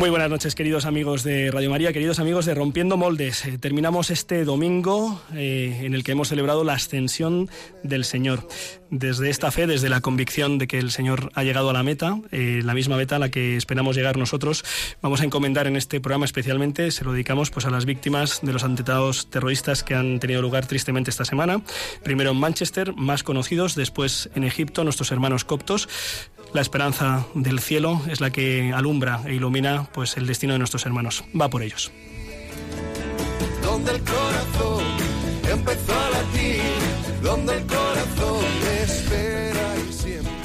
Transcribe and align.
Muy 0.00 0.08
buenas 0.08 0.30
noches, 0.30 0.54
queridos 0.54 0.86
amigos 0.86 1.24
de 1.24 1.50
Radio 1.50 1.68
María, 1.68 1.92
queridos 1.92 2.20
amigos 2.20 2.46
de 2.46 2.54
Rompiendo 2.54 2.96
Moldes. 2.96 3.44
Eh, 3.44 3.58
terminamos 3.58 4.10
este 4.10 4.46
domingo 4.46 5.20
eh, 5.34 5.80
en 5.82 5.92
el 5.92 6.04
que 6.04 6.12
hemos 6.12 6.28
celebrado 6.28 6.64
la 6.64 6.72
ascensión 6.72 7.50
del 7.82 8.06
Señor. 8.06 8.48
Desde 8.88 9.28
esta 9.28 9.50
fe, 9.50 9.66
desde 9.66 9.90
la 9.90 10.00
convicción 10.00 10.56
de 10.56 10.68
que 10.68 10.78
el 10.78 10.90
Señor 10.90 11.30
ha 11.34 11.44
llegado 11.44 11.68
a 11.68 11.74
la 11.74 11.82
meta, 11.82 12.18
eh, 12.32 12.62
la 12.64 12.72
misma 12.72 12.96
meta 12.96 13.16
a 13.16 13.18
la 13.18 13.28
que 13.28 13.58
esperamos 13.58 13.94
llegar 13.94 14.16
nosotros, 14.16 14.64
vamos 15.02 15.20
a 15.20 15.24
encomendar 15.24 15.66
en 15.66 15.76
este 15.76 16.00
programa 16.00 16.24
especialmente, 16.24 16.90
se 16.92 17.04
lo 17.04 17.12
dedicamos 17.12 17.50
pues 17.50 17.66
a 17.66 17.70
las 17.70 17.84
víctimas 17.84 18.40
de 18.40 18.54
los 18.54 18.64
atentados 18.64 19.28
terroristas 19.28 19.84
que 19.84 19.94
han 19.94 20.18
tenido 20.18 20.40
lugar 20.40 20.64
tristemente 20.64 21.10
esta 21.10 21.26
semana. 21.26 21.60
Primero 22.02 22.30
en 22.30 22.38
Manchester, 22.38 22.94
más 22.94 23.22
conocidos, 23.22 23.74
después 23.74 24.30
en 24.34 24.44
Egipto, 24.44 24.82
nuestros 24.82 25.12
hermanos 25.12 25.44
coptos. 25.44 25.90
La 26.52 26.60
esperanza 26.60 27.26
del 27.34 27.60
cielo 27.60 28.02
es 28.08 28.20
la 28.20 28.30
que 28.30 28.72
alumbra 28.74 29.20
e 29.24 29.34
ilumina 29.34 29.88
pues 29.92 30.16
el 30.16 30.26
destino 30.26 30.54
de 30.54 30.58
nuestros 30.58 30.84
hermanos. 30.84 31.22
Va 31.38 31.48
por 31.48 31.62
ellos. 31.62 31.92
Donde 33.62 33.92
el 33.92 34.00
corazón 34.00 34.84
empezó 35.48 35.92
a 35.92 36.10
latir, 36.10 36.60
donde 37.22 37.56
el 37.56 37.66
corazón 37.66 38.44
espera 38.82 39.74
y 39.88 39.92
siempre. 39.92 40.40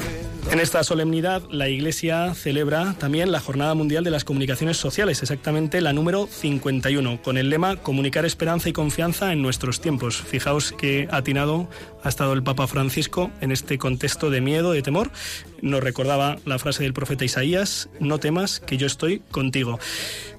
En 0.51 0.59
esta 0.59 0.83
solemnidad, 0.83 1.41
la 1.49 1.69
Iglesia 1.69 2.35
celebra 2.35 2.93
también 2.99 3.31
la 3.31 3.39
Jornada 3.39 3.73
Mundial 3.73 4.03
de 4.03 4.11
las 4.11 4.23
Comunicaciones 4.23 4.77
Sociales, 4.77 5.23
exactamente 5.23 5.81
la 5.81 5.91
número 5.91 6.27
51, 6.27 7.21
con 7.23 7.37
el 7.37 7.49
lema 7.49 7.77
Comunicar 7.77 8.25
esperanza 8.25 8.69
y 8.69 8.73
confianza 8.73 9.33
en 9.33 9.41
nuestros 9.41 9.81
tiempos. 9.81 10.17
Fijaos 10.17 10.71
que 10.71 11.07
atinado 11.09 11.67
ha 12.05 12.09
estado 12.09 12.33
el 12.33 12.43
Papa 12.43 12.67
Francisco 12.67 13.31
en 13.41 13.51
este 13.51 13.79
contexto 13.79 14.29
de 14.29 14.39
miedo, 14.39 14.71
de 14.71 14.83
temor. 14.83 15.11
Nos 15.61 15.83
recordaba 15.83 16.37
la 16.45 16.59
frase 16.59 16.83
del 16.83 16.93
profeta 16.93 17.25
Isaías, 17.25 17.89
no 17.99 18.19
temas 18.19 18.59
que 18.59 18.77
yo 18.77 18.85
estoy 18.85 19.23
contigo. 19.31 19.79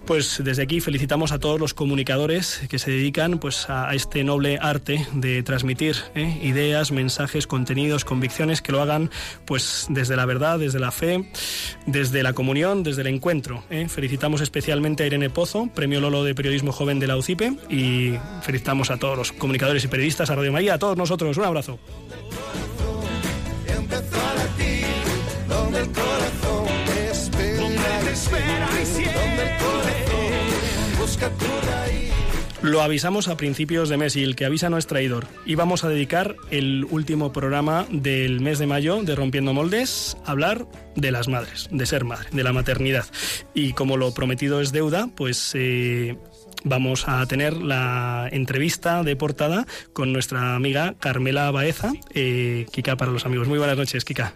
Pues 0.07 0.41
desde 0.45 0.63
aquí 0.63 0.81
felicitamos 0.81 1.33
a 1.33 1.41
todos 1.41 1.59
los 1.59 1.75
comunicadores 1.75 2.61
que 2.69 2.79
se 2.79 2.93
dedican 2.93 3.39
pues 3.41 3.69
a 3.69 3.93
este 3.93 4.23
noble 4.23 4.57
arte 4.63 5.05
de 5.13 5.43
transmitir 5.43 5.97
¿eh? 6.15 6.39
ideas, 6.43 6.93
mensajes, 6.93 7.49
contenidos, 7.49 8.05
convicciones 8.05 8.63
que 8.63 8.71
lo 8.71 8.81
hagan 8.81 9.11
pues 9.47 9.87
desde 9.89 10.15
la 10.15 10.25
verdad, 10.25 10.61
desde 10.61 10.79
la 10.79 10.93
fe, 10.93 11.29
desde 11.87 12.23
la 12.23 12.35
comunión, 12.35 12.85
desde 12.85 13.01
el 13.01 13.09
encuentro. 13.09 13.65
¿eh? 13.69 13.89
Felicitamos 13.89 14.43
especialmente 14.43 15.03
a 15.03 15.07
Irene 15.07 15.29
Pozo, 15.29 15.69
Premio 15.75 16.01
Lolo 16.01 16.23
de 16.23 16.37
Periodismo 16.37 16.71
Joven 16.71 17.01
de 17.01 17.09
la 17.09 17.17
UCIPE 17.17 17.57
y 17.69 18.15
felicitamos 18.43 18.93
a 18.93 18.99
todos 18.99 19.19
los 19.19 19.33
comunicadores 19.33 19.83
y 19.83 19.89
periodistas, 19.89 20.31
a 20.31 20.37
Radio 20.37 20.53
María, 20.53 20.75
a 20.75 20.79
todos 20.79 20.97
nosotros. 20.97 21.37
Lo 32.63 32.83
avisamos 32.83 33.29
a 33.29 33.37
principios 33.37 33.89
de 33.89 33.97
mes 33.97 34.17
y 34.17 34.25
el 34.25 34.35
que 34.35 34.45
avisa 34.45 34.69
no 34.69 34.77
es 34.77 34.87
traidor. 34.89 35.27
Y 35.45 35.55
vamos 35.55 35.85
a 35.85 35.89
dedicar 35.89 36.35
el 36.51 36.85
último 36.91 37.33
programa 37.33 37.87
del 37.91 38.41
mes 38.41 38.59
de 38.59 38.67
mayo 38.67 39.03
de 39.03 39.15
Rompiendo 39.15 39.53
Moldes 39.53 40.17
a 40.25 40.33
hablar 40.33 40.67
de 40.97 41.13
las 41.13 41.29
madres, 41.29 41.69
de 41.71 41.87
ser 41.87 42.05
madre, 42.05 42.29
de 42.33 42.43
la 42.43 42.53
maternidad. 42.53 43.05
Y 43.55 43.73
como 43.73 43.97
lo 43.97 44.13
prometido 44.15 44.61
es 44.61 44.73
deuda, 44.73 45.09
pues 45.15 45.53
eh, 45.55 46.17
vamos 46.65 47.09
a 47.09 47.25
tener 47.27 47.55
la 47.55 48.29
entrevista 48.31 49.03
de 49.03 49.17
portada 49.17 49.67
con 49.93 50.13
nuestra 50.13 50.55
amiga 50.55 50.95
Carmela 51.01 51.51
Baeza, 51.51 51.93
eh, 52.15 52.67
Kika 52.71 52.97
para 52.97 53.13
los 53.13 53.27
amigos. 53.27 53.49
Muy 53.49 53.59
buenas 53.59 53.77
noches, 53.77 54.05
Kika. 54.05 54.35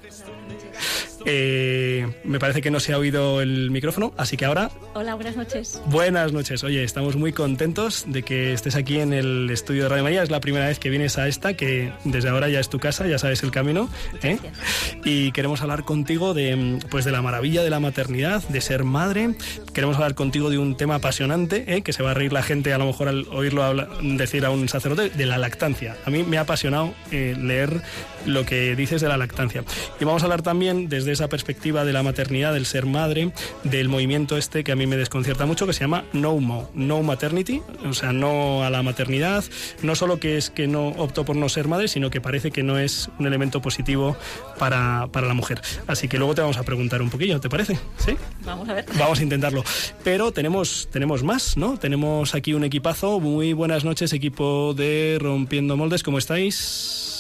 Eh, 1.27 2.07
me 2.25 2.39
parece 2.39 2.63
que 2.63 2.71
no 2.71 2.81
se 2.81 2.93
ha 2.93 2.99
oído 2.99 3.41
el 3.41 3.71
micrófono, 3.71 4.13
así 4.17 4.37
que 4.37 4.45
ahora 4.45 4.71
Hola, 4.95 5.15
buenas 5.15 5.37
noches. 5.37 5.81
Buenas 5.87 6.33
noches. 6.33 6.65
Oye, 6.65 6.83
estamos 6.83 7.17
muy 7.17 7.33
contentos 7.33 8.05
de 8.09 8.23
que 8.23 8.53
estés 8.53 8.75
aquí 8.75 8.99
en 9.01 9.13
el 9.13 9.49
estudio 9.51 9.85
de 9.85 9.89
Radio 9.91 10.03
María. 10.05 10.23
Es 10.23 10.31
la 10.31 10.41
primera 10.41 10.67
vez 10.67 10.79
que 10.79 10.91
vienes 10.91 11.19
a 11.19 11.29
esta, 11.29 11.55
que 11.55 11.93
desde 12.05 12.29
ahora 12.29 12.49
ya 12.49 12.59
es 12.61 12.69
tu 12.69 12.79
casa, 12.79 13.07
ya 13.07 13.19
sabes 13.19 13.43
el 13.43 13.51
camino. 13.51 13.89
¿eh? 14.23 14.39
Y 15.05 15.33
queremos 15.33 15.61
hablar 15.63 15.85
contigo 15.85 16.35
de, 16.35 16.79
pues, 16.91 17.05
de 17.05 17.13
la 17.13 17.23
maravilla 17.23 17.63
de 17.63 17.71
la 17.71 17.81
maternidad, 17.81 18.43
de 18.49 18.61
ser 18.61 18.85
madre. 18.85 19.31
Queremos 19.73 19.97
hablar 19.97 20.15
contigo 20.15 20.51
de 20.51 20.59
un 20.59 20.77
tema 20.77 20.97
apasionante, 20.97 21.65
¿eh? 21.77 21.83
que 21.83 21.93
se 21.93 22.03
va 22.03 22.11
a 22.13 22.15
reír 22.15 22.33
la 22.33 22.43
gente 22.43 22.73
a 22.73 22.79
lo 22.79 22.87
mejor 22.87 23.09
al 23.09 23.27
oírlo 23.31 23.63
habla- 23.63 23.89
decir 24.03 24.45
a 24.45 24.51
un 24.51 24.69
sacerdote, 24.69 25.11
de 25.11 25.27
la 25.27 25.39
lactancia. 25.39 25.97
A 26.05 26.11
mí 26.11 26.23
me 26.25 26.39
ha 26.39 26.43
apasionado 26.43 26.95
eh, 27.13 27.37
leer 27.39 27.83
lo 28.27 28.45
que 28.45 28.75
dices 28.77 29.01
de 29.01 29.09
la 29.09 29.17
lactancia. 29.17 29.65
Y 30.01 30.05
vamos 30.05 30.23
a 30.23 30.27
hablar 30.27 30.43
también 30.43 30.89
desde 30.89 31.10
esa 31.13 31.29
perspectiva 31.29 31.85
de 31.85 31.93
la 31.93 32.03
maternidad, 32.03 32.53
del 32.53 32.67
ser 32.67 32.87
madre, 32.87 33.33
del 33.65 33.89
movimiento 33.89 34.37
este 34.37 34.65
que 34.65 34.73
a 34.73 34.77
mí 34.77 34.87
me 34.87 34.97
desconcierta 34.97 35.47
mucho, 35.47 35.67
que 35.67 35.73
se 35.73 35.81
llama 35.81 36.05
No 36.13 36.37
Mo, 36.39 36.71
No 36.75 37.03
Maternity, 37.03 37.63
o 37.85 37.93
sea, 37.93 38.13
no 38.13 38.65
a 38.65 38.71
la 38.71 38.83
maternidad, 38.83 39.45
no 39.83 39.95
solo 39.95 40.21
que 40.21 40.37
es 40.37 40.51
que 40.51 40.67
no 40.67 40.89
opto 40.89 41.25
por 41.25 41.37
no 41.37 41.49
ser 41.49 41.69
madre, 41.69 41.89
sino 41.89 42.11
que 42.11 42.21
parece 42.21 42.51
que 42.51 42.63
no 42.63 42.79
es 42.79 43.11
un 43.19 43.27
elemento 43.27 43.61
positivo 43.61 44.17
para, 44.59 45.09
para 45.13 45.27
la 45.27 45.35
mujer. 45.35 45.61
Así 45.87 46.09
que 46.09 46.19
luego 46.19 46.35
te 46.35 46.41
vamos 46.41 46.57
a 46.57 46.63
preguntar 46.63 47.03
un 47.03 47.11
poquillo, 47.11 47.41
¿te 47.41 47.49
parece? 47.49 47.79
¿Sí? 47.99 48.17
Vamos 48.45 48.69
a 48.69 48.75
ver. 48.75 48.87
Vamos 48.99 49.21
a 49.21 49.23
intentarlo. 49.23 49.65
Pero 50.05 50.33
tenemos, 50.33 50.89
tenemos 50.91 51.23
más, 51.23 51.57
¿no? 51.57 51.79
Tenemos 51.79 52.35
aquí 52.35 52.55
un 52.55 52.65
equipazo. 52.65 53.21
Muy 53.21 53.53
buenas 53.53 53.85
noches, 53.85 54.13
equipo 54.13 54.75
de 54.75 55.19
Rompiendo 55.21 55.77
Moldes. 55.77 56.03
¿Cómo 56.03 56.19
estáis? 56.19 57.20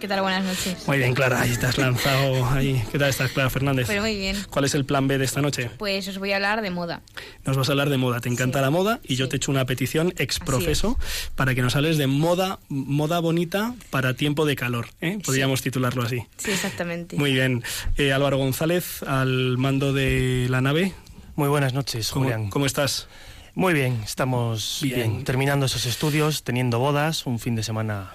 ¿Qué 0.00 0.08
tal? 0.08 0.20
Buenas 0.20 0.44
noches. 0.44 0.86
Muy 0.86 0.98
bien, 0.98 1.14
Clara. 1.14 1.40
Ahí 1.40 1.56
te 1.56 1.66
has 1.66 1.78
lanzado. 1.78 2.44
Ahí. 2.50 2.82
¿Qué 2.92 2.98
tal 2.98 3.08
estás, 3.08 3.30
Clara 3.32 3.48
Fernández? 3.48 3.86
Pues 3.86 4.00
muy 4.00 4.14
bien. 4.16 4.36
¿Cuál 4.50 4.66
es 4.66 4.74
el 4.74 4.84
plan 4.84 5.08
B 5.08 5.16
de 5.16 5.24
esta 5.24 5.40
noche? 5.40 5.70
Pues 5.78 6.06
os 6.08 6.18
voy 6.18 6.32
a 6.32 6.36
hablar 6.36 6.60
de 6.60 6.70
moda. 6.70 7.00
Nos 7.44 7.56
vas 7.56 7.68
a 7.68 7.72
hablar 7.72 7.88
de 7.88 7.96
moda. 7.96 8.20
Te 8.20 8.28
encanta 8.28 8.58
Sí. 8.58 8.62
la 8.64 8.70
moda 8.70 9.00
y 9.04 9.16
yo 9.16 9.24
Sí. 9.24 9.30
te 9.30 9.36
echo 9.36 9.50
una 9.50 9.64
petición 9.64 10.12
ex 10.18 10.38
profeso 10.38 10.98
para 11.34 11.54
que 11.54 11.62
nos 11.62 11.76
hables 11.76 11.96
de 11.96 12.06
moda, 12.06 12.58
moda 12.68 13.20
bonita 13.20 13.74
para 13.90 14.14
tiempo 14.14 14.44
de 14.44 14.54
calor. 14.54 14.88
¿eh? 15.00 15.18
Podríamos 15.24 15.62
titularlo 15.62 16.02
así. 16.02 16.22
Sí, 16.36 16.50
exactamente. 16.50 17.16
Muy 17.16 17.32
bien. 17.32 17.62
Eh, 17.96 18.12
Álvaro 18.12 18.36
González, 18.36 19.02
al 19.02 19.56
mando 19.56 19.92
de 19.94 20.46
la 20.50 20.60
nave. 20.60 20.92
Muy 21.36 21.48
buenas 21.48 21.72
noches, 21.72 22.10
¿Cómo, 22.10 22.26
Julián. 22.26 22.50
cómo 22.50 22.66
estás? 22.66 23.08
Muy 23.54 23.72
bien, 23.72 24.00
estamos 24.04 24.80
Bien. 24.82 24.94
bien. 25.12 25.24
terminando 25.24 25.64
esos 25.66 25.86
estudios, 25.86 26.42
teniendo 26.44 26.78
bodas, 26.78 27.24
un 27.24 27.38
fin 27.38 27.56
de 27.56 27.62
semana. 27.62 28.12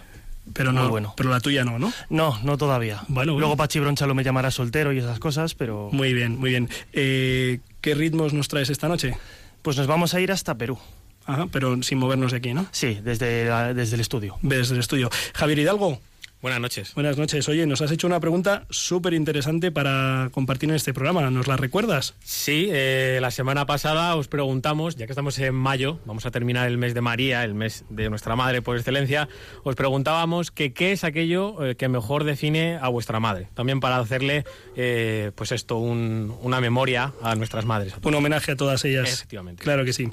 Pero 0.53 0.71
Muy 0.71 0.81
no, 0.83 0.89
bueno. 0.89 1.13
pero 1.17 1.29
la 1.29 1.39
tuya 1.39 1.63
no, 1.63 1.79
¿no? 1.79 1.91
No, 2.09 2.39
no 2.43 2.57
todavía. 2.57 2.97
Bueno, 3.07 3.33
bueno. 3.33 3.39
Luego 3.39 3.57
Pachi 3.57 3.79
Bronchalo 3.79 4.13
me 4.15 4.23
llamará 4.23 4.51
soltero 4.51 4.91
y 4.93 4.99
esas 4.99 5.19
cosas, 5.19 5.55
pero 5.55 5.89
Muy 5.91 6.13
bien, 6.13 6.37
muy 6.39 6.49
bien. 6.51 6.69
Eh, 6.93 7.59
¿Qué 7.81 7.95
ritmos 7.95 8.33
nos 8.33 8.47
traes 8.47 8.69
esta 8.69 8.87
noche? 8.87 9.15
pues 9.61 9.77
nos 9.77 9.85
vamos 9.87 10.13
a 10.15 10.19
ir 10.21 10.31
hasta 10.31 10.55
Perú. 10.55 10.79
Ajá, 11.27 11.45
pero 11.51 11.81
sin 11.83 11.99
movernos 11.99 12.31
de 12.31 12.37
aquí, 12.37 12.53
¿no? 12.53 12.65
Sí, 12.71 12.99
desde, 13.03 13.45
la- 13.45 13.73
desde 13.75 13.93
el 13.95 14.01
estudio. 14.01 14.37
Desde 14.41 14.73
el 14.73 14.79
estudio. 14.79 15.09
Javier 15.35 15.59
Hidalgo, 15.59 16.01
Buenas 16.41 16.59
noches. 16.59 16.95
buenas 16.95 17.17
noches. 17.19 17.47
Oye, 17.49 17.67
nos 17.67 17.81
has 17.83 17.91
hecho 17.91 18.07
una 18.07 18.19
pregunta 18.19 18.65
súper 18.71 19.13
interesante 19.13 19.71
para 19.71 20.29
compartir 20.31 20.69
en 20.69 20.75
este 20.75 20.91
programa. 20.91 21.29
¿Nos 21.29 21.47
la 21.47 21.55
recuerdas? 21.55 22.15
Sí, 22.23 22.67
eh, 22.71 23.19
la 23.21 23.29
semana 23.29 23.67
pasada 23.67 24.15
os 24.15 24.27
preguntamos, 24.27 24.95
ya 24.95 25.05
que 25.05 25.11
estamos 25.11 25.37
en 25.37 25.53
mayo, 25.53 25.99
vamos 26.05 26.25
a 26.25 26.31
terminar 26.31 26.67
el 26.67 26.79
mes 26.79 26.95
de 26.95 27.01
María, 27.01 27.43
el 27.43 27.53
mes 27.53 27.85
de 27.89 28.09
nuestra 28.09 28.35
madre 28.35 28.63
por 28.63 28.75
excelencia, 28.75 29.29
os 29.63 29.75
preguntábamos 29.75 30.49
que 30.49 30.73
qué 30.73 30.93
es 30.93 31.03
aquello 31.03 31.63
eh, 31.63 31.75
que 31.75 31.87
mejor 31.89 32.23
define 32.23 32.77
a 32.81 32.87
vuestra 32.87 33.19
madre. 33.19 33.47
También 33.53 33.79
para 33.79 33.99
hacerle, 33.99 34.43
eh, 34.75 35.31
pues 35.35 35.51
esto, 35.51 35.77
un- 35.77 36.35
una 36.41 36.59
memoria 36.59 37.13
a 37.21 37.35
nuestras 37.35 37.65
madres. 37.65 37.93
a. 37.93 37.99
Un 38.01 38.15
homenaje 38.15 38.53
a 38.53 38.55
todas 38.55 38.83
ellas. 38.83 39.13
Efectivamente. 39.13 39.61
Claro 39.61 39.85
que 39.85 39.93
sí. 39.93 40.09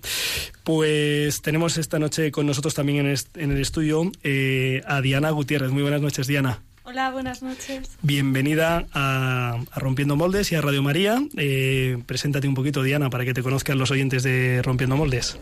Pues 0.63 1.41
tenemos 1.41 1.79
esta 1.79 1.99
noche 1.99 2.31
con 2.31 2.45
nosotros 2.47 2.75
también 2.75 3.07
en, 3.07 3.13
est- 3.13 3.35
en 3.39 3.51
el 3.53 3.61
estudio 3.63 4.13
a 4.87 5.01
Diana 5.01 5.31
Gutiérrez. 5.31 5.71
Muy 5.71 5.81
buenas 5.81 6.03
noches, 6.03 6.18
Diana. 6.26 6.62
Hola, 6.85 7.11
buenas 7.11 7.43
noches. 7.43 7.91
Bienvenida 8.03 8.87
a, 8.94 9.61
a 9.70 9.79
Rompiendo 9.79 10.17
Moldes 10.17 10.50
y 10.53 10.55
a 10.55 10.62
Radio 10.62 10.82
María. 10.82 11.23
Eh, 11.37 11.99
preséntate 12.06 12.49
un 12.49 12.55
poquito, 12.55 12.82
Diana, 12.82 13.11
para 13.11 13.25
que 13.26 13.35
te 13.35 13.43
conozcan 13.43 13.79
los 13.79 13.91
oyentes 13.91 14.23
de 14.23 14.62
Rompiendo 14.62 14.97
Moldes. 14.97 15.38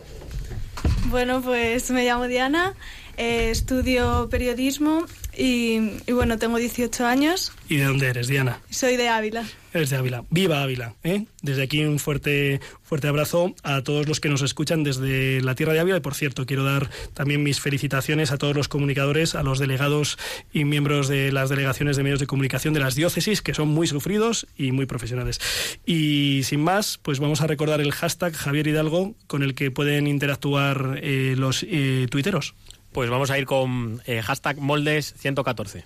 Bueno, 1.05 1.41
pues 1.41 1.89
me 1.91 2.05
llamo 2.05 2.27
Diana, 2.27 2.73
Eh, 3.19 3.49
estudio 3.49 4.27
periodismo 4.29 5.05
y, 5.37 5.91
y 6.05 6.11
bueno, 6.11 6.37
tengo 6.37 6.57
18 6.57 7.05
años. 7.05 7.51
¿Y 7.69 7.77
de 7.77 7.85
dónde 7.85 8.07
eres, 8.07 8.27
Diana? 8.27 8.61
Soy 8.69 8.97
de 8.97 9.09
Ávila. 9.09 9.45
Eres 9.73 9.89
de 9.89 9.97
Ávila. 9.97 10.23
¡Viva 10.29 10.63
Ávila! 10.63 10.95
¿eh? 11.03 11.25
Desde 11.41 11.61
aquí 11.61 11.83
un 11.83 11.99
fuerte, 11.99 12.61
fuerte 12.81 13.07
abrazo 13.07 13.53
a 13.63 13.83
todos 13.83 14.07
los 14.07 14.19
que 14.19 14.29
nos 14.29 14.41
escuchan 14.41 14.83
desde 14.83 15.41
la 15.41 15.53
tierra 15.53 15.73
de 15.73 15.79
Ávila. 15.81 15.97
Y 15.97 16.01
por 16.01 16.15
cierto, 16.15 16.45
quiero 16.45 16.63
dar 16.63 16.89
también 17.13 17.43
mis 17.43 17.59
felicitaciones 17.59 18.31
a 18.31 18.37
todos 18.37 18.55
los 18.55 18.67
comunicadores, 18.67 19.35
a 19.35 19.43
los 19.43 19.59
delegados 19.59 20.17
y 20.51 20.65
miembros 20.65 21.07
de 21.07 21.31
las 21.31 21.49
delegaciones 21.49 21.97
de 21.97 22.03
medios 22.03 22.19
de 22.19 22.27
comunicación 22.27 22.73
de 22.73 22.79
las 22.79 22.95
diócesis, 22.95 23.41
que 23.41 23.53
son 23.53 23.67
muy 23.67 23.85
sufridos 23.85 24.47
y 24.57 24.71
muy 24.71 24.85
profesionales. 24.85 25.39
Y 25.85 26.41
sin 26.43 26.61
más, 26.61 26.97
pues 27.01 27.19
vamos 27.19 27.41
a 27.41 27.47
recordar 27.47 27.81
el 27.81 27.91
hashtag 27.91 28.33
Javier 28.33 28.67
Hidalgo 28.67 29.13
con 29.27 29.43
el 29.43 29.53
que 29.53 29.69
pueden 29.69 30.07
interactuar 30.07 30.99
eh, 31.03 31.35
los 31.37 31.63
eh, 31.69 32.07
tuiteros. 32.09 32.55
Pues 32.97 33.11
vamos 33.11 33.29
a 33.29 33.37
ir 33.37 33.45
con 33.45 34.01
eh, 34.07 34.23
hashtag 34.23 34.57
moldes114. 34.57 35.83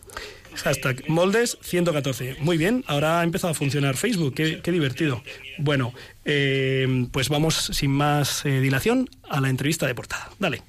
Hashtag 0.55 1.03
moldes114. 1.07 2.39
Muy 2.39 2.55
bien, 2.55 2.85
ahora 2.87 3.19
ha 3.19 3.23
empezado 3.25 3.51
a 3.51 3.53
funcionar 3.53 3.97
Facebook. 3.97 4.33
Qué, 4.33 4.71
divertido. 4.71 5.21
Bueno, 5.57 5.93
eh, 6.23 7.09
pues 7.11 7.27
vamos 7.27 7.71
sin 7.73 7.91
más 7.91 8.45
eh, 8.45 8.61
dilación 8.61 9.09
a 9.29 9.41
la 9.41 9.49
entrevista 9.49 9.87
de 9.87 9.93
portada. 9.93 10.29
Dale. 10.39 10.61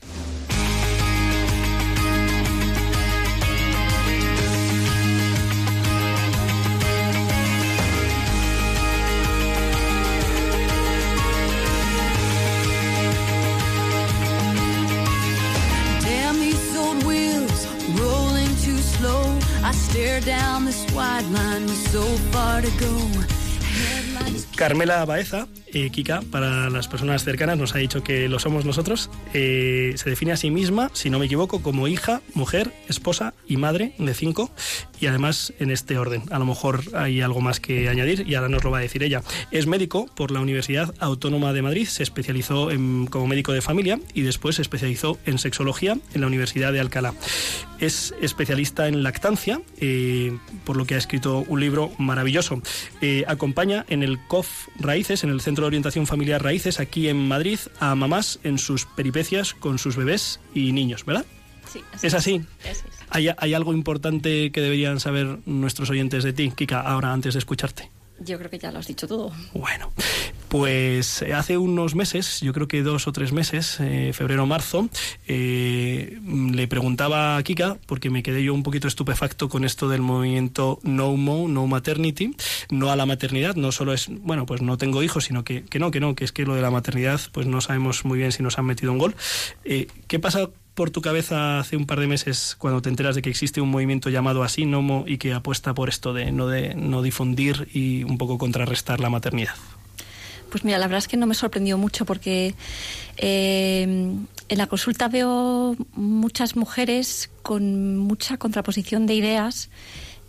Down 20.24 20.64
this 20.64 20.84
wide 20.92 21.24
line 21.30 21.64
with 21.64 21.90
so 21.90 22.02
far 22.30 22.60
to 22.60 22.70
go. 22.78 23.41
Carmela 24.62 25.04
Baeza, 25.04 25.48
eh, 25.74 25.90
Kika, 25.90 26.22
para 26.30 26.70
las 26.70 26.86
personas 26.86 27.24
cercanas, 27.24 27.58
nos 27.58 27.74
ha 27.74 27.78
dicho 27.78 28.04
que 28.04 28.28
lo 28.28 28.38
somos 28.38 28.64
nosotros. 28.64 29.10
Eh, 29.34 29.92
se 29.96 30.08
define 30.08 30.30
a 30.30 30.36
sí 30.36 30.52
misma, 30.52 30.88
si 30.92 31.10
no 31.10 31.18
me 31.18 31.26
equivoco, 31.26 31.62
como 31.62 31.88
hija, 31.88 32.20
mujer, 32.34 32.72
esposa 32.88 33.34
y 33.48 33.56
madre 33.56 33.92
de 33.98 34.14
cinco. 34.14 34.52
Y 35.00 35.06
además 35.08 35.52
en 35.58 35.72
este 35.72 35.98
orden. 35.98 36.22
A 36.30 36.38
lo 36.38 36.44
mejor 36.44 36.82
hay 36.94 37.22
algo 37.22 37.40
más 37.40 37.58
que 37.58 37.88
añadir 37.88 38.22
y 38.28 38.36
ahora 38.36 38.48
nos 38.48 38.62
lo 38.62 38.70
va 38.70 38.78
a 38.78 38.82
decir 38.82 39.02
ella. 39.02 39.22
Es 39.50 39.66
médico 39.66 40.06
por 40.14 40.30
la 40.30 40.38
Universidad 40.38 40.94
Autónoma 41.00 41.52
de 41.52 41.62
Madrid. 41.62 41.88
Se 41.88 42.04
especializó 42.04 42.70
en- 42.70 43.06
como 43.08 43.26
médico 43.26 43.50
de 43.52 43.62
familia 43.62 43.98
y 44.14 44.20
después 44.22 44.54
se 44.56 44.62
especializó 44.62 45.18
en 45.26 45.38
sexología 45.38 45.98
en 46.14 46.20
la 46.20 46.28
Universidad 46.28 46.72
de 46.72 46.78
Alcalá. 46.78 47.14
Es 47.80 48.14
especialista 48.22 48.86
en 48.86 49.02
lactancia, 49.02 49.60
eh, 49.80 50.38
por 50.64 50.76
lo 50.76 50.84
que 50.84 50.94
ha 50.94 50.98
escrito 50.98 51.44
un 51.48 51.58
libro 51.58 51.90
maravilloso. 51.98 52.62
Eh, 53.00 53.24
acompaña 53.26 53.84
en 53.88 54.04
el 54.04 54.20
COF 54.28 54.51
Raíces, 54.78 55.24
en 55.24 55.30
el 55.30 55.40
Centro 55.40 55.64
de 55.64 55.68
Orientación 55.68 56.06
Familiar 56.06 56.42
Raíces, 56.42 56.80
aquí 56.80 57.08
en 57.08 57.28
Madrid, 57.28 57.58
a 57.80 57.94
mamás 57.94 58.40
en 58.42 58.58
sus 58.58 58.86
peripecias 58.86 59.54
con 59.54 59.78
sus 59.78 59.96
bebés 59.96 60.40
y 60.54 60.72
niños, 60.72 61.04
¿verdad? 61.04 61.26
Sí, 61.72 61.80
¿Es 62.02 62.14
así? 62.14 62.42
Es. 62.64 62.84
¿Hay, 63.08 63.28
hay 63.36 63.54
algo 63.54 63.72
importante 63.72 64.50
que 64.52 64.60
deberían 64.60 64.98
saber 64.98 65.38
nuestros 65.46 65.90
oyentes 65.90 66.24
de 66.24 66.32
ti, 66.32 66.50
Kika, 66.50 66.80
ahora 66.80 67.12
antes 67.12 67.34
de 67.34 67.38
escucharte? 67.38 67.91
Yo 68.20 68.38
creo 68.38 68.50
que 68.50 68.58
ya 68.58 68.70
lo 68.70 68.78
has 68.78 68.86
dicho 68.86 69.08
todo. 69.08 69.32
Bueno, 69.52 69.92
pues 70.48 71.22
eh, 71.22 71.32
hace 71.32 71.58
unos 71.58 71.94
meses, 71.94 72.40
yo 72.40 72.52
creo 72.52 72.68
que 72.68 72.82
dos 72.82 73.08
o 73.08 73.12
tres 73.12 73.32
meses, 73.32 73.78
eh, 73.80 74.12
febrero 74.12 74.44
o 74.44 74.46
marzo, 74.46 74.88
eh, 75.26 76.20
le 76.22 76.68
preguntaba 76.68 77.36
a 77.36 77.42
Kika, 77.42 77.78
porque 77.86 78.10
me 78.10 78.22
quedé 78.22 78.44
yo 78.44 78.54
un 78.54 78.62
poquito 78.62 78.86
estupefacto 78.86 79.48
con 79.48 79.64
esto 79.64 79.88
del 79.88 80.02
movimiento 80.02 80.78
No 80.82 81.16
Mo, 81.16 81.48
No 81.48 81.66
Maternity, 81.66 82.36
no 82.70 82.90
a 82.90 82.96
la 82.96 83.06
maternidad, 83.06 83.56
no 83.56 83.72
solo 83.72 83.92
es, 83.92 84.08
bueno, 84.08 84.46
pues 84.46 84.62
no 84.62 84.78
tengo 84.78 85.02
hijos, 85.02 85.24
sino 85.24 85.42
que, 85.42 85.64
que 85.64 85.78
no, 85.78 85.90
que 85.90 86.00
no, 86.00 86.14
que 86.14 86.24
es 86.24 86.32
que 86.32 86.44
lo 86.44 86.54
de 86.54 86.62
la 86.62 86.70
maternidad, 86.70 87.20
pues 87.32 87.46
no 87.46 87.60
sabemos 87.60 88.04
muy 88.04 88.18
bien 88.18 88.32
si 88.32 88.42
nos 88.42 88.58
han 88.58 88.66
metido 88.66 88.92
un 88.92 88.98
gol. 88.98 89.16
Eh, 89.64 89.88
¿Qué 90.06 90.18
pasa 90.18 90.50
por 90.74 90.90
tu 90.90 91.02
cabeza 91.02 91.60
hace 91.60 91.76
un 91.76 91.86
par 91.86 92.00
de 92.00 92.06
meses 92.06 92.56
cuando 92.58 92.80
te 92.80 92.88
enteras 92.88 93.14
de 93.14 93.22
que 93.22 93.30
existe 93.30 93.60
un 93.60 93.70
movimiento 93.70 94.10
llamado 94.10 94.42
así, 94.42 94.64
Nomo, 94.64 95.04
y 95.06 95.18
que 95.18 95.32
apuesta 95.32 95.74
por 95.74 95.88
esto 95.88 96.12
de 96.14 96.32
no, 96.32 96.46
de 96.46 96.74
no 96.74 97.02
difundir 97.02 97.68
y 97.72 98.04
un 98.04 98.16
poco 98.18 98.38
contrarrestar 98.38 99.00
la 99.00 99.10
maternidad? 99.10 99.54
Pues 100.50 100.64
mira, 100.64 100.78
la 100.78 100.86
verdad 100.86 100.98
es 100.98 101.08
que 101.08 101.16
no 101.16 101.26
me 101.26 101.34
sorprendió 101.34 101.78
mucho 101.78 102.04
porque 102.04 102.54
eh, 103.16 103.82
en 104.48 104.58
la 104.58 104.66
consulta 104.66 105.08
veo 105.08 105.76
muchas 105.94 106.56
mujeres 106.56 107.30
con 107.42 107.96
mucha 107.96 108.36
contraposición 108.36 109.06
de 109.06 109.14
ideas. 109.14 109.70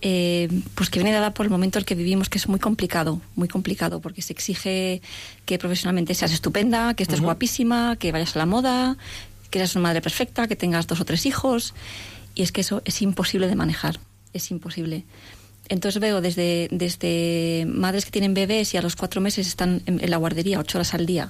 eh, 0.05 0.49
pues 0.75 0.89
que 0.89 0.99
viene 0.99 1.13
dada 1.13 1.33
por 1.33 1.45
el 1.45 1.49
momento 1.49 1.79
en 1.79 1.83
el 1.83 1.85
que 1.85 1.95
vivimos, 1.95 2.27
que 2.27 2.37
es 2.37 2.49
muy 2.49 2.59
complicado, 2.59 3.21
muy 3.35 3.47
complicado, 3.47 4.01
porque 4.01 4.21
se 4.21 4.33
exige 4.33 5.01
que 5.45 5.57
profesionalmente 5.57 6.13
seas 6.13 6.33
estupenda, 6.33 6.93
que 6.93 7.03
estés 7.03 7.21
guapísima, 7.21 7.95
que 7.95 8.11
vayas 8.11 8.35
a 8.35 8.39
la 8.39 8.45
moda, 8.45 8.97
que 9.53 9.59
seas 9.59 9.75
una 9.75 9.83
madre 9.83 10.01
perfecta, 10.01 10.47
que 10.47 10.55
tengas 10.55 10.87
dos 10.87 10.99
o 10.99 11.05
tres 11.05 11.27
hijos, 11.27 11.75
y 12.33 12.41
es 12.41 12.51
que 12.51 12.61
eso 12.61 12.81
es 12.85 13.03
imposible 13.03 13.47
de 13.47 13.55
manejar, 13.55 13.99
es 14.33 14.49
imposible. 14.49 15.05
Entonces 15.69 16.01
veo 16.01 16.21
desde, 16.21 16.69
desde 16.71 17.65
madres 17.67 18.05
que 18.05 18.11
tienen 18.11 18.33
bebés 18.33 18.73
y 18.73 18.77
a 18.77 18.81
los 18.81 18.95
cuatro 18.95 19.21
meses 19.21 19.47
están 19.47 19.83
en, 19.85 20.03
en 20.03 20.09
la 20.09 20.17
guardería 20.17 20.59
ocho 20.59 20.79
horas 20.79 20.95
al 20.95 21.05
día, 21.05 21.29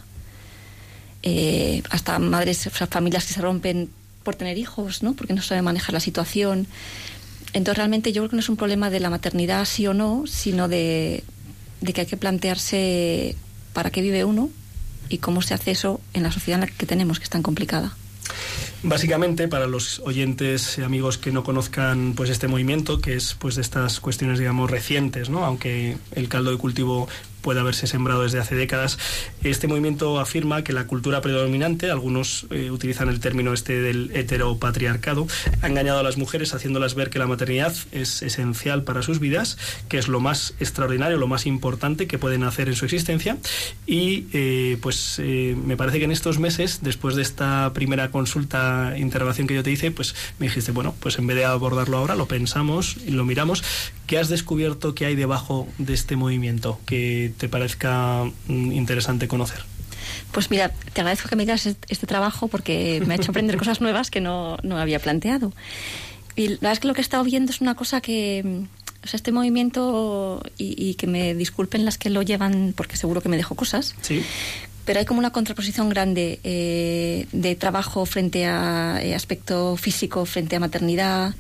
eh, 1.22 1.84
hasta 1.90 2.18
madres, 2.18 2.66
o 2.66 2.70
sea, 2.70 2.88
familias 2.88 3.26
que 3.26 3.34
se 3.34 3.42
rompen 3.42 3.90
por 4.24 4.36
tener 4.36 4.58
hijos, 4.58 5.04
¿no? 5.04 5.14
Porque 5.16 5.34
no 5.34 5.42
saben 5.42 5.66
manejar 5.66 5.92
la 5.92 6.00
situación. 6.00 6.66
Entonces 7.52 7.78
realmente 7.78 8.14
yo 8.14 8.22
creo 8.22 8.30
que 8.30 8.36
no 8.38 8.40
es 8.40 8.50
un 8.50 8.56
problema 8.56 8.90
de 8.90 9.02
la 9.02 9.10
maternidad 9.10 9.66
sí 9.66 9.86
o 9.86 9.94
no, 9.94 10.24
sino 10.28 10.70
de, 10.70 11.26
de 11.82 11.92
que 11.92 12.02
hay 12.02 12.08
que 12.08 12.16
plantearse 12.16 13.36
para 13.74 13.92
qué 13.92 14.02
vive 14.02 14.24
uno 14.24 14.50
y 15.10 15.18
cómo 15.18 15.42
se 15.42 15.54
hace 15.54 15.72
eso 15.72 16.00
en 16.14 16.24
la 16.24 16.32
sociedad 16.32 16.64
en 16.64 16.70
la 16.70 16.76
que 16.76 16.86
tenemos, 16.86 17.20
que 17.20 17.26
es 17.26 17.30
tan 17.30 17.44
complicada. 17.44 17.98
Básicamente, 18.84 19.48
para 19.48 19.66
los 19.66 20.00
oyentes 20.00 20.78
y 20.78 20.84
amigos 20.84 21.18
que 21.18 21.32
no 21.32 21.44
conozcan 21.44 22.14
pues 22.16 22.30
este 22.30 22.48
movimiento, 22.48 23.00
que 23.00 23.16
es 23.16 23.36
pues 23.40 23.56
de 23.56 23.62
estas 23.62 24.00
cuestiones, 24.00 24.40
digamos, 24.40 24.70
recientes, 24.70 25.30
¿no? 25.30 25.46
Aunque 25.46 25.98
el 26.14 26.28
caldo 26.28 26.52
de 26.52 26.58
cultivo 26.58 27.08
puede 27.44 27.60
haberse 27.60 27.86
sembrado 27.86 28.24
desde 28.24 28.40
hace 28.40 28.56
décadas, 28.56 28.98
este 29.44 29.68
movimiento 29.68 30.20
afirma 30.20 30.64
que 30.64 30.74
la 30.74 30.88
cultura 30.88 31.22
predominante, 31.22 31.92
algunos 31.92 32.48
eh, 32.50 32.72
utilizan 32.72 33.10
el 33.10 33.20
término 33.20 33.54
este 33.54 33.82
del 33.82 34.10
heteropatriarcado, 34.16 35.28
ha 35.62 35.68
engañado 35.68 36.00
a 36.00 36.04
las 36.04 36.18
mujeres 36.18 36.56
haciéndolas 36.56 36.96
ver 36.96 37.12
que 37.12 37.20
la 37.20 37.28
maternidad 37.28 37.76
es 37.92 38.24
esencial 38.24 38.84
para 38.84 39.04
sus 39.04 39.20
vidas, 39.20 39.58
que 39.90 39.98
es 39.98 40.08
lo 40.08 40.20
más 40.20 40.56
extraordinario, 40.60 41.18
lo 41.18 41.28
más 41.28 41.46
importante 41.46 42.08
que 42.08 42.18
pueden 42.18 42.44
hacer 42.44 42.70
en 42.70 42.76
su 42.76 42.86
existencia. 42.86 43.38
Y 43.86 44.26
eh, 44.34 44.78
pues 44.82 45.20
eh, 45.20 45.56
me 45.64 45.76
parece 45.78 46.00
que 46.00 46.06
en 46.06 46.12
estos 46.12 46.40
meses, 46.40 46.80
después 46.82 47.16
de 47.16 47.22
esta 47.22 47.72
primera 47.74 48.10
consulta, 48.10 48.96
interrogación 48.98 49.48
que 49.48 49.56
yo 49.56 49.64
te 49.64 49.72
hice, 49.72 49.92
pues 49.92 50.16
me 50.40 50.48
dijiste, 50.48 50.72
bueno, 50.72 50.96
pues 51.00 51.18
en 51.20 51.28
vez 51.28 51.36
de 51.36 51.46
abordarlo 51.46 51.98
ahora, 51.98 52.16
lo 52.16 52.28
pensamos 52.28 52.96
y 53.06 53.12
lo 53.12 53.26
miramos. 53.26 53.64
¿Qué 54.08 54.18
has 54.20 54.28
descubierto 54.30 54.94
que 54.96 55.06
hay 55.06 55.16
debajo 55.16 55.68
de 55.78 55.94
este 55.94 56.16
movimiento 56.16 56.80
que 56.86 57.32
te 57.38 57.48
parezca 57.50 58.26
mm, 58.48 58.72
interesante 58.74 59.28
conocer? 59.28 59.60
Pues 60.32 60.52
mira, 60.52 60.70
te 60.94 61.02
agradezco 61.02 61.30
que 61.30 61.36
me 61.36 61.44
digas 61.44 61.66
este, 61.66 62.08
trabajo 62.08 62.48
porque 62.48 63.02
me 63.06 63.14
ha 63.14 63.18
hecho 63.18 63.32
aprender 63.32 63.58
cosas 63.64 63.80
nuevas 63.82 64.12
que 64.12 64.20
no, 64.22 64.58
no 64.64 64.78
había 64.78 65.00
planteado. 65.00 65.54
Y 66.36 66.48
la 66.50 66.56
verdad 66.56 66.72
es 66.74 66.80
que 66.80 66.88
lo 66.88 66.94
que 66.94 67.02
he 67.02 67.04
estado 67.04 67.24
viendo 67.24 67.52
es 67.52 67.62
una 67.62 67.76
cosa 67.76 68.02
que, 68.02 68.44
o 69.04 69.08
sea, 69.08 69.18
este 69.18 69.32
movimiento, 69.32 70.44
y, 70.58 70.76
y 70.90 70.96
que 70.96 71.08
me 71.08 71.36
disculpen 71.36 71.86
las 71.86 71.98
que 71.98 72.10
lo 72.10 72.22
llevan 72.24 72.74
porque 72.76 72.98
seguro 72.98 73.22
que 73.22 73.30
me 73.30 73.38
dejo 73.38 73.56
cosas, 73.56 73.96
Sí. 74.02 74.22
pero 74.84 75.00
hay 75.00 75.06
como 75.06 75.20
una 75.20 75.32
contraposición 75.32 75.90
grande 75.90 76.40
eh, 76.44 77.28
de 77.32 77.56
trabajo 77.56 78.06
frente 78.06 78.46
a 78.46 79.00
eh, 79.02 79.14
aspecto 79.16 79.78
físico, 79.78 80.26
frente 80.26 80.56
a 80.56 80.60
maternidad, 80.60 81.36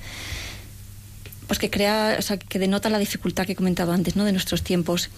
pues 1.53 1.59
que 1.59 1.69
crea, 1.69 2.15
o 2.17 2.21
sea, 2.23 2.37
que 2.37 2.57
denota 2.59 2.89
la 2.89 2.97
dificultad 2.99 3.45
que 3.45 3.51
he 3.51 3.55
comentado 3.55 3.91
antes, 3.91 4.15
¿no? 4.15 4.23
De 4.25 4.31
nuestros 4.31 4.63
tiempos. 4.63 5.09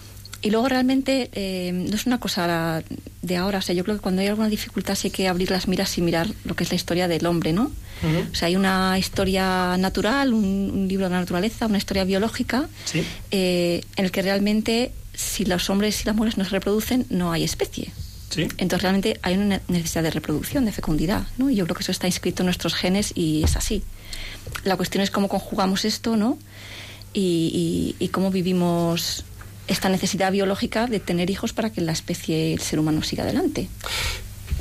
Y 0.42 0.50
luego 0.50 0.68
realmente 0.68 1.30
eh, 1.32 1.72
no 1.72 1.94
es 1.94 2.04
una 2.06 2.20
cosa 2.20 2.82
de 3.22 3.36
ahora, 3.38 3.58
o 3.60 3.62
sea, 3.62 3.74
yo 3.74 3.84
creo 3.84 3.96
que 3.96 4.02
cuando 4.02 4.20
hay 4.20 4.28
alguna 4.28 4.48
dificultad 4.50 4.94
sí 4.94 5.06
hay 5.08 5.12
que 5.12 5.28
abrir 5.28 5.50
las 5.50 5.66
miras 5.66 5.96
y 5.96 6.02
mirar 6.02 6.28
lo 6.44 6.54
que 6.54 6.64
es 6.64 6.70
la 6.70 6.76
historia 6.76 7.08
del 7.08 7.24
hombre, 7.26 7.54
¿no? 7.54 7.70
O 8.30 8.34
sea, 8.34 8.48
hay 8.48 8.56
una 8.56 8.98
historia 8.98 9.76
natural, 9.78 10.34
un, 10.34 10.44
un 10.74 10.88
libro 10.88 11.06
de 11.06 11.12
la 11.14 11.20
naturaleza, 11.20 11.64
una 11.66 11.78
historia 11.78 12.04
biológica, 12.04 12.68
Sí. 12.84 13.02
eh, 13.30 13.80
en 13.96 14.04
el 14.04 14.10
que 14.10 14.20
realmente 14.20 14.92
si 15.14 15.46
los 15.46 15.70
hombres 15.70 16.02
y 16.02 16.04
las 16.04 16.14
mujeres 16.14 16.36
no 16.36 16.44
se 16.44 16.50
reproducen, 16.50 17.06
no 17.08 17.32
hay 17.32 17.42
especie. 17.44 17.90
Sí. 18.28 18.42
Entonces 18.58 18.82
realmente 18.82 19.18
hay 19.22 19.36
una 19.38 19.62
necesidad 19.68 20.02
de 20.02 20.10
reproducción, 20.10 20.66
de 20.66 20.72
fecundidad, 20.72 21.26
¿no? 21.38 21.48
Y 21.48 21.54
yo 21.54 21.64
creo 21.64 21.76
que 21.76 21.82
eso 21.82 21.92
está 21.92 22.06
inscrito 22.06 22.42
en 22.42 22.46
nuestros 22.46 22.74
genes 22.74 23.12
y 23.14 23.42
es 23.44 23.56
así. 23.56 23.82
La 24.64 24.76
cuestión 24.76 25.02
es 25.02 25.10
cómo 25.10 25.28
conjugamos 25.28 25.84
esto, 25.84 26.16
¿no? 26.16 26.38
Y, 27.12 27.94
cómo 28.12 28.30
vivimos 28.30 29.24
esta 29.68 29.88
necesidad 29.88 30.32
biológica 30.32 30.86
de 30.86 31.00
tener 31.00 31.30
hijos 31.30 31.52
para 31.52 31.70
que 31.70 31.80
la 31.80 31.92
especie, 31.92 32.52
el 32.52 32.60
ser 32.60 32.78
humano, 32.78 33.02
siga 33.02 33.24
adelante. 33.24 33.68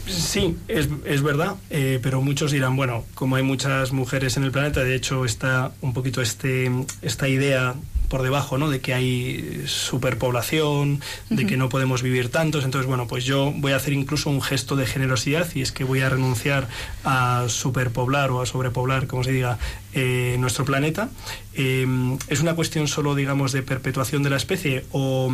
Sí, 0.08 0.56
es, 0.68 0.88
es 1.06 1.22
verdad, 1.22 1.56
eh, 1.70 2.00
pero 2.02 2.22
muchos 2.22 2.52
dirán, 2.52 2.76
bueno, 2.76 3.04
como 3.14 3.36
hay 3.36 3.44
muchas 3.44 3.92
mujeres 3.92 4.38
en 4.38 4.44
el 4.44 4.52
planeta, 4.52 4.84
de 4.84 4.96
hecho 4.96 5.26
está 5.26 5.72
un 5.82 5.94
poquito 5.94 6.22
este, 6.22 6.72
esta 7.02 7.28
idea 7.28 7.76
por 8.16 8.24
debajo, 8.24 8.58
¿no? 8.58 8.70
De 8.70 8.80
que 8.80 8.94
hay 8.94 9.64
superpoblación, 9.68 11.02
de 11.30 11.46
que 11.46 11.58
no 11.58 11.68
podemos 11.68 12.02
vivir 12.02 12.30
tantos. 12.30 12.64
Entonces, 12.64 12.88
bueno, 12.88 13.08
pues 13.08 13.26
yo 13.26 13.52
voy 13.58 13.74
a 13.74 13.76
hacer 13.76 13.92
incluso 13.92 14.30
un 14.30 14.42
gesto 14.42 14.78
de 14.78 14.86
generosidad 14.86 15.46
y 15.54 15.62
es 15.62 15.74
que 15.74 15.84
voy 15.84 16.00
a 16.00 16.08
renunciar 16.08 16.70
a 17.04 17.44
superpoblar 17.50 18.32
o 18.32 18.40
a 18.40 18.46
sobrepoblar, 18.46 19.08
como 19.08 19.26
se 19.26 19.34
diga, 19.34 19.58
eh, 19.94 20.38
nuestro 20.40 20.64
planeta. 20.64 21.10
Eh, 21.56 21.86
¿Es 22.30 22.40
una 22.40 22.56
cuestión 22.56 22.88
solo, 22.88 23.16
digamos, 23.16 23.52
de 23.52 23.64
perpetuación 23.64 24.24
de 24.24 24.30
la 24.30 24.38
especie 24.38 24.86
o, 24.94 25.30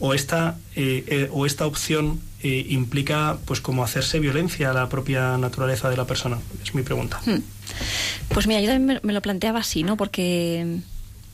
o 0.00 0.12
esta, 0.12 0.58
eh, 0.74 1.28
o 1.30 1.46
esta 1.46 1.66
opción 1.66 2.20
implica, 2.42 3.38
pues, 3.44 3.60
como 3.60 3.84
hacerse 3.84 4.18
violencia 4.18 4.70
a 4.70 4.72
la 4.72 4.88
propia 4.88 5.38
naturaleza 5.38 5.88
de 5.88 5.96
la 5.96 6.04
persona? 6.04 6.38
Es 6.64 6.74
mi 6.74 6.82
pregunta. 6.82 7.20
Hmm. 7.24 7.42
Pues 8.30 8.48
mira, 8.48 8.60
yo 8.60 8.70
también 8.70 8.98
me 9.04 9.12
lo 9.12 9.22
planteaba 9.22 9.60
así, 9.60 9.84
¿no? 9.84 9.96
Porque, 9.96 10.80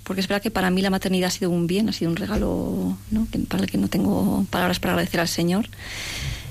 porque 0.04 0.20
es 0.20 0.28
verdad 0.28 0.42
que 0.42 0.50
para 0.50 0.70
mí 0.70 0.82
la 0.82 0.90
maternidad 0.90 1.28
ha 1.28 1.30
sido 1.30 1.50
un 1.50 1.66
bien, 1.66 1.88
ha 1.88 1.92
sido 1.92 2.10
un 2.10 2.16
regalo, 2.16 2.96
¿no? 3.10 3.26
Para 3.48 3.64
el 3.64 3.70
que 3.70 3.78
no 3.78 3.88
tengo 3.88 4.46
palabras 4.50 4.78
para 4.78 4.92
agradecer 4.92 5.20
al 5.20 5.28
Señor. 5.28 5.68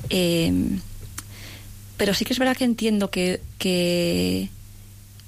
Eh, 0.10 0.80
pero 1.98 2.14
sí 2.14 2.26
que 2.26 2.34
es 2.34 2.40
verdad 2.40 2.58
que 2.58 2.66
entiendo 2.66 3.10
que, 3.10 3.42
que, 3.60 4.50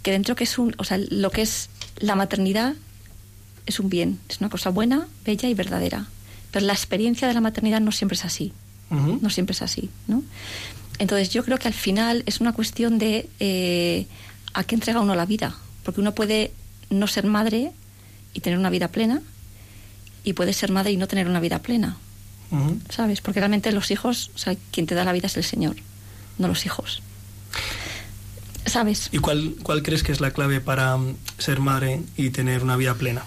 que 0.01 0.11
dentro 0.11 0.35
que 0.35 0.43
es 0.43 0.57
un, 0.57 0.75
o 0.77 0.83
sea, 0.83 0.97
lo 0.97 1.29
que 1.29 1.43
es 1.43 1.69
la 1.97 2.15
maternidad 2.15 2.73
es 3.65 3.79
un 3.79 3.89
bien, 3.89 4.19
es 4.27 4.41
una 4.41 4.49
cosa 4.49 4.69
buena, 4.71 5.07
bella 5.23 5.47
y 5.47 5.53
verdadera. 5.53 6.07
Pero 6.51 6.65
la 6.65 6.73
experiencia 6.73 7.27
de 7.27 7.33
la 7.33 7.41
maternidad 7.41 7.79
no 7.79 7.91
siempre 7.91 8.15
es 8.15 8.25
así 8.25 8.51
no 8.89 9.29
siempre 9.29 9.53
es 9.53 9.61
así, 9.61 9.89
¿no? 10.07 10.23
Entonces 10.99 11.29
yo 11.29 11.43
creo 11.43 11.57
que 11.57 11.67
al 11.67 11.73
final 11.73 12.23
es 12.25 12.39
una 12.39 12.53
cuestión 12.53 12.97
de 12.97 13.29
eh, 13.39 14.07
a 14.53 14.63
qué 14.63 14.75
entrega 14.75 15.01
uno 15.01 15.15
la 15.15 15.25
vida, 15.25 15.55
porque 15.83 16.01
uno 16.01 16.13
puede 16.13 16.51
no 16.89 17.07
ser 17.07 17.25
madre 17.25 17.71
y 18.35 18.41
tener 18.41 18.59
una 18.59 18.69
vida 18.69 18.89
plena, 18.89 19.21
y 20.23 20.33
puede 20.33 20.53
ser 20.53 20.71
madre 20.71 20.91
y 20.91 20.97
no 20.97 21.07
tener 21.07 21.27
una 21.27 21.39
vida 21.39 21.59
plena. 21.63 21.97
¿sabes? 22.89 23.19
Porque 23.21 23.39
realmente 23.41 23.71
los 23.73 23.89
hijos, 23.91 24.29
o 24.35 24.37
sea, 24.37 24.55
quien 24.71 24.85
te 24.85 24.93
da 24.95 25.03
la 25.03 25.11
vida 25.13 25.25
es 25.27 25.35
el 25.35 25.43
Señor, 25.43 25.75
no 26.37 26.47
los 26.47 26.65
hijos. 26.67 27.01
¿Sabes? 28.65 29.09
¿Y 29.11 29.19
cuál, 29.19 29.55
cuál 29.61 29.83
crees 29.83 30.03
que 30.03 30.11
es 30.11 30.21
la 30.21 30.31
clave 30.31 30.59
para 30.59 30.97
mm, 30.97 31.15
ser 31.37 31.59
madre 31.59 32.01
y 32.17 32.29
tener 32.31 32.63
una 32.63 32.75
vida 32.77 32.95
plena? 32.95 33.23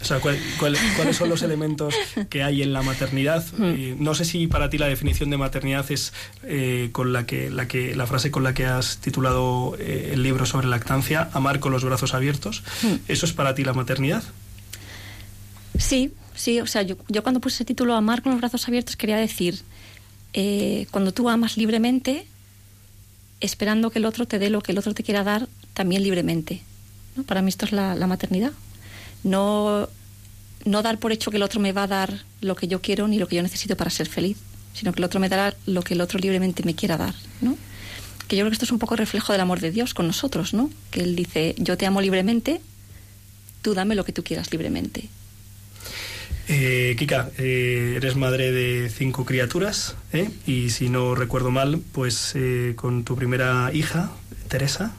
O 0.00 0.04
sea, 0.04 0.20
¿cuál- 0.20 0.38
cuál- 0.60 0.76
¿cuáles 0.96 1.16
son 1.16 1.28
los 1.28 1.42
elementos 1.42 1.92
que 2.30 2.42
hay 2.44 2.62
en 2.62 2.72
la 2.72 2.82
maternidad? 2.82 3.44
Eh, 3.60 3.96
no 3.98 4.14
sé 4.14 4.24
si 4.24 4.46
para 4.46 4.70
ti 4.70 4.78
la 4.78 4.86
definición 4.86 5.28
de 5.30 5.36
maternidad 5.36 5.90
es 5.90 6.12
eh, 6.44 6.88
con 6.92 7.12
la 7.12 7.26
que, 7.26 7.50
la 7.50 7.66
que 7.68 7.94
la 7.96 8.06
frase 8.06 8.30
con 8.30 8.44
la 8.44 8.54
que 8.54 8.64
has 8.66 8.98
titulado 8.98 9.76
eh, 9.78 10.10
el 10.14 10.22
libro 10.22 10.46
sobre 10.46 10.68
lactancia, 10.68 11.28
amar 11.32 11.58
con 11.60 11.72
los 11.72 11.84
brazos 11.84 12.14
abiertos. 12.14 12.62
¿Eso 13.08 13.26
es 13.26 13.32
para 13.32 13.54
ti 13.54 13.64
la 13.64 13.72
maternidad? 13.74 14.22
Sí, 15.78 16.12
sí, 16.34 16.60
o 16.60 16.66
sea, 16.66 16.82
yo, 16.82 16.96
yo 17.08 17.22
cuando 17.22 17.40
puse 17.40 17.54
ese 17.54 17.64
título 17.64 17.94
Amar 17.94 18.22
con 18.22 18.32
los 18.32 18.40
brazos 18.40 18.66
abiertos 18.68 18.96
quería 18.96 19.16
decir, 19.16 19.60
eh, 20.34 20.86
cuando 20.90 21.12
tú 21.12 21.28
amas 21.30 21.56
libremente, 21.56 22.26
esperando 23.40 23.90
que 23.90 24.00
el 24.00 24.04
otro 24.04 24.26
te 24.26 24.38
dé 24.38 24.50
lo 24.50 24.60
que 24.60 24.72
el 24.72 24.78
otro 24.78 24.92
te 24.92 25.02
quiera 25.02 25.24
dar 25.24 25.48
también 25.74 26.02
libremente. 26.02 26.62
¿no? 27.16 27.22
Para 27.22 27.42
mí 27.42 27.48
esto 27.48 27.64
es 27.64 27.72
la, 27.72 27.94
la 27.94 28.06
maternidad. 28.06 28.52
No, 29.24 29.88
no 30.64 30.82
dar 30.82 30.98
por 30.98 31.12
hecho 31.12 31.30
que 31.30 31.36
el 31.36 31.42
otro 31.42 31.60
me 31.60 31.72
va 31.72 31.84
a 31.84 31.88
dar 31.88 32.24
lo 32.40 32.56
que 32.56 32.68
yo 32.68 32.82
quiero 32.82 33.08
ni 33.08 33.18
lo 33.18 33.28
que 33.28 33.36
yo 33.36 33.42
necesito 33.42 33.76
para 33.76 33.90
ser 33.90 34.08
feliz, 34.08 34.36
sino 34.74 34.92
que 34.92 35.00
el 35.00 35.04
otro 35.04 35.20
me 35.20 35.28
dará 35.28 35.54
lo 35.66 35.82
que 35.82 35.94
el 35.94 36.00
otro 36.00 36.18
libremente 36.18 36.62
me 36.64 36.74
quiera 36.74 36.96
dar. 36.96 37.14
¿no? 37.40 37.56
Que 38.26 38.36
yo 38.36 38.42
creo 38.42 38.50
que 38.50 38.54
esto 38.54 38.64
es 38.64 38.72
un 38.72 38.78
poco 38.78 38.96
reflejo 38.96 39.32
del 39.32 39.40
amor 39.40 39.60
de 39.60 39.70
Dios 39.70 39.94
con 39.94 40.06
nosotros, 40.06 40.52
¿no? 40.52 40.70
Que 40.90 41.00
Él 41.00 41.16
dice, 41.16 41.54
yo 41.58 41.78
te 41.78 41.86
amo 41.86 42.00
libremente, 42.00 42.60
tú 43.62 43.74
dame 43.74 43.94
lo 43.94 44.04
que 44.04 44.12
tú 44.12 44.22
quieras 44.22 44.52
libremente. 44.52 45.08
Eh, 46.50 46.96
Kika, 46.98 47.28
eh, 47.36 47.94
eres 47.96 48.16
madre 48.16 48.52
de 48.52 48.88
cinco 48.88 49.26
criaturas 49.26 49.96
¿eh? 50.14 50.30
y 50.46 50.70
si 50.70 50.88
no 50.88 51.14
recuerdo 51.14 51.50
mal, 51.50 51.82
pues 51.92 52.32
eh, 52.36 52.72
con 52.74 53.04
tu 53.04 53.16
primera 53.16 53.70
hija, 53.74 54.10
Teresa, 54.48 54.94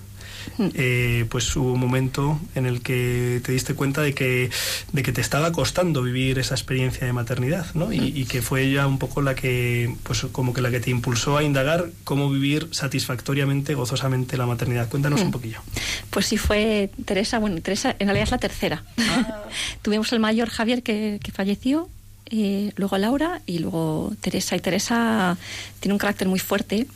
eh, 0.76 1.26
pues 1.30 1.56
hubo 1.56 1.74
un 1.74 1.80
momento 1.80 2.40
en 2.54 2.66
el 2.66 2.82
que 2.82 3.42
te 3.44 3.52
diste 3.52 3.74
cuenta 3.74 4.02
de 4.02 4.14
que, 4.14 4.52
de 4.92 5.04
que 5.04 5.12
te 5.12 5.22
estaba 5.22 5.52
costando 5.52 6.04
vivir 6.04 6.38
esa 6.38 6.54
experiencia 6.54 7.08
de 7.08 7.14
maternidad, 7.14 7.66
¿no? 7.74 7.92
Y, 7.92 7.98
y 8.16 8.26
que 8.26 8.42
fue 8.42 8.64
ella 8.64 8.86
un 8.86 9.00
poco 9.00 9.22
la 9.22 9.36
que, 9.36 9.96
pues 10.04 10.26
como 10.32 10.54
que 10.54 10.62
la 10.62 10.70
que 10.70 10.80
te 10.80 10.92
impulsó 10.92 11.38
a 11.38 11.44
indagar 11.44 11.90
cómo 12.04 12.30
vivir 12.30 12.68
satisfactoriamente, 12.72 13.74
gozosamente 13.74 14.38
la 14.38 14.46
maternidad. 14.46 14.90
Cuéntanos 14.90 15.22
un 15.22 15.32
poquillo. 15.32 15.62
Pues 16.10 16.26
sí 16.26 16.38
fue 16.38 16.90
Teresa, 17.06 17.40
bueno, 17.40 17.62
Teresa 17.62 17.96
en 18.00 18.08
realidad 18.08 18.24
es 18.24 18.32
la 18.32 18.38
tercera. 18.40 18.84
Tuvimos 19.82 20.12
el 20.14 20.20
mayor 20.20 20.50
Javier 20.50 20.82
que, 20.82 21.20
que 21.24 21.32
falleció, 21.32 21.90
eh, 22.32 22.72
luego 22.76 22.98
Laura 22.98 23.42
y 23.46 23.60
luego 23.60 24.14
Teresa. 24.22 24.56
Y 24.56 24.60
Teresa 24.60 25.38
tiene 25.80 25.94
un 25.94 26.00
carácter 26.00 26.28
muy 26.28 26.40
fuerte, 26.40 26.88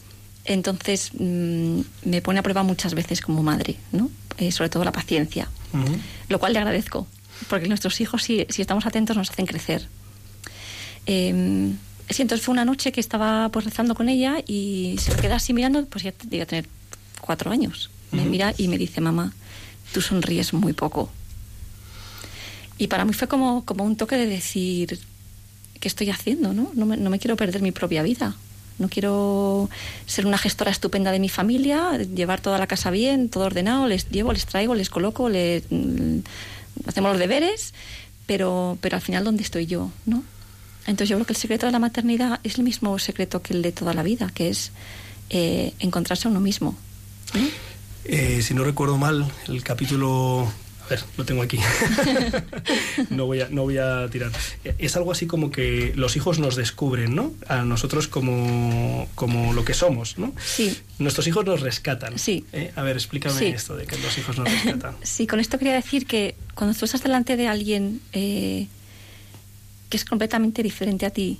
entonces 0.46 1.12
mm, 1.18 1.82
me 2.06 2.22
pone 2.22 2.40
a 2.40 2.44
prueba 2.44 2.64
muchas 2.64 2.94
veces 2.94 3.22
como 3.22 3.44
madre, 3.44 3.78
¿no? 3.92 4.10
Eh, 4.38 4.52
sobre 4.52 4.70
todo 4.70 4.84
la 4.84 4.92
paciencia, 4.92 5.48
lo 6.28 6.40
cual 6.40 6.54
le 6.54 6.60
agradezco, 6.60 7.08
porque 7.50 7.68
nuestros 7.68 8.02
hijos, 8.02 8.24
si, 8.24 8.46
si 8.50 8.62
estamos 8.62 8.86
atentos, 8.86 9.16
nos 9.16 9.30
hacen 9.30 9.46
crecer. 9.46 9.88
Eh, 11.06 11.72
sí, 12.10 12.22
entonces 12.22 12.46
fue 12.46 12.54
una 12.54 12.66
noche 12.66 12.92
que 12.92 13.00
estaba 13.00 13.50
pues 13.50 13.66
rezando 13.66 13.94
con 13.96 14.10
ella 14.10 14.38
y 14.48 14.96
se 15.00 15.14
me 15.14 15.22
queda 15.22 15.36
así 15.36 15.54
mirando, 15.54 15.86
pues 15.86 16.04
ya 16.04 16.14
debía 16.24 16.46
tener 16.46 16.68
cuatro 17.22 17.52
años. 17.52 17.90
Me 18.14 18.26
mira 18.26 18.54
y 18.58 18.68
me 18.68 18.78
dice, 18.78 19.02
mamá, 19.02 19.34
tú 19.94 20.02
sonríes 20.02 20.54
muy 20.54 20.74
poco. 20.74 21.10
Y 22.78 22.88
para 22.88 23.06
mí 23.06 23.14
fue 23.14 23.28
como, 23.28 23.66
como 23.66 23.84
un 23.84 23.96
toque 23.96 24.16
de 24.18 24.28
decir, 24.28 25.00
¿qué 25.80 25.88
estoy 25.88 26.10
haciendo? 26.10 26.54
No, 26.54 26.72
no, 26.74 26.86
me, 26.86 26.98
no 26.98 27.10
me 27.10 27.20
quiero 27.20 27.36
perder 27.36 27.62
mi 27.62 27.72
propia 27.72 28.04
vida. 28.04 28.36
No 28.80 28.90
quiero 28.90 29.70
ser 30.08 30.26
una 30.26 30.38
gestora 30.38 30.72
estupenda 30.72 31.12
de 31.12 31.20
mi 31.20 31.30
familia, 31.30 31.98
llevar 31.98 32.42
toda 32.42 32.58
la 32.58 32.68
casa 32.68 32.90
bien, 32.90 33.30
todo 33.30 33.46
ordenado, 33.46 33.88
les 33.88 34.10
llevo, 34.10 34.34
les 34.34 34.46
traigo, 34.46 34.74
les 34.74 34.90
coloco, 34.90 35.30
les, 35.30 35.64
mm, 35.70 36.20
hacemos 36.88 37.12
los 37.12 37.20
deberes, 37.20 37.74
pero, 38.26 38.78
pero 38.82 38.96
al 38.96 39.02
final, 39.02 39.24
¿dónde 39.24 39.44
estoy 39.44 39.68
yo? 39.68 39.92
¿no? 40.06 40.24
Entonces 40.88 41.10
yo 41.10 41.18
creo 41.18 41.26
que 41.26 41.34
el 41.34 41.38
secreto 41.40 41.66
de 41.68 41.72
la 41.72 41.80
maternidad 41.80 42.40
es 42.44 42.58
el 42.58 42.64
mismo 42.64 42.98
secreto 43.00 43.42
que 43.42 43.54
el 43.54 43.62
de 43.62 43.72
toda 43.72 43.94
la 43.94 44.04
vida, 44.04 44.32
que 44.34 44.50
es 44.50 44.72
eh, 45.30 45.74
encontrarse 45.80 46.28
a 46.28 46.32
uno 46.32 46.40
mismo. 46.40 46.76
¿no? 47.34 47.48
Eh, 48.06 48.42
si 48.42 48.54
no 48.54 48.64
recuerdo 48.64 48.98
mal, 48.98 49.32
el 49.48 49.64
capítulo... 49.64 50.52
A 50.86 50.90
ver, 50.90 51.02
lo 51.16 51.24
tengo 51.24 51.42
aquí. 51.42 51.58
no, 53.10 53.26
voy 53.26 53.40
a, 53.40 53.48
no 53.50 53.62
voy 53.64 53.78
a 53.78 54.10
tirar. 54.12 54.32
Eh, 54.66 54.76
Es 54.80 54.98
algo 54.98 55.14
así 55.14 55.28
como 55.28 55.50
que 55.50 55.94
los 55.96 56.18
hijos 56.18 56.40
nos 56.40 56.58
descubren, 56.58 57.16
¿no? 57.16 57.32
A 57.48 57.62
nosotros 57.64 58.10
como, 58.10 59.08
como 59.16 59.54
lo 59.54 59.64
que 59.64 59.74
somos, 59.74 60.18
¿no? 60.18 60.34
Sí. 60.44 60.78
Nuestros 61.00 61.26
hijos 61.28 61.46
nos 61.46 61.62
rescatan. 61.62 62.20
Sí. 62.20 62.46
Eh, 62.52 62.74
A 62.76 62.82
ver, 62.82 62.98
explícame 62.98 63.40
Sí. 63.40 63.46
esto 63.46 63.78
de 63.78 63.86
que 63.88 63.98
los 63.98 64.18
hijos 64.18 64.38
nos 64.38 64.52
rescatan. 64.52 64.96
Sí, 65.04 65.26
con 65.26 65.40
esto 65.40 65.58
quería 65.58 65.74
decir 65.74 66.06
que 66.06 66.36
cuando 66.54 66.78
tú 66.78 66.84
estás 66.84 67.02
delante 67.02 67.38
de 67.38 67.48
alguien 67.48 68.02
eh, 68.12 68.68
que 69.90 69.96
es 69.96 70.04
completamente 70.04 70.64
diferente 70.64 71.06
a 71.06 71.12
ti, 71.12 71.40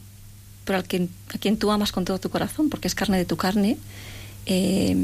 pero 0.64 0.78
al 0.80 0.86
que, 0.86 1.10
a 1.36 1.38
quien 1.38 1.58
tú 1.58 1.70
amas 1.70 1.92
con 1.92 2.06
todo 2.06 2.18
tu 2.18 2.30
corazón, 2.30 2.70
porque 2.70 2.88
es 2.88 2.96
carne 2.96 3.18
de 3.18 3.26
tu 3.26 3.36
carne, 3.36 3.78
eh, 4.46 4.96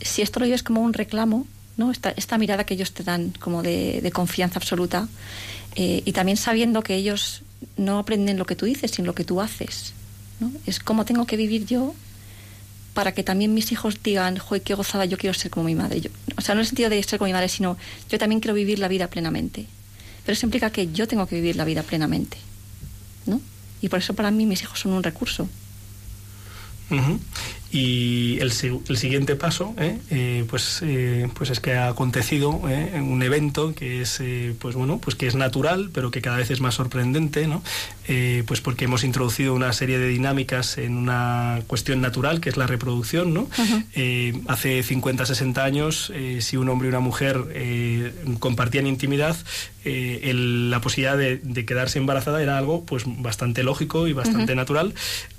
si 0.00 0.22
esto 0.22 0.40
lo 0.40 0.46
llevas 0.46 0.62
como 0.62 0.80
un 0.82 0.92
reclamo, 0.92 1.46
¿no? 1.76 1.90
esta, 1.90 2.10
esta 2.10 2.38
mirada 2.38 2.64
que 2.64 2.74
ellos 2.74 2.92
te 2.92 3.02
dan 3.04 3.32
como 3.38 3.62
de, 3.62 4.00
de 4.00 4.10
confianza 4.10 4.58
absoluta, 4.58 5.08
eh, 5.76 6.02
y 6.04 6.12
también 6.12 6.36
sabiendo 6.36 6.82
que 6.82 6.94
ellos 6.96 7.42
no 7.76 7.98
aprenden 7.98 8.36
lo 8.38 8.46
que 8.46 8.56
tú 8.56 8.66
dices, 8.66 8.90
sino 8.90 9.06
lo 9.06 9.14
que 9.14 9.24
tú 9.24 9.40
haces. 9.40 9.92
¿no? 10.40 10.50
Es 10.66 10.78
cómo 10.80 11.04
tengo 11.04 11.26
que 11.26 11.36
vivir 11.36 11.66
yo 11.66 11.94
para 12.94 13.12
que 13.12 13.22
también 13.22 13.54
mis 13.54 13.70
hijos 13.70 14.02
digan, 14.02 14.38
joder, 14.38 14.62
qué 14.62 14.74
gozada, 14.74 15.04
yo 15.04 15.18
quiero 15.18 15.34
ser 15.34 15.50
como 15.50 15.66
mi 15.66 15.74
madre. 15.76 16.00
Yo- 16.00 16.10
o 16.36 16.40
sea, 16.40 16.54
no 16.54 16.60
en 16.60 16.64
el 16.64 16.66
sentido 16.66 16.90
de 16.90 17.00
ser 17.02 17.18
como 17.18 17.26
mi 17.28 17.32
madre, 17.32 17.48
sino 17.48 17.76
yo 18.10 18.18
también 18.18 18.40
quiero 18.40 18.54
vivir 18.54 18.78
la 18.80 18.88
vida 18.88 19.06
plenamente. 19.08 19.66
Pero 20.24 20.32
eso 20.34 20.46
implica 20.46 20.70
que 20.70 20.90
yo 20.92 21.06
tengo 21.06 21.26
que 21.26 21.36
vivir 21.36 21.54
la 21.56 21.64
vida 21.64 21.82
plenamente. 21.84 22.38
¿no? 23.26 23.40
Y 23.80 23.88
por 23.88 24.00
eso 24.00 24.14
para 24.14 24.30
mí 24.32 24.46
mis 24.46 24.62
hijos 24.62 24.80
son 24.80 24.92
un 24.92 25.02
recurso. 25.04 25.48
Y 27.70 28.38
el, 28.40 28.50
el 28.88 28.96
siguiente 28.96 29.36
paso, 29.36 29.74
¿eh? 29.78 29.98
Eh, 30.10 30.44
pues, 30.48 30.80
eh, 30.82 31.28
pues 31.34 31.50
es 31.50 31.60
que 31.60 31.74
ha 31.74 31.88
acontecido 31.88 32.62
¿eh? 32.66 32.98
un 32.98 33.22
evento 33.22 33.74
que 33.74 34.00
es, 34.00 34.20
eh, 34.20 34.54
pues 34.58 34.74
bueno, 34.74 34.98
pues 34.98 35.16
que 35.16 35.26
es 35.26 35.34
natural, 35.34 35.90
pero 35.92 36.10
que 36.10 36.22
cada 36.22 36.38
vez 36.38 36.50
es 36.50 36.60
más 36.62 36.76
sorprendente, 36.76 37.46
¿no? 37.46 37.62
Eh, 38.06 38.42
pues 38.46 38.62
porque 38.62 38.86
hemos 38.86 39.04
introducido 39.04 39.52
una 39.54 39.70
serie 39.74 39.98
de 39.98 40.08
dinámicas 40.08 40.78
en 40.78 40.96
una 40.96 41.60
cuestión 41.66 42.00
natural, 42.00 42.40
que 42.40 42.48
es 42.48 42.56
la 42.56 42.66
reproducción, 42.66 43.34
¿no? 43.34 43.48
Eh, 43.94 44.40
hace 44.48 44.82
50, 44.82 45.26
60 45.26 45.62
años, 45.62 46.10
si 46.40 46.56
un 46.56 46.70
hombre 46.70 46.88
y 46.88 46.90
una 46.90 47.00
mujer 47.00 47.44
eh, 47.50 48.12
compartían 48.40 48.86
intimidad, 48.86 49.36
el- 49.84 50.70
la 50.70 50.80
posibilidad 50.80 51.16
de, 51.16 51.36
de 51.42 51.64
quedarse 51.64 51.98
embarazada 51.98 52.42
era 52.42 52.58
algo 52.58 52.84
pues 52.84 53.04
bastante 53.06 53.62
lógico 53.62 54.06
y 54.08 54.12
bastante 54.12 54.54
natural 54.54 54.94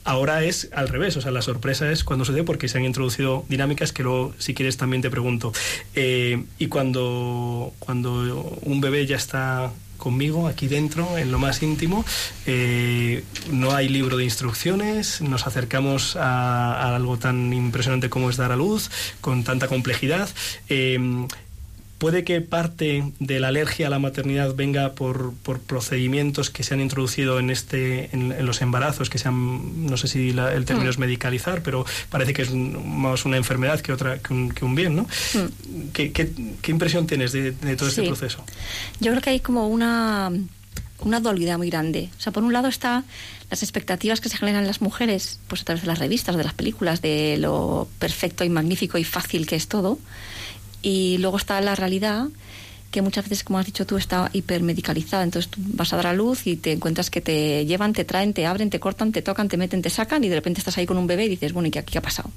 Ahora 0.09 0.43
es 0.43 0.69
al 0.73 0.87
revés, 0.87 1.17
o 1.17 1.21
sea, 1.21 1.29
la 1.29 1.43
sorpresa 1.43 1.91
es 1.91 2.03
cuando 2.03 2.25
sucede 2.25 2.43
porque 2.43 2.67
se 2.67 2.79
han 2.79 2.83
introducido 2.83 3.45
dinámicas 3.47 3.93
que 3.93 4.01
luego, 4.01 4.33
si 4.39 4.55
quieres, 4.55 4.75
también 4.75 5.03
te 5.03 5.11
pregunto. 5.11 5.53
Eh, 5.93 6.45
y 6.57 6.65
cuando, 6.65 7.73
cuando 7.77 8.57
un 8.63 8.81
bebé 8.81 9.05
ya 9.05 9.17
está 9.17 9.71
conmigo 9.97 10.47
aquí 10.47 10.67
dentro, 10.67 11.15
en 11.19 11.31
lo 11.31 11.37
más 11.37 11.61
íntimo. 11.61 12.03
Eh, 12.47 13.23
no 13.51 13.75
hay 13.75 13.87
libro 13.87 14.17
de 14.17 14.23
instrucciones, 14.23 15.21
nos 15.21 15.45
acercamos 15.45 16.15
a, 16.15 16.73
a 16.73 16.95
algo 16.95 17.19
tan 17.19 17.53
impresionante 17.53 18.09
como 18.09 18.31
es 18.31 18.37
dar 18.37 18.51
a 18.51 18.55
luz, 18.55 18.89
con 19.21 19.43
tanta 19.43 19.67
complejidad. 19.67 20.27
Eh, 20.69 21.27
Puede 21.99 22.23
que 22.23 22.39
parte 22.41 23.03
de 23.19 23.39
la 23.39 23.49
alergia 23.49 23.87
a 23.87 23.89
la 23.89 23.99
maternidad 23.99 24.55
venga 24.55 24.93
por, 24.93 25.33
por 25.43 25.59
procedimientos 25.59 26.49
que 26.49 26.63
se 26.63 26.73
han 26.73 26.79
introducido 26.81 27.39
en 27.39 27.49
este 27.49 28.09
en, 28.15 28.31
en 28.31 28.45
los 28.45 28.61
embarazos, 28.61 29.09
que 29.09 29.17
se 29.17 29.27
han, 29.27 29.85
no 29.85 29.97
sé 29.97 30.07
si 30.07 30.31
la- 30.31 30.53
el 30.53 30.63
término 30.65 30.87
Mm. 30.87 30.91
es 30.91 30.97
medicalizar, 30.97 31.61
pero 31.61 31.85
parece 32.09 32.33
que 32.33 32.41
es 32.43 32.49
un- 32.49 33.01
más 33.01 33.25
una 33.25 33.35
enfermedad 33.37 33.81
que 33.81 33.91
otra 33.91 34.17
que 34.19 34.33
un, 34.33 34.49
que 34.51 34.63
un 34.65 34.75
bien, 34.75 34.95
¿no? 34.95 35.03
Mm. 35.03 35.89
¿Qué, 35.91 36.11
qué, 36.13 36.31
qué 36.61 36.71
impresión 36.71 37.05
tienes 37.05 37.33
de, 37.33 37.51
de 37.51 37.75
todo 37.75 37.89
este 37.89 38.03
proceso? 38.03 38.43
Yo 39.01 39.11
creo 39.11 39.21
que 39.21 39.31
hay 39.31 39.39
como 39.41 39.67
una, 39.67 40.31
una 41.01 41.19
dualidad 41.19 41.57
muy 41.57 41.69
grande. 41.69 42.09
O 42.17 42.21
sea, 42.21 42.31
por 42.31 42.43
un 42.43 42.53
lado 42.53 42.69
está 42.69 43.03
las 43.51 43.61
expectativas 43.61 44.21
que 44.21 44.29
se 44.29 44.37
generan 44.37 44.61
en 44.61 44.67
las 44.67 44.79
mujeres, 44.81 45.39
pues 45.49 45.63
a 45.63 45.65
través 45.65 45.81
de 45.81 45.87
las 45.87 45.99
revistas, 45.99 46.37
de 46.37 46.43
las 46.45 46.53
películas, 46.53 47.01
de 47.01 47.35
lo 47.37 47.89
perfecto 47.99 48.45
y 48.45 48.49
magnífico 48.49 48.97
y 48.97 49.03
fácil 49.03 49.47
que 49.47 49.57
es 49.57 49.67
todo. 49.67 49.99
Y 50.81 51.17
luego 51.17 51.37
está 51.37 51.59
la 51.61 51.75
realidad 51.75 52.27
que 52.91 53.01
muchas 53.01 53.25
veces, 53.25 53.43
como 53.43 53.59
has 53.59 53.65
dicho 53.65 53.85
tú, 53.85 53.97
está 53.97 54.29
hipermedicalizada. 54.33 55.23
Entonces 55.23 55.51
tú 55.51 55.59
vas 55.63 55.93
a 55.93 55.97
dar 55.97 56.07
a 56.07 56.13
luz 56.13 56.47
y 56.47 56.55
te 56.55 56.71
encuentras 56.71 57.09
que 57.09 57.21
te 57.21 57.65
llevan, 57.65 57.93
te 57.93 58.03
traen, 58.03 58.33
te 58.33 58.45
abren, 58.45 58.69
te 58.69 58.79
cortan, 58.79 59.11
te 59.11 59.21
tocan, 59.21 59.47
te 59.47 59.57
meten, 59.57 59.81
te 59.81 59.89
sacan 59.89 60.23
y 60.23 60.29
de 60.29 60.35
repente 60.35 60.59
estás 60.59 60.77
ahí 60.77 60.85
con 60.85 60.97
un 60.97 61.07
bebé 61.07 61.25
y 61.25 61.29
dices, 61.29 61.53
bueno, 61.53 61.67
¿y 61.67 61.71
qué, 61.71 61.83
qué 61.83 61.97
ha 61.97 62.01
pasado? 62.01 62.31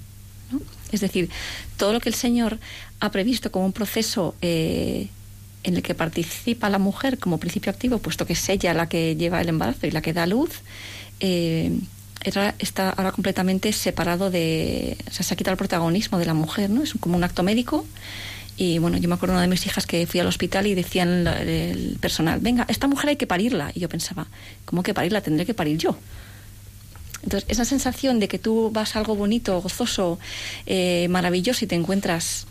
¿no? 0.50 0.60
Es 0.90 1.00
decir, 1.00 1.30
todo 1.76 1.92
lo 1.92 2.00
que 2.00 2.10
el 2.10 2.14
Señor 2.14 2.58
ha 3.00 3.10
previsto 3.10 3.50
como 3.50 3.64
un 3.64 3.72
proceso 3.72 4.34
eh, 4.42 5.08
en 5.64 5.76
el 5.76 5.82
que 5.82 5.94
participa 5.94 6.68
la 6.68 6.78
mujer 6.78 7.18
como 7.18 7.38
principio 7.38 7.70
activo, 7.70 7.98
puesto 7.98 8.26
que 8.26 8.34
es 8.34 8.48
ella 8.48 8.74
la 8.74 8.88
que 8.88 9.16
lleva 9.16 9.40
el 9.40 9.48
embarazo 9.48 9.86
y 9.86 9.90
la 9.90 10.02
que 10.02 10.12
da 10.12 10.26
luz, 10.26 10.50
eh, 11.20 11.72
está 12.58 12.90
ahora 12.90 13.12
completamente 13.12 13.72
separado 13.72 14.30
de... 14.30 14.96
O 15.08 15.12
sea, 15.12 15.24
se 15.24 15.34
ha 15.34 15.36
quitado 15.36 15.52
el 15.52 15.58
protagonismo 15.58 16.18
de 16.18 16.26
la 16.26 16.34
mujer, 16.34 16.70
¿no? 16.70 16.82
Es 16.82 16.94
como 17.00 17.16
un 17.16 17.24
acto 17.24 17.42
médico. 17.42 17.86
Y 18.56 18.78
bueno, 18.78 18.98
yo 18.98 19.08
me 19.08 19.14
acuerdo 19.14 19.34
una 19.34 19.42
de 19.42 19.48
mis 19.48 19.66
hijas 19.66 19.86
que 19.86 20.06
fui 20.06 20.20
al 20.20 20.26
hospital 20.26 20.66
y 20.66 20.74
decían 20.74 21.26
el 21.26 21.96
personal, 22.00 22.40
venga, 22.40 22.66
esta 22.68 22.86
mujer 22.86 23.10
hay 23.10 23.16
que 23.16 23.26
parirla. 23.26 23.72
Y 23.74 23.80
yo 23.80 23.88
pensaba, 23.88 24.26
¿cómo 24.64 24.82
que 24.82 24.94
parirla? 24.94 25.20
Tendré 25.20 25.46
que 25.46 25.54
parir 25.54 25.78
yo. 25.78 25.96
Entonces, 27.22 27.48
esa 27.48 27.64
sensación 27.64 28.18
de 28.18 28.28
que 28.28 28.38
tú 28.38 28.70
vas 28.72 28.96
a 28.96 28.98
algo 28.98 29.14
bonito, 29.14 29.60
gozoso, 29.60 30.18
eh, 30.66 31.06
maravilloso 31.08 31.64
y 31.64 31.68
te 31.68 31.76
encuentras 31.76 32.46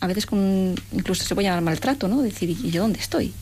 a 0.00 0.06
veces 0.06 0.26
con, 0.26 0.74
incluso 0.92 1.24
se 1.24 1.34
puede 1.34 1.48
llamar 1.48 1.62
maltrato, 1.62 2.08
¿no? 2.08 2.22
Decir, 2.22 2.50
¿y 2.50 2.70
yo 2.70 2.82
dónde 2.82 2.98
estoy? 2.98 3.32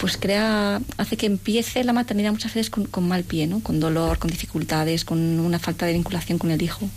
Pues 0.00 0.16
crea, 0.16 0.80
hace 0.96 1.18
que 1.18 1.26
empiece 1.26 1.84
la 1.84 1.92
maternidad 1.92 2.32
muchas 2.32 2.54
veces 2.54 2.70
con, 2.70 2.86
con 2.86 3.06
mal 3.06 3.22
pie, 3.22 3.46
¿no? 3.46 3.60
Con 3.60 3.80
dolor, 3.80 4.18
con 4.18 4.30
dificultades, 4.30 5.04
con 5.04 5.18
una 5.38 5.58
falta 5.58 5.84
de 5.84 5.92
vinculación 5.92 6.38
con 6.38 6.50
el 6.50 6.62
hijo. 6.62 6.88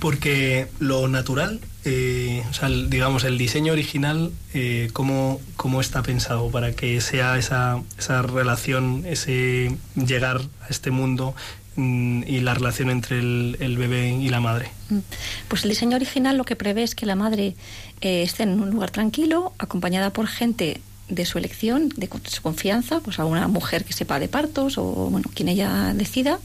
Porque 0.00 0.66
lo 0.80 1.06
natural, 1.06 1.60
eh, 1.84 2.42
o 2.50 2.52
sea, 2.52 2.68
digamos, 2.68 3.22
el 3.22 3.38
diseño 3.38 3.72
original, 3.72 4.32
eh, 4.54 4.90
¿cómo, 4.92 5.40
cómo 5.54 5.80
está 5.80 6.02
pensado 6.02 6.50
para 6.50 6.72
que 6.72 7.00
sea 7.00 7.38
esa, 7.38 7.80
esa 7.96 8.22
relación, 8.22 9.04
ese 9.06 9.76
llegar 9.94 10.40
a 10.62 10.68
este 10.68 10.90
mundo 10.90 11.36
mm, 11.76 12.24
y 12.26 12.40
la 12.40 12.54
relación 12.54 12.90
entre 12.90 13.20
el, 13.20 13.56
el 13.60 13.76
bebé 13.76 14.08
y 14.08 14.28
la 14.28 14.40
madre? 14.40 14.72
Mm. 14.88 14.98
Pues 15.46 15.62
el 15.62 15.70
diseño 15.70 15.94
original 15.94 16.36
lo 16.36 16.44
que 16.44 16.56
prevé 16.56 16.82
es 16.82 16.96
que 16.96 17.06
la 17.06 17.14
madre 17.14 17.54
eh, 18.00 18.24
esté 18.24 18.42
en 18.42 18.60
un 18.60 18.70
lugar 18.70 18.90
tranquilo, 18.90 19.52
acompañada 19.58 20.12
por 20.12 20.26
gente 20.26 20.80
de 21.14 21.26
su 21.26 21.38
elección, 21.38 21.90
de 21.96 22.08
su 22.24 22.42
confianza, 22.42 23.00
pues 23.00 23.18
alguna 23.18 23.46
mujer 23.48 23.84
que 23.84 23.92
sepa 23.92 24.18
de 24.18 24.28
partos 24.28 24.78
o 24.78 24.84
bueno, 25.10 25.30
quien 25.34 25.48
ella 25.48 25.92
decida. 25.94 26.38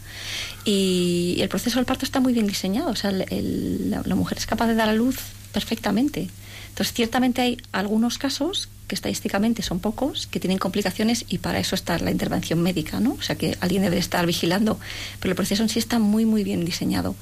Y 0.65 1.37
el 1.39 1.47
proceso 1.47 1.79
del 1.79 1.85
parto 1.85 2.03
está 2.03 2.19
muy 2.19 2.33
bien 2.33 2.47
diseñado, 2.47 2.89
o 2.89 2.95
sea, 2.95 3.11
la, 3.11 4.15
mujer 4.15 4.37
es 4.37 4.45
capaz 4.45 4.67
de 4.67 4.75
dar 4.75 4.89
a 4.89 4.93
luz 4.93 5.17
perfectamente. 5.53 6.27
Entonces, 6.69 6.93
ciertamente 6.93 7.41
hay 7.41 7.57
algunos 7.71 8.17
casos 8.17 8.67
que 8.87 8.95
estadísticamente 8.95 9.61
son 9.61 9.79
pocos, 9.79 10.27
que 10.27 10.39
tienen 10.39 10.57
complicaciones 10.57 11.25
y 11.29 11.37
para 11.37 11.59
eso 11.59 11.75
está 11.75 11.97
la 11.99 12.11
intervención 12.11 12.61
médica, 12.61 12.99
¿no? 12.99 13.13
O 13.13 13.21
sea, 13.21 13.35
que 13.35 13.57
alguien 13.61 13.83
debe 13.83 13.97
estar 13.97 14.25
vigilando, 14.25 14.79
pero 15.19 15.31
el 15.31 15.35
proceso 15.35 15.63
en 15.63 15.69
sí 15.69 15.79
está 15.79 15.99
muy, 15.99 16.25
muy 16.25 16.43
bien 16.43 16.65
diseñado. 16.65 17.15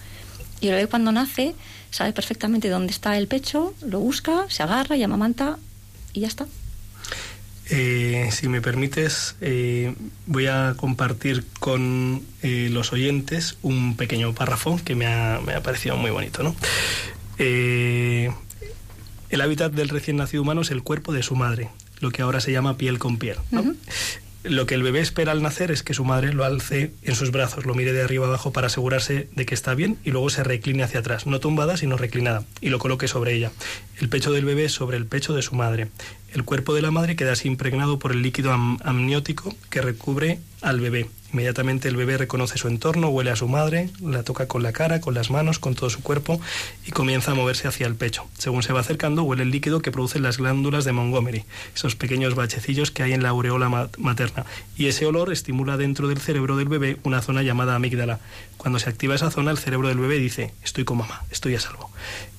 Y 0.62 0.70
el 0.70 0.90
cuando 0.90 1.12
nace 1.12 1.54
sabe 1.92 2.12
perfectamente 2.14 2.70
dónde 2.70 2.92
está 2.92 3.18
el 3.18 3.28
pecho, 3.28 3.74
lo 3.86 4.00
busca, 4.00 4.46
se 4.50 4.64
agarra 4.64 4.98
y 4.98 5.04
amamanta 5.04 5.58
y 6.14 6.22
ya 6.22 6.28
está. 6.28 6.48
Eh, 7.70 8.30
si 8.32 8.48
me 8.48 8.62
permites, 8.62 9.36
eh, 9.42 9.96
voy 10.28 10.48
a 10.48 10.76
compartir 10.78 11.46
con 11.60 12.22
eh, 12.44 12.70
los 12.72 12.94
oyentes 12.94 13.58
un 13.64 13.98
pequeño 13.98 14.34
párrafo 14.34 14.80
que 14.84 14.96
me 14.96 15.08
ha, 15.08 15.42
me 15.46 15.54
ha 15.54 15.64
parecido 15.64 15.98
muy 15.98 16.12
bonito. 16.12 16.44
¿no? 16.44 16.56
Eh, 17.40 18.32
el 19.30 19.42
hábitat 19.42 19.72
del 19.74 19.90
recién 19.90 20.18
nacido 20.18 20.44
humano 20.44 20.62
es 20.62 20.72
el 20.72 20.84
cuerpo 20.84 21.12
de 21.12 21.24
su 21.24 21.36
madre, 21.36 21.70
lo 22.00 22.12
que 22.12 22.22
ahora 22.22 22.40
se 22.40 22.52
llama 22.52 22.78
piel 22.78 23.00
con 23.00 23.18
piel. 23.18 23.38
¿no? 23.52 23.64
Lo 24.48 24.68
que 24.68 24.76
el 24.76 24.84
bebé 24.84 25.00
espera 25.00 25.32
al 25.32 25.42
nacer 25.42 25.72
es 25.72 25.82
que 25.82 25.96
su 25.96 26.06
madre 26.06 26.32
lo 26.32 26.46
alce 26.46 26.92
en 27.02 27.16
sus 27.16 27.32
brazos, 27.32 27.66
lo 27.66 27.74
mire 27.74 27.94
de 27.94 28.04
arriba 28.04 28.28
abajo 28.28 28.54
para 28.54 28.68
asegurarse 28.68 29.28
de 29.36 29.46
que 29.48 29.56
está 29.56 29.74
bien 29.74 29.98
y 30.04 30.12
luego 30.12 30.30
se 30.30 30.44
recline 30.44 30.84
hacia 30.84 31.00
atrás, 31.00 31.26
no 31.26 31.40
tumbada 31.40 31.78
sino 31.78 31.98
reclinada, 31.98 32.46
y 32.62 32.70
lo 32.70 32.78
coloque 32.78 33.08
sobre 33.08 33.34
ella. 33.34 33.52
El 34.00 34.08
pecho 34.08 34.32
del 34.32 34.46
bebé 34.46 34.70
sobre 34.70 34.98
el 34.98 35.08
pecho 35.08 35.34
de 35.34 35.42
su 35.42 35.56
madre. 35.56 35.88
El 36.36 36.44
cuerpo 36.44 36.74
de 36.76 36.82
la 36.82 36.92
madre 36.92 37.16
queda 37.16 37.32
así 37.32 37.48
impregnado 37.48 37.98
por 37.98 38.12
el 38.12 38.22
líquido 38.22 38.52
am- 38.52 38.78
amniótico 38.84 39.56
que 39.70 39.82
recubre 39.82 40.40
al 40.66 40.80
bebé. 40.82 41.10
Inmediatamente 41.32 41.90
el 41.90 41.98
bebé 41.98 42.18
reconoce 42.18 42.58
su 42.58 42.68
entorno, 42.70 43.10
huele 43.10 43.30
a 43.30 43.36
su 43.36 43.48
madre, 43.50 43.90
la 44.02 44.24
toca 44.24 44.48
con 44.48 44.64
la 44.64 44.72
cara, 44.72 45.02
con 45.02 45.14
las 45.14 45.32
manos, 45.32 45.60
con 45.60 45.76
todo 45.76 45.90
su 45.90 46.02
cuerpo 46.02 46.40
y 46.88 46.92
comienza 46.92 47.32
a 47.32 47.36
moverse 47.36 47.68
hacia 47.68 47.88
el 47.88 47.96
pecho. 47.96 48.26
Según 48.38 48.64
se 48.64 48.72
va 48.72 48.80
acercando, 48.80 49.24
huele 49.24 49.44
el 49.44 49.52
líquido 49.52 49.82
que 49.82 49.92
producen 49.92 50.24
las 50.24 50.38
glándulas 50.38 50.86
de 50.86 50.94
Montgomery, 50.94 51.44
esos 51.76 51.96
pequeños 51.96 52.36
bachecillos 52.36 52.90
que 52.92 53.04
hay 53.04 53.12
en 53.14 53.22
la 53.22 53.30
aureola 53.30 53.68
ma- 53.68 53.90
materna. 53.98 54.46
Y 54.78 54.88
ese 54.88 55.06
olor 55.06 55.32
estimula 55.34 55.76
dentro 55.76 56.08
del 56.08 56.20
cerebro 56.20 56.56
del 56.56 56.70
bebé 56.70 56.98
una 57.04 57.22
zona 57.22 57.44
llamada 57.44 57.76
amígdala. 57.76 58.20
Cuando 58.58 58.80
se 58.80 58.90
activa 58.90 59.14
esa 59.16 59.30
zona, 59.30 59.52
el 59.52 59.58
cerebro 59.58 59.90
del 59.90 60.00
bebé 60.00 60.18
dice, 60.18 60.54
estoy 60.64 60.86
con 60.86 60.98
mamá, 60.98 61.24
estoy 61.32 61.56
a 61.56 61.60
salvo. 61.60 61.92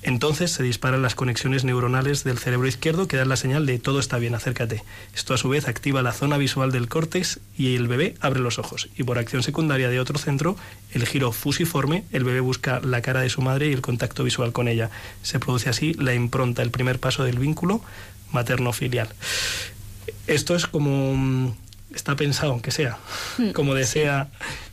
Entonces 0.02 0.52
se 0.52 0.62
disparan 0.62 1.02
las 1.02 1.14
conexiones 1.14 1.64
neuronales 1.64 2.24
del 2.24 2.38
cerebro 2.38 2.66
izquierdo 2.68 3.08
que 3.08 3.16
dan 3.16 3.28
la 3.28 3.36
señal 3.36 3.66
de 3.66 3.78
todo 3.78 3.98
está 3.98 4.18
bien, 4.18 4.34
acércate. 4.34 4.84
Esto 5.14 5.34
a 5.34 5.38
su 5.38 5.48
vez 5.48 5.68
activa 5.68 6.00
la 6.02 6.12
zona 6.12 6.38
visual 6.38 6.70
del 6.72 6.88
córtex 6.88 7.40
y 7.58 7.74
el 7.74 7.88
bebé 7.88 8.14
abre 8.20 8.40
los 8.40 8.58
ojos. 8.58 8.88
Y 8.96 9.02
por 9.04 9.18
acción 9.18 9.42
secundaria 9.42 9.88
de 9.88 10.00
otro 10.00 10.18
centro, 10.18 10.56
el 10.92 11.06
giro 11.06 11.32
fusiforme, 11.32 12.04
el 12.12 12.24
bebé 12.24 12.40
busca 12.40 12.80
la 12.80 13.02
cara 13.02 13.20
de 13.20 13.28
su 13.30 13.42
madre 13.42 13.68
y 13.68 13.72
el 13.72 13.80
contacto 13.82 14.24
visual 14.24 14.52
con 14.52 14.68
ella. 14.68 14.90
Se 15.22 15.38
produce 15.40 15.68
así 15.68 15.94
la 15.94 16.14
impronta, 16.14 16.62
el 16.62 16.70
primer 16.70 16.98
paso 16.98 17.24
del 17.24 17.38
vínculo 17.38 17.82
materno-filial. 18.32 19.08
Esto 20.26 20.54
es 20.56 20.66
como 20.66 21.14
mm, 21.16 21.52
está 21.94 22.16
pensado, 22.16 22.52
aunque 22.52 22.70
sea, 22.70 22.98
como 23.52 23.74
desea, 23.74 24.28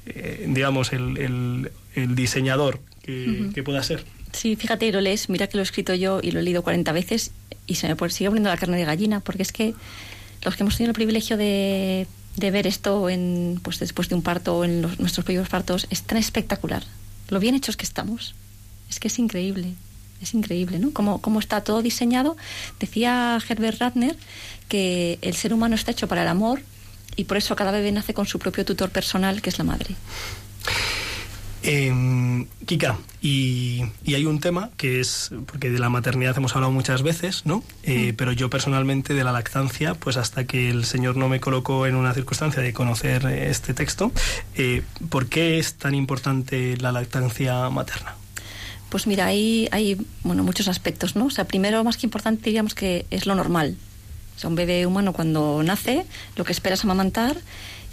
eh, 0.06 0.46
digamos, 0.48 0.94
el, 0.94 1.18
el- 1.18 1.72
el 1.96 2.16
diseñador 2.16 2.80
que, 3.04 3.50
que 3.54 3.62
pueda 3.62 3.84
ser. 3.84 4.04
Sí, 4.32 4.56
fíjate, 4.56 4.92
lo 4.92 5.00
lees, 5.00 5.30
mira 5.30 5.46
que 5.46 5.58
lo 5.58 5.62
he 5.62 5.64
escrito 5.64 5.94
yo 5.94 6.20
y 6.24 6.32
lo 6.32 6.40
he 6.40 6.44
leído 6.44 6.64
40 6.64 6.92
veces 6.92 7.30
y 7.68 7.76
se 7.76 7.88
me 7.88 8.10
sigue 8.10 8.30
poniendo 8.30 8.50
la 8.50 8.58
carne 8.58 8.78
de 8.78 8.86
gallina, 8.86 9.20
porque 9.20 9.44
es 9.44 9.52
que 9.52 9.76
los 10.44 10.56
que 10.56 10.64
hemos 10.64 10.76
tenido 10.76 10.90
el 10.90 10.96
privilegio 10.96 11.38
de, 11.38 12.08
de 12.36 12.52
ver 12.52 12.68
esto 12.68 13.10
en, 13.10 13.60
pues 13.64 13.80
después 13.80 14.10
de 14.10 14.16
un 14.16 14.22
parto 14.22 14.58
o 14.58 14.64
en 14.66 14.82
los- 14.82 15.00
nuestros 15.00 15.26
primeros 15.26 15.50
partos 15.50 15.88
es 15.90 16.02
tan 16.04 16.18
espectacular. 16.18 16.84
Lo 17.30 17.40
bien 17.40 17.56
hechos 17.56 17.78
que 17.78 17.86
estamos. 17.86 18.36
Es 18.90 19.00
que 19.00 19.08
es 19.08 19.20
increíble. 19.20 19.74
Es 20.22 20.34
increíble, 20.34 20.80
¿no? 20.80 20.92
Cómo, 20.94 21.22
cómo 21.22 21.40
está 21.40 21.64
todo 21.64 21.82
diseñado. 21.82 22.38
Decía 22.80 23.38
Herbert 23.48 23.80
Radner 23.80 24.16
que 24.70 25.20
el 25.22 25.36
ser 25.36 25.54
humano 25.54 25.76
está 25.76 25.92
hecho 25.92 26.08
para 26.08 26.22
el 26.24 26.28
amor 26.28 26.62
y 27.16 27.26
por 27.26 27.38
eso 27.38 27.56
cada 27.56 27.72
bebé 27.72 27.92
nace 27.92 28.14
con 28.14 28.26
su 28.26 28.40
propio 28.40 28.64
tutor 28.66 28.90
personal, 28.90 29.42
que 29.42 29.50
es 29.50 29.58
la 29.58 29.64
madre. 29.66 29.96
Eh, 31.64 32.46
Kika, 32.66 32.98
y, 33.22 33.84
y 34.04 34.16
hay 34.16 34.26
un 34.26 34.40
tema 34.40 34.70
que 34.78 35.00
es, 35.00 35.32
porque 35.46 35.70
de 35.70 35.80
la 35.80 35.90
maternidad 35.90 36.38
hemos 36.38 36.56
hablado 36.56 36.72
muchas 36.72 37.04
veces, 37.04 37.46
¿no? 37.46 37.64
Eh, 37.84 38.14
Pero 38.18 38.34
yo 38.34 38.50
personalmente 38.50 39.14
de 39.14 39.24
la 39.24 39.32
lactancia, 39.32 39.94
pues 39.94 40.18
hasta 40.18 40.44
que 40.46 40.70
el 40.70 40.84
Señor 40.86 41.16
no 41.16 41.30
me 41.30 41.40
colocó 41.40 41.88
en 41.88 41.96
una 41.96 42.14
circunstancia 42.14 42.62
de 42.62 42.74
conocer 42.74 43.26
eh, 43.26 43.50
este 43.50 43.74
texto, 43.74 44.12
eh, 44.56 44.82
¿por 45.10 45.28
qué 45.28 45.58
es 45.58 45.76
tan 45.76 45.96
importante 45.96 46.76
la 46.78 46.92
lactancia 46.92 47.70
materna? 47.70 48.16
Pues 48.90 49.08
mira, 49.08 49.28
hay, 49.28 49.68
hay 49.72 49.98
bueno, 50.24 50.44
muchos 50.44 50.68
aspectos, 50.68 51.16
¿no? 51.16 51.26
O 51.26 51.32
sea, 51.32 51.46
primero, 51.46 51.84
más 51.84 51.98
que 51.98 52.06
importante, 52.06 52.44
diríamos 52.46 52.76
que 52.76 53.06
es 53.10 53.26
lo 53.26 53.36
normal. 53.36 53.76
O 54.36 54.40
sea, 54.40 54.50
un 54.50 54.56
bebé 54.56 54.86
humano 54.86 55.14
cuando 55.14 55.62
nace, 55.64 56.06
lo 56.36 56.44
que 56.44 56.52
espera 56.52 56.76
es 56.76 56.84
amamantar 56.84 57.38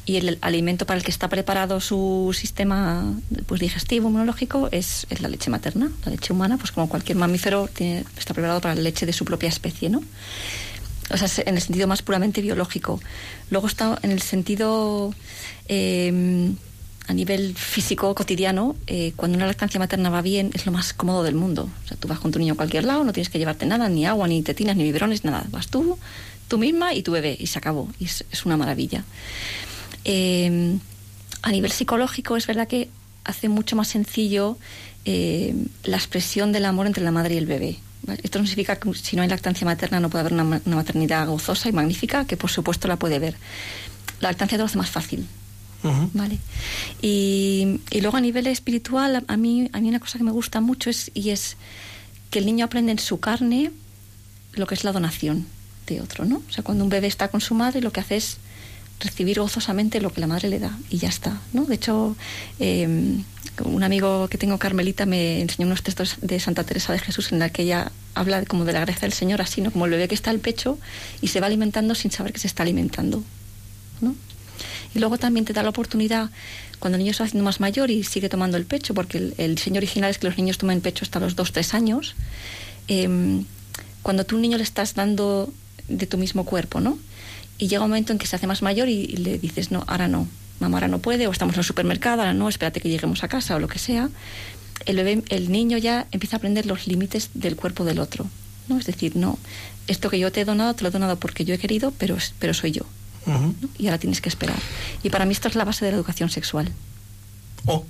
y 0.07 0.17
el 0.17 0.39
alimento 0.41 0.87
para 0.87 0.99
el 0.99 1.05
que 1.05 1.11
está 1.11 1.29
preparado 1.29 1.81
su 1.81 2.35
sistema 2.37 3.15
pues, 3.47 3.61
digestivo, 3.61 4.09
inmunológico, 4.09 4.69
es, 4.73 5.07
es 5.11 5.21
la 5.21 5.29
leche 5.29 5.51
materna. 5.51 5.91
La 6.05 6.13
leche 6.13 6.33
humana, 6.33 6.57
pues 6.57 6.73
como 6.73 6.89
cualquier 6.89 7.19
mamífero, 7.19 7.69
tiene, 7.73 8.05
está 8.19 8.35
preparado 8.35 8.61
para 8.61 8.75
la 8.75 8.83
leche 8.83 9.07
de 9.07 9.13
su 9.13 9.25
propia 9.25 9.49
especie, 9.49 9.89
¿no? 9.89 10.03
O 11.13 11.17
sea, 11.17 11.29
en 11.45 11.57
el 11.57 11.63
sentido 11.63 11.87
más 11.87 12.03
puramente 12.03 12.41
biológico. 12.41 13.01
Luego 13.51 13.67
está 13.67 13.99
en 14.03 14.13
el 14.13 14.23
sentido 14.23 15.13
eh, 15.69 16.53
a 17.11 17.13
nivel 17.13 17.57
físico 17.57 18.15
cotidiano, 18.15 18.77
eh, 18.87 19.13
cuando 19.17 19.37
una 19.37 19.47
lactancia 19.47 19.81
materna 19.81 20.11
va 20.11 20.23
bien, 20.23 20.53
es 20.55 20.65
lo 20.65 20.71
más 20.71 20.93
cómodo 20.93 21.25
del 21.25 21.35
mundo. 21.35 21.69
O 21.85 21.89
sea, 21.89 21.97
tú 21.97 22.07
vas 22.07 22.21
con 22.21 22.31
tu 22.31 22.39
niño 22.39 22.53
a 22.53 22.57
cualquier 22.57 22.85
lado, 22.85 23.03
no 23.03 23.13
tienes 23.13 23.29
que 23.29 23.39
llevarte 23.39 23.67
nada, 23.67 23.89
ni 23.89 24.07
agua, 24.07 24.29
ni 24.29 24.43
tetinas, 24.43 24.77
ni 24.77 24.85
biberones, 24.85 25.25
nada. 25.25 25.45
Vas 25.51 25.67
tú, 25.67 25.99
tú 26.47 26.59
misma 26.59 26.95
y 26.95 27.03
tu 27.03 27.11
bebé, 27.11 27.37
y 27.39 27.49
se 27.49 27.59
acabó. 27.59 27.89
Y 27.99 28.05
es, 28.05 28.25
es 28.31 28.47
una 28.47 28.57
maravilla. 28.57 29.03
Eh, 30.05 30.79
a 31.43 31.51
nivel 31.51 31.73
psicológico, 31.73 32.37
es 32.37 32.47
verdad 32.47 32.69
que 32.69 32.89
hace 33.25 33.49
mucho 33.49 33.77
más 33.77 33.89
sencillo 33.89 34.59
eh, 35.05 35.55
la 35.85 35.97
expresión 35.97 36.53
del 36.53 36.65
amor 36.65 36.87
entre 36.87 37.03
la 37.03 37.11
madre 37.11 37.35
y 37.35 37.39
el 37.39 37.47
bebé. 37.47 37.79
¿vale? 38.03 38.21
Esto 38.23 38.39
no 38.39 38.47
significa 38.47 38.77
que 38.77 38.93
si 38.95 39.17
no 39.17 39.23
hay 39.23 39.29
lactancia 39.29 39.65
materna 39.65 40.01
no 40.01 40.11
puede 40.11 40.21
haber 40.21 40.33
una, 40.35 40.45
una 40.65 40.77
maternidad 40.77 41.27
gozosa 41.27 41.69
y 41.69 41.73
magnífica, 41.73 42.27
que 42.27 42.37
por 42.37 42.51
supuesto 42.51 42.89
la 42.89 42.97
puede 42.97 43.17
haber. 43.17 43.37
La 44.21 44.29
lactancia 44.31 44.59
te 44.59 44.63
lo 44.63 44.67
hace 44.67 44.79
más 44.79 44.91
fácil. 44.91 45.27
¿vale? 45.83 46.39
Y, 47.01 47.81
y 47.91 48.01
luego 48.03 48.19
a 48.19 48.21
nivel 48.21 48.47
espiritual, 48.47 49.17
a, 49.17 49.25
a 49.29 49.37
mí, 49.39 49.71
a 49.73 49.81
mí 49.81 49.89
una 49.89 50.01
cosa 50.01 50.19
que 50.19 50.25
me 50.25 50.31
gusta 50.31 50.61
mucho 50.61 50.91
es, 50.91 51.11
y 51.15 51.31
es 51.31 51.57
que 52.31 52.39
el 52.39 52.47
niño 52.47 52.67
aprende 52.67 52.93
en 52.93 52.99
su 52.99 53.19
carne 53.19 53.73
lo 54.53 54.67
que 54.67 54.75
es 54.75 54.85
la 54.85 54.93
donación 54.93 55.47
de 55.87 56.03
otro, 56.03 56.27
¿no? 56.27 56.43
O 56.49 56.53
sea, 56.53 56.63
cuando 56.63 56.85
un 56.85 56.91
bebé 56.91 57.07
está 57.07 57.29
con 57.29 57.41
su 57.41 57.55
madre, 57.55 57.81
lo 57.81 57.93
que 57.93 58.01
hace 58.01 58.17
es 58.17 58.37
recibir 59.01 59.41
gozosamente 59.41 60.01
lo 60.01 60.13
que 60.13 60.21
la 60.21 60.27
madre 60.27 60.49
le 60.49 60.59
da 60.59 60.79
y 60.91 60.99
ya 60.99 61.09
está, 61.09 61.41
¿no? 61.53 61.65
De 61.65 61.75
hecho, 61.75 62.17
eh, 62.59 63.17
un 63.65 63.83
amigo 63.83 64.29
que 64.29 64.39
tengo, 64.39 64.59
Carmelita, 64.59 65.07
me 65.07 65.41
enseñó 65.41 65.67
unos 65.67 65.83
textos 65.83 66.17
de 66.21 66.39
Santa 66.39 66.65
Teresa 66.65 66.93
de 66.93 66.99
Jesús 66.99 67.33
en 67.33 67.39
la 67.39 67.49
que 67.51 67.63
ella 67.63 67.93
habla 68.15 68.45
como 68.45 68.65
de 68.65 68.73
la 68.73 68.81
gracia 68.81 69.03
del 69.03 69.13
Señor, 69.13 69.41
así, 69.41 69.61
¿no? 69.61 69.71
Como 69.71 69.87
el 69.87 69.91
bebé 69.91 70.09
que 70.09 70.15
está 70.15 70.31
al 70.31 70.39
pecho 70.39 70.79
y 71.21 71.29
se 71.29 71.41
va 71.41 71.47
alimentando 71.47 71.95
sin 71.95 72.11
saber 72.11 72.33
que 72.33 72.39
se 72.39 72.47
está 72.47 72.63
alimentando, 72.63 73.23
¿no? 74.01 74.15
Y 74.95 74.99
luego 74.99 75.19
también 75.19 75.45
te 75.45 75.53
da 75.53 75.63
la 75.63 75.71
oportunidad, 75.71 76.31
cuando 76.79 76.97
el 76.97 77.05
niño 77.05 77.13
se 77.13 77.23
va 77.23 77.27
haciendo 77.27 77.45
más 77.45 77.61
mayor 77.61 77.91
y 77.91 78.05
sigue 78.05 78.29
tomando 78.29 78.57
el 78.57 78.67
pecho, 78.67 78.95
porque 78.95 79.19
el, 79.19 79.35
el 79.39 79.55
diseño 79.55 79.79
original 79.79 80.11
es 80.11 80.19
que 80.19 80.27
los 80.27 80.37
niños 80.37 80.59
tomen 80.59 80.81
pecho 80.81 81.05
hasta 81.05 81.21
los 81.21 81.37
2-3 81.37 81.75
años, 81.75 82.15
em, 82.89 83.45
cuando 84.03 84.25
tú 84.25 84.37
un 84.37 84.43
niño 84.43 84.57
le 84.57 84.65
estás 84.65 84.95
dando 84.95 85.53
de 85.89 86.07
tu 86.07 86.19
mismo 86.19 86.45
cuerpo, 86.45 86.81
¿no? 86.81 86.99
Y 87.61 87.69
llega 87.69 87.85
un 87.85 87.91
momento 87.91 88.13
en 88.13 88.19
que 88.19 88.27
se 88.27 88.35
hace 88.35 88.47
más 88.49 88.63
mayor 88.63 88.89
y, 88.89 89.03
y 89.03 89.17
le 89.19 89.39
dices, 89.39 89.71
no, 89.71 89.85
ahora 89.87 90.09
no, 90.09 90.27
mamá 90.61 90.79
ahora 90.79 90.89
no 90.89 90.99
puede, 90.99 91.27
o 91.27 91.31
estamos 91.31 91.55
en 91.55 91.61
el 91.61 91.65
supermercado, 91.65 92.23
ahora 92.23 92.35
no, 92.35 92.49
espérate 92.49 92.81
que 92.81 92.89
lleguemos 92.89 93.23
a 93.23 93.29
casa 93.29 93.55
o 93.55 93.59
lo 93.59 93.69
que 93.69 93.79
sea. 93.79 94.09
El, 94.87 94.97
bebé, 94.97 95.23
el 95.29 95.53
niño 95.53 95.77
ya 95.79 96.07
empieza 96.11 96.37
a 96.37 96.39
aprender 96.39 96.65
los 96.67 96.87
límites 96.87 97.31
del 97.35 97.57
cuerpo 97.57 97.85
del 97.85 97.99
otro, 97.99 98.27
¿no? 98.69 98.79
Es 98.79 98.87
decir, 98.87 99.15
no, 99.15 99.39
esto 99.89 100.09
que 100.09 100.19
yo 100.19 100.33
te 100.33 100.41
he 100.41 100.45
donado, 100.45 100.75
te 100.75 100.83
lo 100.83 100.89
he 100.89 100.93
donado 100.93 101.17
porque 101.17 101.45
yo 101.45 101.55
he 101.55 101.59
querido, 101.59 101.93
pero, 101.99 102.17
pero 102.39 102.55
soy 102.55 102.73
yo. 102.73 102.83
¿no? 103.27 103.55
Y 103.79 103.87
ahora 103.87 103.99
tienes 103.99 104.23
que 104.23 104.31
esperar. 104.31 104.57
Y 105.03 105.11
para 105.11 105.27
mí 105.27 105.33
esto 105.33 105.49
es 105.49 105.55
la 105.55 105.65
base 105.65 105.85
de 105.85 105.91
la 105.91 105.99
educación 105.99 106.31
sexual. 106.31 106.73
Oh. 107.67 107.85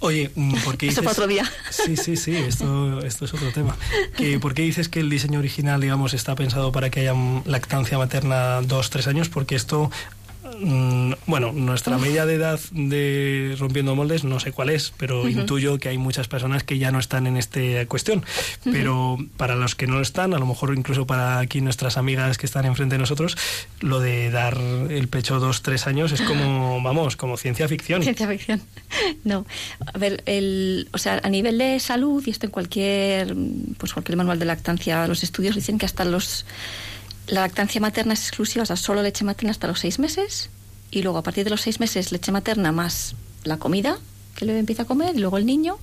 Oye, 0.00 0.30
mm, 0.34 0.54
¿por 0.64 0.76
qué 0.76 0.88
Eso 0.88 1.00
dices... 1.00 1.04
para 1.04 1.12
otro 1.12 1.26
día. 1.26 1.50
Sí, 1.70 1.96
sí, 1.96 2.16
sí, 2.16 2.34
esto, 2.34 3.00
esto 3.00 3.24
es 3.26 3.34
otro 3.34 3.52
tema. 3.52 3.76
Que, 4.16 4.38
¿Por 4.38 4.54
qué 4.54 4.62
dices 4.62 4.88
que 4.88 5.00
el 5.00 5.10
diseño 5.10 5.38
original, 5.38 5.80
digamos, 5.80 6.14
está 6.14 6.34
pensado 6.34 6.72
para 6.72 6.90
que 6.90 7.00
haya 7.00 7.14
mm, 7.14 7.42
lactancia 7.46 7.98
materna 7.98 8.60
dos, 8.62 8.90
tres 8.90 9.06
años? 9.06 9.28
Porque 9.28 9.54
esto, 9.54 9.90
bueno, 11.26 11.52
nuestra 11.52 11.98
media 11.98 12.26
de 12.26 12.34
edad 12.34 12.60
de 12.72 13.56
rompiendo 13.58 13.94
moldes, 13.94 14.24
no 14.24 14.40
sé 14.40 14.52
cuál 14.52 14.70
es, 14.70 14.92
pero 14.96 15.28
intuyo 15.28 15.78
que 15.78 15.88
hay 15.88 15.98
muchas 15.98 16.28
personas 16.28 16.64
que 16.64 16.78
ya 16.78 16.90
no 16.92 16.98
están 16.98 17.26
en 17.26 17.36
esta 17.36 17.60
cuestión. 17.86 18.24
Pero 18.64 19.18
para 19.36 19.56
los 19.56 19.74
que 19.74 19.86
no 19.86 19.96
lo 19.96 20.02
están, 20.02 20.34
a 20.34 20.38
lo 20.38 20.46
mejor 20.46 20.74
incluso 20.76 21.06
para 21.06 21.38
aquí 21.38 21.60
nuestras 21.60 21.96
amigas 21.96 22.38
que 22.38 22.46
están 22.46 22.64
enfrente 22.64 22.94
de 22.94 22.98
nosotros, 22.98 23.36
lo 23.80 24.00
de 24.00 24.30
dar 24.30 24.58
el 24.58 25.08
pecho 25.08 25.40
dos, 25.40 25.62
tres 25.62 25.86
años 25.86 26.12
es 26.12 26.22
como, 26.22 26.82
vamos, 26.82 27.16
como 27.16 27.36
ciencia 27.36 27.68
ficción. 27.68 28.02
Ciencia 28.02 28.28
ficción. 28.28 28.60
No. 29.24 29.46
A 29.92 29.98
ver, 29.98 30.22
el, 30.26 30.88
o 30.92 30.98
sea, 30.98 31.20
a 31.22 31.28
nivel 31.28 31.58
de 31.58 31.78
salud, 31.80 32.22
y 32.26 32.30
esto 32.30 32.46
en 32.46 32.52
cualquier, 32.52 33.34
pues 33.76 33.92
cualquier 33.92 34.16
manual 34.16 34.38
de 34.38 34.44
lactancia, 34.44 35.06
los 35.06 35.22
estudios 35.22 35.54
dicen 35.54 35.78
que 35.78 35.86
hasta 35.86 36.04
los. 36.04 36.46
La 37.26 37.42
lactancia 37.42 37.80
materna 37.80 38.14
es 38.14 38.20
exclusiva, 38.20 38.62
o 38.62 38.66
sea, 38.66 38.76
solo 38.76 39.02
leche 39.02 39.24
materna 39.24 39.50
hasta 39.52 39.66
los 39.68 39.80
seis 39.80 39.98
meses. 39.98 40.50
Y 40.90 41.02
luego, 41.02 41.18
a 41.18 41.22
partir 41.22 41.44
de 41.44 41.50
los 41.50 41.60
seis 41.60 41.78
meses, 41.80 42.10
leche 42.12 42.32
materna 42.32 42.72
más 42.72 43.14
la 43.44 43.56
comida 43.58 43.98
que 44.34 44.44
el 44.44 44.48
bebé 44.48 44.60
empieza 44.60 44.82
a 44.82 44.86
comer, 44.86 45.14
y 45.16 45.20
luego 45.20 45.38
el 45.38 45.46
niño. 45.46 45.78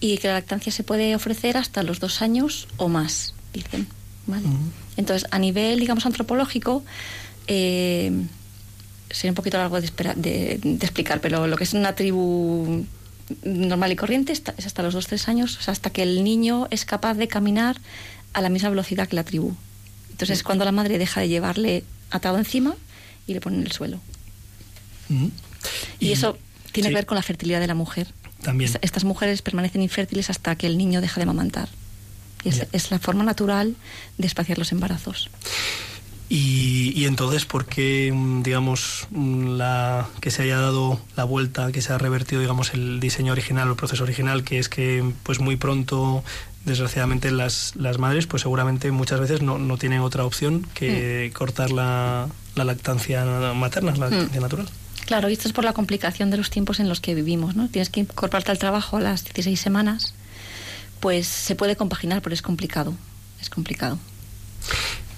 Y 0.00 0.18
que 0.18 0.28
la 0.28 0.34
lactancia 0.34 0.72
se 0.72 0.82
puede 0.82 1.14
ofrecer 1.14 1.56
hasta 1.56 1.82
los 1.82 2.00
dos 2.00 2.20
años 2.22 2.66
o 2.76 2.88
más, 2.88 3.34
dicen. 3.52 3.86
¿vale? 4.26 4.46
Entonces, 4.96 5.28
a 5.30 5.38
nivel, 5.38 5.78
digamos, 5.78 6.06
antropológico, 6.06 6.82
eh, 7.46 8.10
sería 9.10 9.30
un 9.32 9.36
poquito 9.36 9.58
largo 9.58 9.80
de, 9.80 9.86
espera- 9.86 10.14
de- 10.14 10.58
de 10.62 10.86
explicar, 10.86 11.20
pero 11.20 11.46
lo 11.46 11.56
que 11.56 11.64
es 11.64 11.74
una 11.74 11.94
tribu 11.94 12.84
normal 13.44 13.92
y 13.92 13.96
corriente 13.96 14.32
está- 14.32 14.54
es 14.58 14.66
hasta 14.66 14.82
los 14.82 14.94
2-3 14.94 15.28
años, 15.28 15.56
o 15.58 15.62
sea, 15.62 15.72
hasta 15.72 15.90
que 15.90 16.02
el 16.02 16.24
niño 16.24 16.66
es 16.70 16.84
capaz 16.84 17.14
de 17.14 17.28
caminar 17.28 17.76
a 18.32 18.40
la 18.40 18.48
misma 18.48 18.70
velocidad 18.70 19.06
que 19.08 19.16
la 19.16 19.24
tribu. 19.24 19.54
Entonces 20.14 20.38
es 20.38 20.42
cuando 20.44 20.64
la 20.64 20.70
madre 20.70 20.96
deja 20.96 21.20
de 21.20 21.28
llevarle 21.28 21.82
atado 22.12 22.38
encima 22.38 22.76
y 23.26 23.34
le 23.34 23.40
pone 23.40 23.56
en 23.56 23.64
el 23.64 23.72
suelo. 23.72 23.98
Y, 25.98 26.12
eso 26.12 26.38
tiene 26.70 26.88
sí, 26.88 26.92
que 26.92 26.94
ver 26.94 27.06
con 27.06 27.16
la 27.16 27.22
fertilidad 27.22 27.58
de 27.58 27.66
la 27.66 27.74
mujer. 27.74 28.06
También. 28.42 28.70
Es- 28.70 28.78
Estas 28.80 29.02
mujeres 29.04 29.42
permanecen 29.42 29.82
infértiles 29.82 30.30
hasta 30.30 30.54
que 30.56 30.68
el 30.68 30.78
niño 30.78 31.00
deja 31.00 31.16
de 31.16 31.22
amamantar. 31.24 31.68
Y 32.44 32.50
es, 32.50 32.66
es 32.72 32.90
la 32.92 32.98
forma 33.00 33.24
natural 33.24 33.74
de 34.18 34.26
espaciar 34.26 34.56
los 34.58 34.70
embarazos. 34.70 35.30
Y, 36.28 36.92
y 36.96 37.04
entonces, 37.06 37.44
¿por 37.44 37.66
qué, 37.66 38.12
mm, 38.14 38.42
digamos, 38.42 39.08
mm, 39.10 39.56
la, 39.56 40.08
que 40.20 40.30
se 40.30 40.42
haya 40.42 40.58
dado 40.58 41.00
la 41.16 41.24
vuelta, 41.24 41.70
que 41.72 41.82
se 41.82 41.92
ha 41.92 41.98
revertido, 41.98 42.40
digamos, 42.40 42.72
el 42.72 43.00
diseño 43.00 43.32
original, 43.32 43.68
el 43.68 43.76
proceso 43.76 44.04
original, 44.04 44.44
que 44.44 44.58
es 44.58 44.68
que, 44.68 45.04
pues 45.22 45.38
muy 45.40 45.56
pronto, 45.56 46.22
desgraciadamente, 46.64 47.30
las, 47.30 47.74
las 47.76 47.98
madres, 47.98 48.26
pues 48.26 48.42
seguramente 48.42 48.90
muchas 48.90 49.20
veces 49.20 49.42
no, 49.42 49.58
no 49.58 49.76
tienen 49.76 50.00
otra 50.00 50.24
opción 50.24 50.66
que 50.74 51.30
cortar 51.34 51.70
la, 51.70 52.28
la 52.54 52.64
lactancia 52.64 53.24
materna, 53.54 53.92
la 53.92 54.10
lactancia 54.10 54.40
natural? 54.40 54.68
Claro, 55.06 55.28
y 55.28 55.34
esto 55.34 55.48
es 55.48 55.52
por 55.52 55.64
la 55.64 55.74
complicación 55.74 56.30
de 56.30 56.38
los 56.38 56.50
tiempos 56.50 56.80
en 56.80 56.88
los 56.88 57.00
que 57.00 57.14
vivimos, 57.14 57.56
¿no? 57.56 57.68
Tienes 57.68 57.90
que 57.90 58.00
incorporarte 58.00 58.50
al 58.50 58.58
trabajo 58.58 58.96
a 58.96 59.00
las 59.00 59.24
16 59.24 59.60
semanas, 59.60 60.14
pues 61.00 61.26
se 61.26 61.54
puede 61.54 61.76
compaginar, 61.76 62.22
pero 62.22 62.32
es 62.32 62.42
complicado, 62.42 62.94
es 63.40 63.50
complicado. 63.50 63.98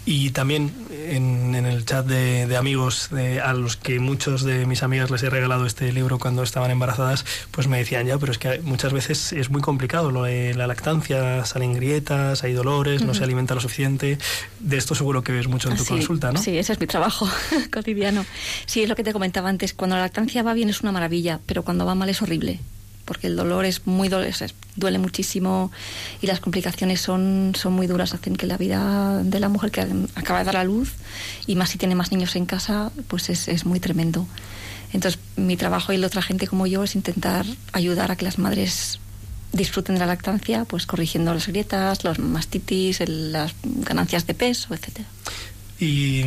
Y 0.09 0.31
también 0.31 0.73
en, 1.09 1.57
en 1.57 1.67
el 1.67 1.85
chat 1.85 2.07
de, 2.07 2.47
de 2.47 2.57
amigos 2.57 3.09
de- 3.11 3.41
a 3.41 3.53
los 3.55 3.77
que 3.77 3.99
muchos 3.99 4.45
de 4.45 4.65
mis 4.65 4.85
amigas 4.85 5.11
les 5.11 5.21
he 5.25 5.31
regalado 5.31 5.67
este 5.67 5.93
libro 5.93 6.21
cuando 6.21 6.45
estaban 6.45 6.71
embarazadas, 6.71 7.25
pues 7.51 7.67
me 7.67 7.79
decían 7.79 8.07
ya, 8.07 8.17
pero 8.17 8.31
es 8.31 8.39
que 8.39 8.61
muchas 8.61 8.93
veces 8.93 9.33
es 9.33 9.51
muy 9.51 9.61
complicado 9.61 10.13
lo 10.13 10.23
de 10.23 10.55
la 10.55 10.69
lactancia, 10.69 11.45
salen 11.45 11.73
grietas, 11.75 12.45
hay 12.45 12.53
dolores, 12.53 13.03
no 13.03 13.15
se 13.15 13.25
alimenta 13.25 13.57
lo 13.57 13.61
suficiente. 13.61 14.19
De 14.61 14.77
esto 14.77 14.95
seguro 14.95 15.25
que 15.25 15.33
ves 15.33 15.49
mucho 15.49 15.71
en 15.71 15.77
tu 15.77 15.83
Así- 15.83 15.91
consulta, 15.95 16.31
¿no? 16.31 16.41
Sí, 16.41 16.57
ese 16.57 16.73
es 16.75 16.79
mi 16.81 16.87
trabajo 16.87 17.29
cotidiano. 17.73 18.25
Sí, 18.67 18.83
es 18.85 18.89
lo 18.89 18.95
que 18.95 19.03
te 19.03 19.13
comentaba 19.13 19.49
antes. 19.49 19.75
Cuando 19.75 19.97
la 19.97 20.03
lactancia 20.03 20.45
va 20.45 20.55
bien 20.55 20.69
es 20.69 20.83
una 20.83 20.93
maravilla, 20.93 21.41
pero 21.47 21.65
cuando 21.65 21.85
va 21.85 21.97
mal 21.97 22.09
es 22.09 22.23
horrible. 22.23 22.61
Porque 23.07 23.29
el 23.29 23.37
dolor 23.37 23.65
es 23.65 23.87
muy 23.87 24.09
es- 24.09 24.55
duele 24.75 24.99
muchísimo 24.99 25.73
y 26.21 26.27
las 26.27 26.41
complicaciones 26.41 27.01
son, 27.01 27.53
son 27.57 27.73
muy 27.73 27.87
duras, 27.87 28.13
hacen 28.13 28.37
que 28.37 28.47
la 28.47 28.59
vida 28.59 29.23
de 29.23 29.41
la 29.41 29.49
mujer 29.49 29.71
que 29.71 29.81
acaba 30.15 30.41
de 30.41 30.45
dar 30.45 30.59
a 30.59 30.65
luz, 30.65 30.93
y 31.47 31.57
más 31.57 31.71
si 31.71 31.79
tiene 31.79 31.95
más 31.95 32.13
niños 32.13 32.37
en 32.37 32.45
casa, 32.45 32.91
pues 33.09 33.31
es, 33.31 33.49
es 33.49 33.65
muy 33.65 33.81
tremendo. 33.81 34.27
Entonces, 34.93 35.19
mi 35.37 35.57
trabajo 35.57 35.93
y 35.95 35.97
la 35.97 36.07
otra 36.09 36.21
gente 36.21 36.47
como 36.47 36.67
yo 36.67 36.85
es 36.85 36.95
intentar 36.95 37.47
ayudar 37.73 38.11
a 38.11 38.17
que 38.17 38.25
las 38.27 38.39
madres 38.39 38.99
disfruten 39.53 39.95
de 39.95 40.01
la 40.01 40.07
lactancia, 40.07 40.65
pues 40.67 40.85
corrigiendo 40.85 41.33
las 41.33 41.47
grietas, 41.47 42.05
los 42.05 42.19
mastitis, 42.19 43.01
el- 43.01 43.33
las 43.33 43.55
ganancias 43.65 44.27
de 44.27 44.35
peso, 44.35 44.75
etcétera. 44.75 45.09
Y, 45.81 46.23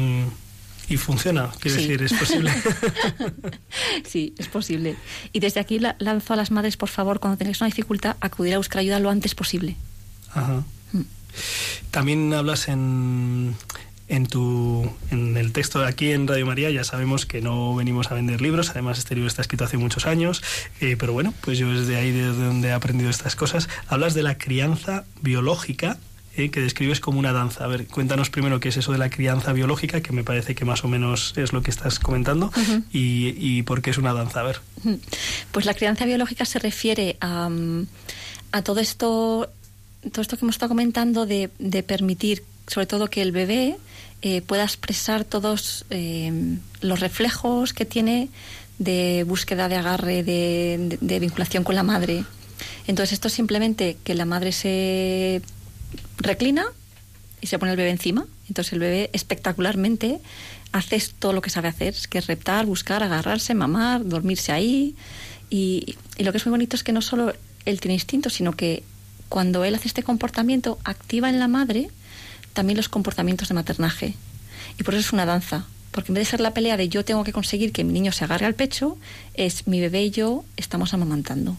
y 0.90 0.98
funciona, 0.98 1.50
quiero 1.60 1.78
Sí. 1.80 1.88
decir, 1.88 2.04
es 2.04 2.14
posible. 2.14 2.52
Sí, 4.06 4.34
es 4.38 4.48
posible. 4.48 4.96
Y 5.34 5.40
desde 5.40 5.60
aquí 5.60 5.80
la- 5.80 5.96
lanzo 6.00 6.34
a 6.34 6.36
las 6.36 6.52
madres, 6.52 6.78
por 6.78 6.90
favor, 6.90 7.20
cuando 7.20 7.38
tengáis 7.38 7.62
una 7.62 7.68
dificultad, 7.68 8.16
acudir 8.22 8.54
a 8.56 8.58
buscar 8.58 8.80
ayuda 8.80 9.00
lo 9.00 9.10
antes 9.10 9.36
posible. 9.36 9.76
Ajá. 10.34 10.64
Mm. 10.94 11.02
También 11.92 12.34
hablas 12.34 12.68
en, 12.68 13.56
en 14.08 14.26
tu 14.28 14.90
en 15.12 15.38
el 15.38 15.52
texto 15.52 15.80
de 15.80 15.88
aquí 15.88 16.12
en 16.12 16.28
Radio 16.28 16.46
María, 16.46 16.70
ya 16.72 16.84
sabemos 16.84 17.26
que 17.26 17.42
no 17.42 17.76
venimos 17.76 18.10
a 18.12 18.16
vender 18.16 18.42
libros, 18.42 18.72
además 18.72 18.98
este 18.98 19.14
libro 19.16 19.28
está 19.28 19.42
escrito 19.44 19.64
hace 19.66 19.78
muchos 19.78 20.06
años, 20.08 20.42
eh, 20.82 20.96
pero 20.98 21.14
bueno, 21.14 21.34
pues 21.42 21.58
yo 21.60 21.72
desde 21.72 21.96
ahí 21.98 22.12
desde 22.12 22.34
donde 22.44 22.70
he 22.70 22.72
aprendido 22.72 23.10
estas 23.10 23.36
cosas. 23.36 23.70
Hablas 23.88 24.14
de 24.16 24.24
la 24.24 24.38
crianza 24.38 25.06
biológica 25.22 25.98
eh, 26.40 26.50
que 26.52 26.60
describes 26.62 27.00
como 27.00 27.20
una 27.20 27.34
danza. 27.34 27.64
A 27.64 27.68
ver, 27.68 27.86
cuéntanos 27.88 28.30
primero 28.30 28.60
qué 28.60 28.70
es 28.70 28.78
eso 28.78 28.92
de 28.92 28.98
la 28.98 29.10
crianza 29.10 29.54
biológica, 29.54 30.02
que 30.02 30.12
me 30.14 30.24
parece 30.24 30.56
que 30.56 30.66
más 30.66 30.84
o 30.84 30.88
menos 30.88 31.34
es 31.38 31.54
lo 31.54 31.62
que 31.62 31.72
estás 31.72 32.00
comentando, 32.00 32.52
y, 32.92 33.34
y 33.38 33.64
por 33.64 33.82
qué 33.82 33.90
es 33.92 33.98
una 33.98 34.14
danza. 34.14 34.40
A 34.40 34.44
ver. 34.44 34.62
Pues 35.52 35.66
la 35.66 35.74
crianza 35.74 36.06
biológica 36.06 36.46
se 36.46 36.60
refiere 36.60 37.18
a, 37.20 37.50
mm, 37.50 37.88
a 38.54 38.62
todo 38.62 38.80
esto 38.80 39.50
todo 40.14 40.22
esto 40.22 40.38
que 40.38 40.46
hemos 40.46 40.56
estado 40.56 40.70
comentando 40.70 41.26
de, 41.26 41.50
de 41.60 41.84
permitir, 41.84 42.44
sobre 42.68 42.86
todo, 42.88 43.10
que 43.10 43.22
el 43.22 43.34
bebé 43.34 43.76
eh, 44.22 44.42
pueda 44.42 44.64
expresar 44.64 45.26
todos 45.26 45.86
eh, 45.90 46.32
los 46.80 47.02
reflejos 47.02 47.74
que 47.74 47.84
tiene 47.84 48.30
de 48.78 49.26
búsqueda 49.28 49.68
de 49.68 49.76
agarre, 49.76 50.24
de, 50.24 50.78
de- 50.80 50.98
de 51.02 51.20
vinculación 51.20 51.66
con 51.66 51.76
la 51.76 51.84
madre. 51.84 52.24
Entonces, 52.88 53.12
esto 53.14 53.28
es 53.28 53.34
simplemente 53.34 53.98
que 54.06 54.16
la 54.16 54.24
madre 54.24 54.54
se 54.54 55.42
reclina 56.18 56.66
y 57.42 57.48
se 57.48 57.60
pone 57.60 57.72
el 57.72 57.78
bebé 57.78 57.92
encima. 57.92 58.26
Entonces, 58.48 58.74
el 58.74 58.80
bebé 58.80 59.10
espectacularmente 59.14 60.20
hace 60.72 61.02
todo 61.18 61.34
lo 61.34 61.42
que 61.42 61.50
sabe 61.50 61.68
hacer, 61.68 61.96
que 62.10 62.18
es 62.18 62.28
reptar, 62.28 62.66
buscar, 62.66 63.04
agarrarse, 63.04 63.54
mamar, 63.54 64.06
dormirse 64.08 64.52
ahí. 64.52 64.96
Y, 65.50 65.96
y 66.18 66.24
lo 66.24 66.32
que 66.32 66.38
es 66.38 66.46
muy 66.46 66.52
bonito 66.52 66.76
es 66.76 66.84
que 66.84 66.92
no 66.92 67.02
solo 67.02 67.34
él 67.66 67.80
tiene 67.80 67.94
instinto, 67.96 68.30
sino 68.30 68.54
que 68.54 68.84
cuando 69.30 69.64
él 69.64 69.76
hace 69.76 69.88
este 69.88 70.04
comportamiento, 70.04 70.80
activa 70.84 71.30
en 71.30 71.40
la 71.40 71.48
madre 71.48 71.90
también 72.54 72.78
los 72.78 72.90
comportamientos 72.90 73.48
de 73.48 73.54
maternaje. 73.54 74.16
Y 74.80 74.84
por 74.84 74.94
eso 74.94 75.02
es 75.02 75.14
una 75.14 75.26
danza. 75.26 75.66
Porque 75.92 76.12
en 76.12 76.16
vez 76.16 76.28
de 76.28 76.32
ser 76.32 76.42
la 76.42 76.54
pelea 76.54 76.78
de 76.78 76.90
yo 76.90 77.06
tengo 77.06 77.24
que 77.24 77.34
conseguir 77.34 77.72
que 77.72 77.84
mi 77.84 77.94
niño 77.94 78.12
se 78.12 78.24
agarre 78.24 78.46
al 78.46 78.56
pecho, 78.56 78.98
es 79.34 79.68
mi 79.68 79.80
bebé 79.80 80.04
y 80.04 80.12
yo 80.12 80.44
estamos 80.58 80.94
amamantando. 80.94 81.58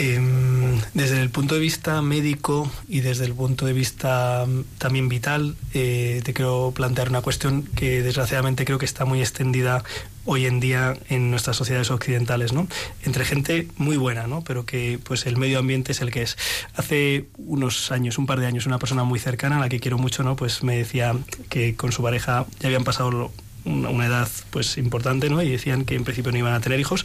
Em, 0.00 0.80
desde 0.94 1.20
el 1.20 1.28
punto 1.28 1.56
de 1.56 1.60
vista 1.60 2.00
médico 2.02 2.70
y 2.88 3.00
desde 3.00 3.24
el 3.24 3.34
punto 3.34 3.66
de 3.66 3.72
vista 3.72 4.46
mm, 4.46 4.78
también 4.78 5.08
vital, 5.08 5.56
eh, 5.74 6.20
te 6.22 6.32
quiero 6.32 6.72
plantear 6.72 7.08
una 7.08 7.20
cuestión 7.20 7.64
que 7.64 8.00
desgraciadamente 8.00 8.64
creo 8.64 8.78
que 8.78 8.84
está 8.84 9.04
muy 9.04 9.20
extendida 9.20 9.82
hoy 10.24 10.46
en 10.46 10.60
día 10.60 10.96
en 11.08 11.32
nuestras 11.32 11.56
sociedades 11.56 11.90
occidentales, 11.90 12.52
¿no? 12.52 12.68
Entre 13.02 13.24
gente 13.24 13.66
muy 13.76 13.96
buena, 13.96 14.28
¿no? 14.28 14.44
Pero 14.44 14.64
que 14.64 15.00
pues 15.02 15.26
el 15.26 15.36
medio 15.36 15.58
ambiente 15.58 15.90
es 15.90 16.00
el 16.00 16.12
que 16.12 16.22
es. 16.22 16.38
Hace 16.76 17.26
unos 17.36 17.90
años, 17.90 18.18
un 18.18 18.26
par 18.26 18.38
de 18.38 18.46
años, 18.46 18.66
una 18.66 18.78
persona 18.78 19.02
muy 19.02 19.18
cercana 19.18 19.56
a 19.56 19.60
la 19.60 19.68
que 19.68 19.80
quiero 19.80 19.98
mucho, 19.98 20.22
¿no? 20.22 20.36
Pues 20.36 20.62
me 20.62 20.76
decía 20.76 21.16
que 21.48 21.74
con 21.74 21.90
su 21.90 22.04
pareja 22.04 22.46
ya 22.60 22.68
habían 22.68 22.84
pasado 22.84 23.32
una 23.64 24.06
edad 24.06 24.28
pues 24.50 24.78
importante, 24.78 25.28
¿no? 25.28 25.42
Y 25.42 25.50
decían 25.50 25.84
que 25.84 25.96
en 25.96 26.04
principio 26.04 26.30
no 26.30 26.38
iban 26.38 26.54
a 26.54 26.60
tener 26.60 26.78
hijos, 26.78 27.04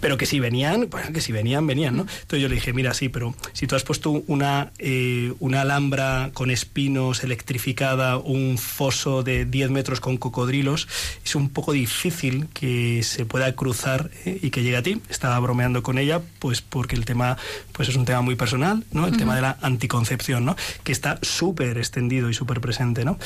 pero 0.00 0.16
que 0.16 0.26
si 0.26 0.40
venían, 0.40 0.88
bueno, 0.90 1.12
que 1.12 1.20
si 1.20 1.32
venían, 1.32 1.66
venían, 1.66 1.96
¿no? 1.96 2.02
Entonces 2.02 2.40
yo 2.40 2.48
le 2.48 2.56
dije, 2.56 2.72
mira, 2.72 2.94
sí, 2.94 3.08
pero 3.08 3.34
si 3.52 3.66
tú 3.66 3.76
has 3.76 3.84
puesto 3.84 4.22
una, 4.26 4.72
eh, 4.78 5.32
una 5.38 5.62
alhambra 5.62 6.30
con 6.32 6.50
espinos 6.50 7.22
electrificada, 7.24 8.16
un 8.16 8.58
foso 8.58 9.22
de 9.22 9.44
10 9.44 9.70
metros 9.70 10.00
con 10.00 10.16
cocodrilos, 10.16 10.88
es 11.24 11.34
un 11.34 11.50
poco 11.50 11.72
difícil 11.72 12.48
que 12.52 13.02
se 13.02 13.24
pueda 13.26 13.54
cruzar 13.54 14.10
eh, 14.24 14.38
y 14.42 14.50
que 14.50 14.62
llegue 14.62 14.76
a 14.76 14.82
ti. 14.82 15.00
Estaba 15.08 15.38
bromeando 15.38 15.82
con 15.82 15.98
ella, 15.98 16.20
pues 16.38 16.60
porque 16.60 16.96
el 16.96 17.04
tema 17.04 17.36
pues 17.72 17.88
es 17.88 17.96
un 17.96 18.04
tema 18.04 18.20
muy 18.20 18.36
personal, 18.36 18.84
¿no? 18.92 19.06
El 19.06 19.16
tema 19.16 19.34
de 19.34 19.42
la 19.42 19.56
anticoncepción, 19.62 20.44
¿no? 20.44 20.56
Que 20.84 20.92
está 20.92 21.18
súper 21.22 21.78
extendido 21.78 22.28
y 22.28 22.34
súper 22.34 22.60
presente, 22.60 23.04
¿no? 23.04 23.18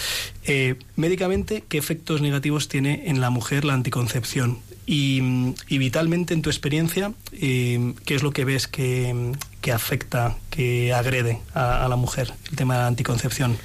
Eh, 0.44 0.76
médicamente, 0.96 1.64
¿qué 1.68 1.78
efectos 1.78 2.20
negativos 2.20 2.68
tiene 2.68 3.08
en 3.08 3.20
la 3.20 3.30
mujer 3.30 3.64
la 3.64 3.74
anticoncepción? 3.74 4.58
Y, 4.86 5.54
y 5.68 5.78
vitalmente, 5.78 6.34
en 6.34 6.42
tu 6.42 6.50
experiencia, 6.50 7.12
eh, 7.32 7.94
¿qué 8.04 8.14
es 8.14 8.22
lo 8.22 8.32
que 8.32 8.44
ves 8.44 8.68
que, 8.68 9.32
que 9.62 9.72
afecta, 9.72 10.36
que 10.50 10.92
agrede 10.92 11.40
a, 11.54 11.84
a 11.84 11.88
la 11.88 11.96
mujer 11.96 12.32
el 12.50 12.56
tema 12.56 12.74
de 12.74 12.80
la 12.80 12.86
anticoncepción? 12.88 13.56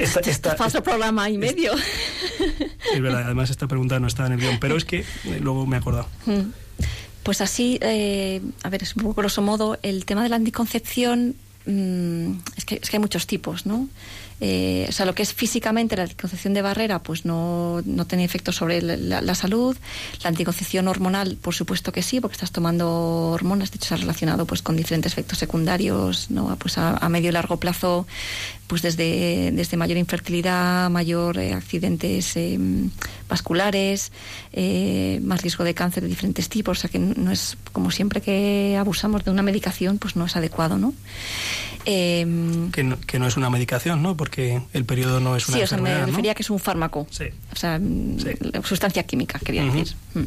Esta- 0.00 0.20
esta- 0.20 0.56
Falso 0.56 0.82
programa 0.82 1.28
y 1.30 1.38
medio. 1.38 1.72
Es 2.94 3.00
verdad, 3.02 3.22
además 3.24 3.50
esta 3.50 3.66
pregunta 3.68 4.00
no 4.00 4.06
estaba 4.08 4.26
en 4.28 4.32
el 4.34 4.40
guion, 4.40 4.58
pero 4.58 4.76
es 4.76 4.84
que 4.84 5.00
eh, 5.00 5.38
luego 5.40 5.66
me 5.66 5.76
he 5.76 5.80
acordado. 5.80 6.08
Mm. 6.26 6.50
Pues 7.22 7.40
así, 7.42 7.78
eh, 7.82 8.40
a 8.62 8.70
ver, 8.70 8.82
es 8.82 8.96
un 8.96 9.02
poco 9.02 9.14
grosso 9.20 9.42
modo, 9.42 9.78
el 9.82 10.04
tema 10.06 10.22
de 10.22 10.30
la 10.30 10.36
anticoncepción 10.36 11.34
mm, 11.66 12.30
es, 12.56 12.64
que, 12.64 12.76
es 12.82 12.88
que 12.90 12.96
hay 12.96 13.00
muchos 13.00 13.26
tipos, 13.26 13.66
¿no? 13.66 13.88
Eh, 14.40 14.86
o 14.88 14.92
sea, 14.92 15.04
lo 15.04 15.14
que 15.14 15.22
es 15.22 15.34
físicamente 15.34 15.96
la 15.96 16.04
anticoncepción 16.04 16.54
de 16.54 16.62
barrera, 16.62 17.00
pues 17.00 17.24
no, 17.24 17.82
no 17.84 18.06
tiene 18.06 18.24
efecto 18.24 18.52
sobre 18.52 18.80
la, 18.82 19.20
la- 19.20 19.34
salud. 19.34 19.76
La 20.22 20.28
anticoncepción 20.28 20.86
hormonal, 20.88 21.36
por 21.40 21.54
supuesto 21.54 21.90
que 21.92 22.02
sí, 22.02 22.20
porque 22.20 22.34
estás 22.34 22.52
tomando 22.52 23.30
hormonas, 23.32 23.70
de 23.70 23.76
hecho, 23.76 23.88
se 23.88 23.94
ha 23.94 23.96
relacionado 23.98 24.46
pues 24.46 24.62
con 24.62 24.76
diferentes 24.76 25.12
efectos 25.12 25.38
secundarios, 25.38 26.30
¿no? 26.30 26.54
Pues 26.56 26.78
a, 26.78 27.08
medio 27.08 27.30
y 27.30 27.32
largo 27.32 27.56
plazo, 27.58 28.06
pues 28.68 28.82
desde, 28.82 29.50
desde 29.52 29.76
mayor 29.76 29.96
infertilidad, 29.98 30.88
mayor 30.90 31.38
eh, 31.38 31.52
accidentes 31.54 32.36
eh, 32.36 32.58
vasculares, 33.28 34.12
más 35.22 35.42
riesgo 35.42 35.64
de 35.64 35.74
cáncer 35.74 36.02
de 36.02 36.08
diferentes 36.08 36.48
tipos. 36.48 36.78
O 36.78 36.80
sea 36.80 36.90
que 36.90 36.98
no 36.98 37.30
es 37.30 37.56
como 37.72 37.90
siempre 37.90 38.20
que 38.20 38.76
abusamos 38.78 39.24
de 39.24 39.30
una 39.30 39.42
medicación, 39.42 39.98
pues 39.98 40.16
no 40.16 40.26
es 40.26 40.36
adecuado, 40.36 40.78
¿no? 40.78 40.94
Eh, 41.84 42.26
Que 42.72 42.82
no, 42.84 43.00
que 43.00 43.18
no 43.18 43.26
es 43.26 43.36
una 43.36 43.50
medicación, 43.50 44.02
¿no? 44.02 44.16
Porque 44.16 44.60
el 44.72 44.84
periodo 44.84 45.20
no 45.20 45.36
es 45.36 45.48
una 45.48 45.56
sí, 45.58 45.62
o 45.62 45.66
sea, 45.66 45.78
me 45.78 46.04
refería 46.04 46.34
que 46.34 46.42
es 46.42 46.50
un 46.50 46.58
fármaco. 46.58 47.06
Sí. 47.10 47.24
O 47.52 47.56
sea, 47.56 47.78
mm, 47.78 48.18
Sí. 48.20 48.30
sustancia 48.64 49.02
química, 49.04 49.38
quería 49.38 49.64
decir. 49.64 49.94
Mm. 50.14 50.24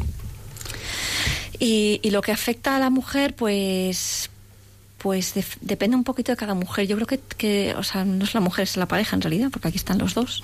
Y, 1.60 2.00
y 2.02 2.10
lo 2.12 2.22
que 2.22 2.32
afecta 2.32 2.76
a 2.76 2.80
la 2.80 2.90
mujer, 2.90 3.36
pues 3.36 4.30
pues 4.98 5.34
def- 5.34 5.58
depende 5.62 5.98
un 5.98 6.04
poquito 6.04 6.32
de 6.32 6.36
cada 6.38 6.54
mujer. 6.54 6.86
Yo 6.88 6.96
creo 6.96 7.08
que, 7.08 7.20
que, 7.38 7.74
o 7.76 7.82
sea, 7.84 8.06
no 8.06 8.24
es 8.24 8.36
la 8.36 8.40
mujer, 8.40 8.64
es 8.64 8.78
la 8.78 8.88
pareja 8.88 9.16
en 9.16 9.22
realidad, 9.24 9.50
porque 9.52 9.68
aquí 9.70 9.78
están 9.78 9.98
los 9.98 10.14
dos. 10.14 10.44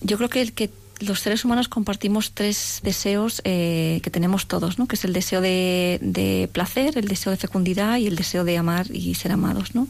Yo 0.00 0.16
creo 0.16 0.30
que, 0.30 0.40
el 0.40 0.52
que 0.54 0.70
los 1.00 1.20
seres 1.20 1.44
humanos 1.44 1.68
compartimos 1.68 2.32
tres 2.32 2.80
deseos 2.82 3.40
eh, 3.44 4.00
que 4.02 4.10
tenemos 4.10 4.46
todos, 4.46 4.78
¿no? 4.78 4.86
Que 4.86 4.96
es 4.96 5.04
el 5.04 5.12
deseo 5.12 5.40
de, 5.40 5.98
de 6.02 6.48
placer, 6.52 6.98
el 6.98 7.08
deseo 7.08 7.30
de 7.30 7.36
fecundidad 7.36 7.98
y 7.98 8.06
el 8.06 8.16
deseo 8.16 8.44
de 8.44 8.58
amar 8.58 8.86
y 8.90 9.14
ser 9.14 9.32
amados, 9.32 9.74
¿no? 9.74 9.88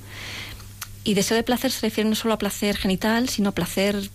Y 1.05 1.15
deseo 1.15 1.37
de 1.37 1.43
placer 1.43 1.71
se 1.71 1.87
refiere 1.87 2.09
no 2.09 2.17
solo 2.17 2.35
a 2.35 2.39
placer 2.39 2.77
genital, 2.77 3.29
sino 3.29 3.51
a 3.51 3.53
placer 3.53 4.11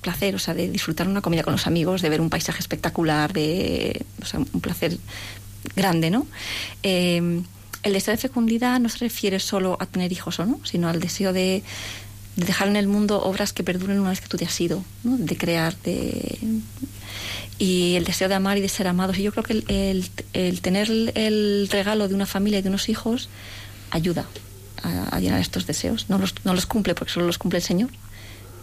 placer, 0.00 0.34
o 0.34 0.38
sea, 0.38 0.54
de 0.54 0.68
disfrutar 0.68 1.08
una 1.08 1.22
comida 1.22 1.42
con 1.42 1.52
los 1.52 1.66
amigos, 1.66 2.02
de 2.02 2.08
ver 2.08 2.20
un 2.20 2.30
paisaje 2.30 2.60
espectacular, 2.60 3.32
de, 3.32 4.04
o 4.20 4.24
sea, 4.24 4.40
un 4.40 4.60
placer 4.60 4.98
grande, 5.76 6.10
¿no? 6.10 6.26
Eh, 6.82 7.42
el 7.82 7.92
deseo 7.92 8.12
de 8.12 8.18
fecundidad 8.18 8.78
no 8.80 8.88
se 8.88 8.98
refiere 8.98 9.40
solo 9.40 9.76
a 9.80 9.86
tener 9.86 10.12
hijos 10.12 10.38
o 10.38 10.46
no, 10.46 10.60
sino 10.64 10.88
al 10.88 11.00
deseo 11.00 11.32
de, 11.32 11.62
de 12.36 12.44
dejar 12.46 12.68
en 12.68 12.76
el 12.76 12.88
mundo 12.88 13.20
obras 13.22 13.52
que 13.52 13.62
perduren 13.62 14.00
una 14.00 14.10
vez 14.10 14.20
que 14.20 14.28
tú 14.28 14.36
te 14.38 14.44
has 14.44 14.60
ido, 14.60 14.84
¿no? 15.04 15.16
de 15.18 15.36
crear, 15.36 15.76
de 15.84 16.38
y 17.58 17.94
el 17.96 18.04
deseo 18.04 18.28
de 18.28 18.34
amar 18.34 18.58
y 18.58 18.60
de 18.60 18.68
ser 18.68 18.88
amados. 18.88 19.18
Y 19.18 19.22
yo 19.22 19.32
creo 19.32 19.44
que 19.44 19.52
el, 19.68 20.10
el- 20.32 20.60
tener 20.60 20.90
el 21.14 21.68
regalo 21.70 22.08
de 22.08 22.14
una 22.14 22.26
familia 22.26 22.58
y 22.58 22.62
de 22.62 22.68
unos 22.70 22.88
hijos 22.88 23.28
ayuda 23.90 24.24
a, 24.82 25.14
a 25.16 25.20
llenar 25.20 25.40
estos 25.40 25.66
deseos. 25.66 26.06
No 26.08 26.18
los, 26.18 26.34
no 26.44 26.54
los 26.54 26.66
cumple 26.66 26.94
porque 26.94 27.12
solo 27.12 27.26
los 27.26 27.38
cumple 27.38 27.58
el 27.58 27.64
Señor, 27.64 27.90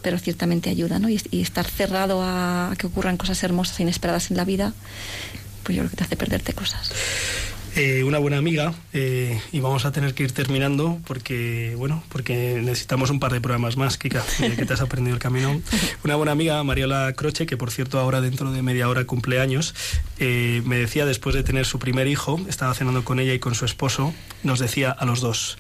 pero 0.02 0.18
ciertamente 0.18 0.70
ayuda, 0.70 0.98
¿no? 1.00 1.08
Y, 1.10 1.22
y 1.32 1.42
estar 1.42 1.66
cerrado 1.68 2.22
a 2.24 2.74
que 2.78 2.88
ocurran 2.88 3.16
cosas 3.18 3.42
hermosas 3.44 3.80
e 3.80 3.84
inesperadas 3.84 4.32
en 4.32 4.38
la 4.38 4.44
vida, 4.46 4.74
pues 5.64 5.76
yo 5.76 5.84
creo 5.84 5.92
que 5.92 5.98
te 5.98 6.04
hace 6.04 6.16
perderte 6.18 6.54
cosas. 6.54 6.92
Eh, 7.76 8.04
una 8.04 8.18
buena 8.18 8.38
amiga 8.38 8.74
eh, 8.94 9.40
y 9.52 9.60
vamos 9.60 9.86
a 9.86 9.92
tener 9.92 10.14
que 10.14 10.24
ir 10.24 10.32
terminando 10.32 11.00
porque 11.06 11.76
bueno 11.78 12.04
porque 12.10 12.60
necesitamos 12.64 13.10
un 13.10 13.20
par 13.20 13.32
de 13.32 13.40
programas 13.42 13.78
más 13.78 13.98
Kika 13.98 14.24
que 14.38 14.66
te 14.66 14.74
has 14.74 14.82
aprendido 14.82 15.16
el 15.16 15.22
camino. 15.22 15.62
Una 16.04 16.16
buena 16.16 16.32
amiga 16.32 16.62
Mariola 16.64 17.14
Croce 17.14 17.46
que 17.46 17.58
por 17.58 17.72
cierto 17.72 18.00
ahora 18.00 18.22
dentro 18.22 18.52
de 18.52 18.62
media 18.64 18.90
hora 18.90 19.06
cumpleaños 19.06 19.76
eh, 20.18 20.62
me 20.66 20.78
decía 20.78 21.06
después 21.06 21.36
de 21.36 21.44
tener 21.44 21.66
su 21.66 21.80
primer 21.80 22.08
hijo 22.08 22.40
estaba 22.50 22.74
cenando 22.74 23.04
con 23.06 23.20
ella 23.20 23.34
y 23.34 23.40
con 23.40 23.56
su 23.56 23.66
esposo 23.66 24.14
nos 24.44 24.60
decía 24.60 24.92
a 24.92 25.06
los 25.06 25.22
dos 25.22 25.58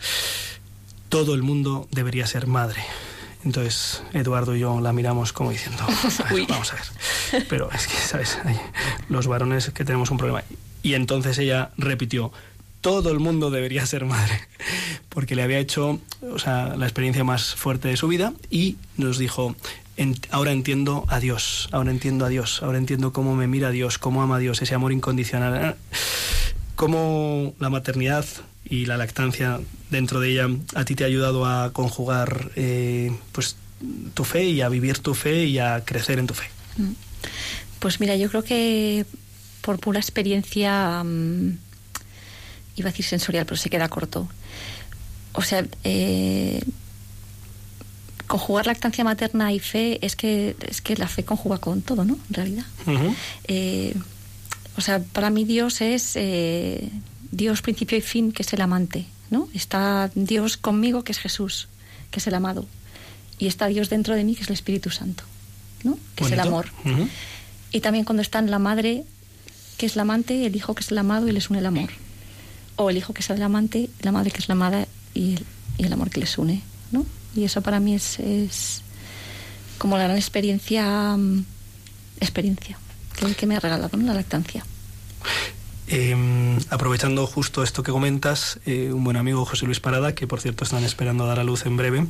todo 1.09 1.35
el 1.35 1.43
mundo 1.43 1.87
debería 1.91 2.25
ser 2.27 2.47
madre 2.47 2.83
entonces 3.45 4.03
Eduardo 4.13 4.55
y 4.55 4.59
yo 4.59 4.81
la 4.81 4.91
miramos 4.93 5.31
como 5.31 5.51
diciendo 5.51 5.83
"A 6.27 6.33
ver, 6.33 6.45
vamos 6.47 6.73
a 6.73 6.75
ver 6.75 7.45
pero 7.47 7.69
es 7.71 7.87
que 7.87 7.95
sabes 7.95 8.37
los 9.09 9.27
varones 9.27 9.69
que 9.69 9.85
tenemos 9.85 10.11
un 10.11 10.17
problema 10.17 10.43
y 10.83 10.93
entonces 10.93 11.37
ella 11.37 11.71
repitió, 11.77 12.31
todo 12.81 13.11
el 13.11 13.19
mundo 13.19 13.49
debería 13.51 13.85
ser 13.85 14.05
madre, 14.05 14.39
porque 15.09 15.35
le 15.35 15.43
había 15.43 15.59
hecho 15.59 15.99
o 16.33 16.39
sea, 16.39 16.75
la 16.77 16.85
experiencia 16.85 17.23
más 17.23 17.55
fuerte 17.55 17.87
de 17.89 17.97
su 17.97 18.07
vida 18.07 18.33
y 18.49 18.77
nos 18.97 19.17
dijo, 19.17 19.55
"En- 19.97 20.15
ahora 20.31 20.51
entiendo 20.53 21.05
a 21.09 21.19
Dios, 21.19 21.67
ahora 21.71 21.91
entiendo 21.91 22.25
a 22.25 22.29
Dios, 22.29 22.61
ahora 22.63 22.77
entiendo 22.77 23.11
cómo 23.11 23.35
me 23.35 23.47
mira 23.47 23.71
Dios, 23.71 23.97
cómo 23.97 24.21
ama 24.21 24.37
a 24.37 24.39
Dios, 24.39 24.61
ese 24.61 24.75
amor 24.75 24.91
incondicional, 24.93 25.75
cómo 26.75 27.53
la 27.59 27.69
maternidad 27.69 28.25
y 28.63 28.85
la 28.85 28.97
lactancia 28.97 29.59
dentro 29.89 30.19
de 30.19 30.31
ella 30.31 30.47
a 30.75 30.85
ti 30.85 30.95
te 30.95 31.03
ha 31.03 31.07
ayudado 31.07 31.45
a 31.45 31.73
conjugar 31.73 32.51
eh, 32.55 33.11
pues 33.31 33.55
tu 34.13 34.23
fe 34.23 34.45
y 34.45 34.61
a 34.61 34.69
vivir 34.69 34.99
tu 34.99 35.15
fe 35.15 35.45
y 35.45 35.57
a 35.59 35.83
crecer 35.83 36.19
en 36.19 36.27
tu 36.27 36.33
fe. 36.33 36.45
Pues 37.79 37.99
mira, 37.99 38.15
yo 38.15 38.29
creo 38.29 38.43
que 38.43 39.05
por 39.61 39.79
pura 39.79 39.99
experiencia, 39.99 41.03
mm, 41.03 41.57
iba 42.75 42.89
a 42.89 42.91
decir 42.91 43.05
sensorial, 43.05 43.45
pero 43.45 43.57
se 43.57 43.69
queda 43.69 43.89
corto. 43.89 44.27
o 45.33 45.41
sea, 45.41 45.63
eh, 45.83 46.61
conjugar 48.29 48.67
lactancia 48.67 49.03
materna 49.03 49.51
y 49.51 49.59
fe 49.59 50.03
es 50.05 50.15
que, 50.15 50.55
es 50.67 50.81
que 50.81 50.95
la 50.95 51.07
fe 51.07 51.23
conjuga 51.23 51.57
con 51.57 51.81
todo, 51.81 52.05
¿no? 52.05 52.17
En 52.29 52.33
realidad. 52.33 52.65
Eh, 53.47 53.95
o 54.77 54.81
sea, 54.81 54.99
para 54.99 55.29
mí 55.29 55.45
Dios 55.45 55.81
es 55.81 56.13
eh, 56.15 56.89
Dios 57.31 57.61
principio 57.61 57.97
y 57.97 58.01
fin, 58.01 58.31
que 58.31 58.43
es 58.43 58.53
el 58.53 58.61
amante, 58.61 59.07
¿no? 59.31 59.49
Está 59.53 60.11
Dios 60.13 60.57
conmigo, 60.57 61.03
que 61.03 61.11
es 61.11 61.19
Jesús, 61.19 61.67
que 62.11 62.19
es 62.19 62.27
el 62.27 62.35
amado. 62.35 62.67
Y 63.39 63.47
está 63.47 63.65
Dios 63.67 63.89
dentro 63.89 64.15
de 64.15 64.23
mí, 64.23 64.35
que 64.35 64.43
es 64.43 64.47
el 64.47 64.53
Espíritu 64.53 64.91
Santo, 64.91 65.23
¿no? 65.83 65.97
Que 66.15 66.25
es 66.25 66.31
el 66.31 66.39
amor. 66.39 66.67
Ujú. 66.85 67.07
Y 67.71 67.79
también 67.81 68.05
cuando 68.05 68.21
está 68.21 68.39
en 68.39 68.51
la 68.51 68.59
madre, 68.59 69.05
que 69.79 69.85
es 69.85 69.95
la 69.95 70.01
amante, 70.01 70.45
el 70.45 70.55
hijo 70.57 70.75
que 70.75 70.81
es 70.81 70.91
el 70.91 70.97
amado 70.97 71.29
y 71.29 71.31
les 71.31 71.49
une 71.49 71.59
el 71.59 71.65
amor. 71.65 71.89
O 72.75 72.89
el 72.89 72.97
hijo 72.97 73.13
que 73.13 73.21
es 73.21 73.29
el 73.29 73.41
amante, 73.41 73.89
la 74.01 74.11
madre 74.11 74.29
que 74.29 74.39
es 74.39 74.49
la 74.49 74.53
amada 74.53 74.87
y 75.13 75.35
el, 75.35 75.45
y 75.77 75.85
el 75.85 75.93
amor 75.93 76.09
que 76.09 76.19
les 76.19 76.37
une, 76.37 76.61
¿no? 76.91 77.05
Y 77.33 77.45
eso 77.45 77.61
para 77.61 77.79
mí 77.79 77.95
es, 77.95 78.19
es 78.19 78.83
como 79.77 79.97
la 79.97 80.03
gran 80.03 80.17
experiencia, 80.17 81.15
mm, 81.15 81.45
experiencia 82.19 82.77
que, 83.37 83.45
me 83.45 83.55
ha 83.55 83.59
regalado 83.61 83.97
la 83.97 84.13
lactancia. 84.13 84.65
Eh, 85.87 86.15
aprovechando 86.69 87.25
justo 87.25 87.63
esto 87.63 87.81
que 87.81 87.91
comentas, 87.91 88.59
eh, 88.65 88.91
un 88.93 89.05
buen 89.05 89.17
amigo 89.17 89.45
José 89.45 89.65
Luis 89.65 89.79
Parada, 89.79 90.13
que 90.13 90.27
por 90.27 90.41
cierto 90.41 90.65
están 90.65 90.83
esperando 90.83 91.23
a 91.23 91.27
dar 91.27 91.39
a 91.39 91.43
luz 91.43 91.65
en 91.65 91.77
breve, 91.77 92.05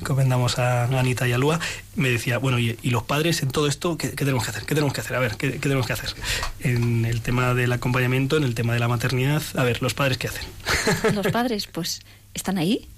encomendamos 0.00 0.58
a 0.58 0.84
Anita 0.84 1.28
y 1.28 1.32
a 1.32 1.38
Lua, 1.38 1.60
me 1.94 2.10
decía, 2.10 2.38
bueno, 2.38 2.58
y, 2.58 2.78
y 2.82 2.90
los 2.90 3.02
padres 3.02 3.42
en 3.42 3.50
todo 3.50 3.66
esto, 3.66 3.96
¿qué, 3.96 4.10
qué 4.10 4.24
tenemos 4.24 4.44
que 4.44 4.50
hacer? 4.50 4.64
¿Qué 4.64 4.74
tenemos 4.74 4.92
que 4.92 5.00
hacer? 5.00 5.16
A 5.16 5.20
ver, 5.20 5.36
¿qué, 5.36 5.52
qué 5.52 5.58
tenemos 5.58 5.86
que 5.86 5.92
hacer? 5.92 6.14
En 6.60 7.04
el 7.04 7.20
tema 7.20 7.54
del 7.54 7.72
acompañamiento, 7.72 8.36
en 8.36 8.44
el 8.44 8.54
tema 8.54 8.72
de 8.74 8.80
la 8.80 8.88
maternidad, 8.88 9.42
a 9.54 9.64
ver, 9.64 9.82
los 9.82 9.94
padres, 9.94 10.18
¿qué 10.18 10.28
hacen? 10.28 10.44
Los 11.14 11.26
padres, 11.28 11.66
pues, 11.66 12.00
están 12.34 12.58
ahí. 12.58 12.88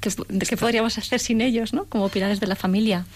¿Qué, 0.00 0.10
qué 0.48 0.56
podríamos 0.56 0.98
hacer 0.98 1.20
sin 1.20 1.40
ellos, 1.40 1.72
no? 1.72 1.84
Como 1.84 2.08
pilares 2.08 2.40
de 2.40 2.46
la 2.46 2.56
familia. 2.56 3.06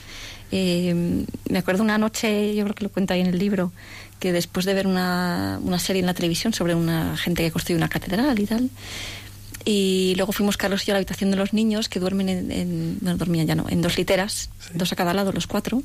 Eh, 0.52 1.24
me 1.50 1.58
acuerdo 1.58 1.82
una 1.82 1.98
noche, 1.98 2.54
yo 2.54 2.64
creo 2.64 2.74
que 2.74 2.84
lo 2.84 2.90
cuento 2.90 3.14
ahí 3.14 3.20
en 3.20 3.26
el 3.26 3.38
libro, 3.38 3.72
que 4.20 4.32
después 4.32 4.64
de 4.64 4.74
ver 4.74 4.86
una, 4.86 5.58
una 5.62 5.78
serie 5.78 6.00
en 6.00 6.06
la 6.06 6.14
televisión 6.14 6.52
sobre 6.52 6.74
una 6.74 7.16
gente 7.16 7.42
que 7.42 7.50
construye 7.50 7.76
una 7.76 7.88
catedral 7.88 8.38
y 8.38 8.46
tal, 8.46 8.70
y 9.66 10.14
luego 10.16 10.32
fuimos 10.32 10.56
Carlos 10.56 10.82
y 10.82 10.86
yo 10.86 10.92
a 10.92 10.94
la 10.94 10.98
habitación 10.98 11.30
de 11.32 11.36
los 11.36 11.52
niños 11.52 11.88
que 11.90 12.00
duermen 12.00 12.28
en, 12.30 12.50
en- 12.52 12.98
bueno, 13.02 13.18
dormían 13.18 13.46
ya 13.46 13.54
no, 13.56 13.66
en 13.68 13.82
dos 13.82 13.98
literas, 13.98 14.48
dos 14.72 14.92
a 14.92 14.96
cada 14.96 15.12
lado, 15.12 15.32
los 15.32 15.46
cuatro. 15.46 15.82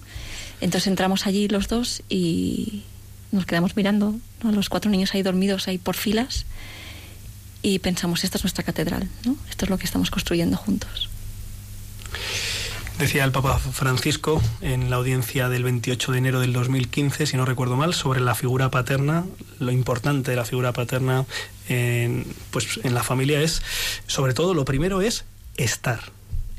Entonces 0.62 0.88
entramos 0.88 1.26
allí 1.28 1.48
los 1.50 1.68
dos 1.68 2.04
y 2.08 2.84
nos 3.32 3.46
quedamos 3.46 3.76
mirando 3.76 4.16
¿no? 4.44 4.50
a 4.50 4.52
los 4.52 4.70
cuatro 4.70 4.92
niños 4.92 5.14
ahí 5.16 5.24
dormidos 5.24 5.68
ahí 5.68 5.78
por 5.80 5.96
filas 5.96 6.46
y 7.64 7.80
pensamos, 7.80 8.24
esta 8.24 8.38
es 8.38 8.44
nuestra 8.44 8.64
catedral, 8.64 9.08
¿no? 9.26 9.36
Esto 9.50 9.66
es 9.66 9.70
lo 9.70 9.78
que 9.78 9.86
estamos 9.86 10.12
construyendo 10.12 10.58
juntos. 10.58 11.10
Decía 13.00 13.24
el 13.24 13.32
Papa 13.32 13.58
Francisco 13.58 14.42
en 14.62 14.92
la 14.92 14.98
audiencia 14.98 15.50
del 15.50 15.64
28 15.64 16.12
de 16.12 16.18
enero 16.20 16.40
del 16.40 16.54
2015, 16.54 17.26
si 17.26 17.36
no 17.38 17.46
recuerdo 17.46 17.76
mal, 17.76 17.96
sobre 17.96 18.20
la 18.20 18.36
figura 18.36 18.70
paterna, 18.70 19.26
lo 19.60 19.72
importante 19.72 20.30
de 20.32 20.38
la 20.38 20.46
figura 20.46 20.72
paterna 20.72 21.26
en, 21.72 22.26
pues, 22.52 22.80
en 22.84 22.94
la 22.94 23.04
familia 23.04 23.42
es, 23.42 23.62
sobre 24.08 24.34
todo, 24.34 24.54
lo 24.54 24.66
primero 24.66 25.02
es 25.02 25.26
estar, 25.58 26.12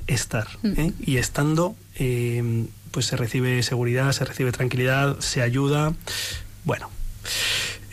estar. 0.07 0.49
¿eh? 0.65 0.93
Y 1.01 1.17
estando, 1.19 1.77
eh, 1.97 2.67
pues 2.91 3.07
se 3.07 3.17
recibe 3.17 3.63
seguridad, 3.63 4.13
se 4.13 4.25
recibe 4.25 4.53
tranquilidad, 4.53 5.19
se 5.21 5.43
ayuda. 5.43 5.95
Bueno. 6.65 6.91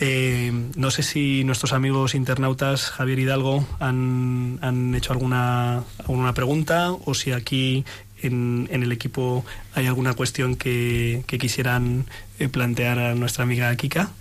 Eh, 0.01 0.53
no 0.77 0.91
sé 0.91 1.03
si 1.03 1.43
nuestros 1.43 1.73
amigos 1.73 2.15
internautas 2.15 2.89
Javier 2.89 3.19
Hidalgo 3.19 3.67
han, 3.82 4.58
han 4.62 4.95
hecho 4.95 5.12
alguna, 5.12 5.84
alguna 5.97 6.34
pregunta 6.34 6.91
o 6.91 7.13
si 7.13 7.34
aquí 7.34 7.84
en, 8.21 8.69
en 8.71 8.84
el 8.84 8.93
equipo 8.93 9.45
hay 9.75 9.88
alguna 9.88 10.13
cuestión 10.13 10.55
que, 10.55 11.23
que 11.27 11.38
quisieran 11.38 12.05
eh, 12.39 12.47
plantear 12.47 12.99
a 12.99 13.15
nuestra 13.15 13.43
amiga 13.43 13.75
Kika. 13.75 14.12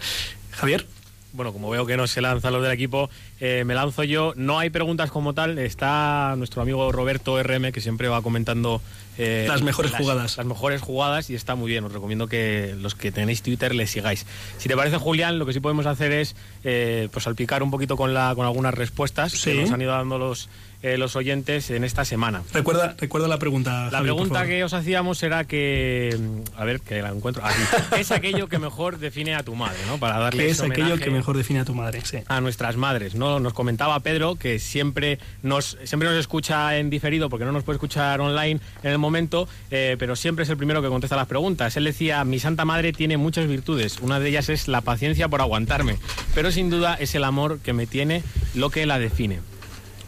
Javier. 0.51 0.87
Bueno, 1.33 1.53
como 1.53 1.71
veo 1.71 1.85
que 1.87 1.97
no 1.97 2.07
se 2.07 2.21
lanzan 2.21 2.53
los 2.53 2.63
del 2.63 2.73
equipo, 2.73 3.11
eh, 3.41 3.65
me 3.65 3.75
lanzo 3.75 4.05
yo. 4.05 4.33
No 4.37 4.59
hay 4.59 4.71
preguntas 4.71 5.11
como 5.11 5.35
tal. 5.35 5.59
Está 5.59 6.35
nuestro 6.37 6.63
amigo 6.63 6.91
Roberto 6.93 7.43
RM, 7.43 7.73
que 7.73 7.81
siempre 7.81 8.09
va 8.09 8.23
comentando... 8.23 8.81
eh, 9.19 9.47
Las 9.49 9.63
mejores 9.63 9.93
jugadas. 9.93 10.37
Las 10.37 10.47
mejores 10.47 10.81
jugadas 10.83 11.31
y 11.31 11.35
está 11.35 11.55
muy 11.55 11.71
bien. 11.71 11.85
Os 11.85 11.93
recomiendo 11.93 12.27
que 12.29 12.75
los 12.81 12.95
que 12.95 13.13
tenéis 13.13 13.43
Twitter 13.43 13.75
le 13.75 13.87
sigáis. 13.87 14.27
Si 14.59 14.69
te 14.69 14.77
parece, 14.77 14.97
Julián, 14.99 15.39
lo 15.39 15.47
que 15.47 15.53
sí 15.53 15.61
podemos 15.61 15.87
hacer 15.87 16.13
es 16.13 16.35
eh, 16.65 17.09
pues 17.13 17.25
salpicar 17.25 17.63
un 17.63 17.71
poquito 17.71 17.97
con, 17.97 18.15
la, 18.15 18.33
con 18.35 18.47
algunas 18.47 18.75
respuestas 18.75 19.33
Sí. 19.33 19.53
que 19.53 19.61
nos 19.63 19.71
han 19.73 19.81
ido 19.83 19.93
dando 19.93 20.19
los, 20.19 20.49
eh, 20.83 20.97
los 20.99 21.17
oyentes 21.17 21.71
en 21.71 21.83
esta 21.85 22.05
semana. 22.05 22.43
Recuerda, 22.53 22.95
recuerda 22.99 23.27
la 23.29 23.39
pregunta. 23.39 23.85
La 23.87 23.91
Javi, 23.99 24.05
pregunta 24.05 24.47
que 24.47 24.63
os 24.65 24.73
hacíamos 24.73 25.23
era 25.23 25.45
que, 25.45 26.17
a 26.57 26.65
ver, 26.65 26.81
que 26.81 27.03
la 27.03 27.09
encuentro. 27.11 27.45
Aquí. 27.45 27.61
¿Qué 27.95 28.01
es 28.01 28.11
aquello 28.13 28.49
que 28.49 28.59
mejor 28.59 28.99
define 28.99 29.35
a 29.35 29.43
tu 29.43 29.55
madre, 29.55 29.79
no? 29.89 29.99
Para 29.99 30.19
darle 30.19 30.45
¿Qué 30.45 30.51
es 30.51 30.61
aquello 30.61 30.97
que 30.99 31.11
mejor 31.11 31.37
define 31.37 31.61
a 31.61 31.65
tu 31.65 31.75
madre? 31.75 32.01
Sí. 32.05 32.19
a 32.27 32.41
nuestras 32.41 32.77
madres, 32.77 33.15
¿no? 33.15 33.28
Nos 33.41 33.53
comentaba 33.53 34.01
Pedro 34.01 34.37
que 34.37 34.59
siempre 34.59 35.19
nos 35.43 35.77
siempre 35.85 36.09
nos 36.09 36.19
escucha 36.19 36.79
en 36.79 36.91
diferido 36.91 37.29
porque 37.29 37.45
no 37.45 37.53
nos 37.53 37.63
puede 37.63 37.77
escuchar 37.77 38.21
online 38.21 38.61
en 38.83 38.91
el 38.91 38.99
momento, 38.99 39.49
eh, 39.71 39.97
pero 39.99 40.17
siempre 40.17 40.45
es 40.45 40.49
el 40.49 40.57
primero 40.57 40.81
que 40.81 40.89
contesta 40.89 41.17
las 41.17 41.27
preguntas. 41.27 41.77
Él 41.77 41.85
decía, 41.85 42.25
mi 42.25 42.39
santa 42.39 42.65
madre 42.65 42.93
tiene 42.93 43.17
muchas 43.17 43.47
virtudes, 43.47 43.99
una 44.01 44.19
de 44.19 44.31
ellas 44.31 44.49
es 44.49 44.67
la 44.67 44.81
paciencia 44.81 45.29
por 45.29 45.41
aguantarme, 45.41 45.99
pero 46.35 46.51
sin 46.51 46.71
duda 46.71 46.95
es 46.95 47.15
el 47.15 47.25
amor 47.25 47.59
que 47.61 47.73
me 47.73 47.87
tiene 47.87 48.23
lo 48.55 48.71
que 48.71 48.87
la 48.87 48.99
define. 48.99 49.41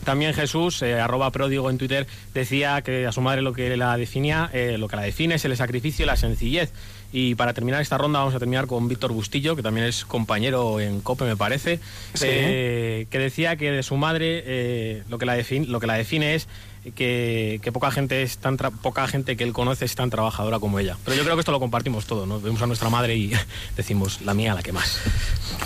También 0.05 0.33
Jesús, 0.33 0.81
eh, 0.83 0.99
arroba 0.99 1.31
pródigo 1.31 1.69
en 1.69 1.79
Twitter, 1.79 2.07
decía 2.33 2.81
que 2.83 3.07
a 3.07 3.13
su 3.13 3.21
madre 3.21 3.43
lo 3.43 3.53
que 3.53 3.77
la 3.77 3.97
definía, 3.97 4.49
eh, 4.53 4.77
lo 4.79 4.89
que 4.89 4.97
la 4.97 5.03
define 5.03 5.35
es 5.35 5.45
el 5.45 5.57
sacrificio 5.57 6.05
y 6.05 6.07
la 6.07 6.17
sencillez. 6.17 6.73
Y 7.13 7.35
para 7.35 7.53
terminar 7.55 7.81
esta 7.83 7.99
ronda 7.99 8.21
vamos 8.21 8.35
a 8.35 8.39
terminar 8.39 8.67
con 8.67 8.87
Víctor 8.89 9.13
Bustillo, 9.13 9.57
que 9.57 9.63
también 9.63 9.87
es 9.87 10.05
compañero 10.05 10.79
en 10.81 11.01
COPE, 11.01 11.25
me 11.25 11.37
parece, 11.37 11.81
Sí. 12.15 12.27
eh, 12.29 13.07
que 13.11 13.19
decía 13.19 13.57
que 13.57 13.71
de 13.73 13.83
su 13.83 13.97
madre 13.97 14.43
eh, 14.47 15.03
lo, 15.09 15.19
que 15.19 15.27
la 15.27 15.35
define, 15.35 15.67
lo 15.67 15.81
que 15.81 15.87
la 15.89 15.95
define 15.95 16.35
es 16.37 16.47
que, 16.95 17.61
que 17.63 17.73
poca 17.73 17.91
gente 17.91 18.23
es 18.23 18.39
tan 18.39 18.57
tra- 18.57 18.71
poca 18.71 19.07
gente 19.09 19.37
que 19.37 19.45
él 19.45 19.53
conoce 19.53 19.85
es 19.85 19.95
tan 19.97 20.09
trabajadora 20.09 20.61
como 20.61 20.79
ella. 20.79 20.97
Pero 21.05 21.17
yo 21.17 21.25
creo 21.25 21.35
que 21.37 21.41
esto 21.41 21.53
lo 21.53 21.61
compartimos 21.61 22.07
todo, 22.07 22.25
¿no? 22.27 22.41
Vemos 22.41 22.63
a 22.63 22.67
nuestra 22.67 22.89
madre 22.91 23.17
y 23.17 23.33
decimos 23.77 24.23
la 24.23 24.33
mía 24.33 24.55
la 24.55 24.63
que 24.63 24.73
más. 24.73 24.99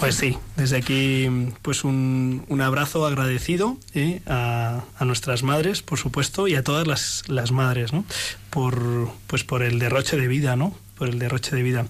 Pues 0.01 0.15
sí, 0.17 0.37
desde 0.57 0.79
aquí 0.79 1.29
pues 1.63 1.85
un, 1.85 2.45
un 2.49 2.61
abrazo 2.63 3.07
agradecido 3.07 3.77
¿eh? 3.95 4.23
a, 4.27 4.83
a 4.99 5.05
nuestras 5.05 5.43
madres, 5.43 5.83
por 5.83 5.99
supuesto, 5.99 6.49
y 6.49 6.55
a 6.57 6.65
todas 6.65 6.87
las, 6.87 7.23
las 7.29 7.53
madres, 7.53 7.93
¿no? 7.93 8.05
Por, 8.51 9.11
pues 9.27 9.45
por 9.45 9.63
el 9.63 9.79
derroche 9.79 10.17
de 10.17 10.27
vida, 10.27 10.57
¿no? 10.57 10.75
Por 11.05 11.13
el 11.13 11.19
derroche 11.19 11.55
de 11.55 11.63
vida. 11.63 11.85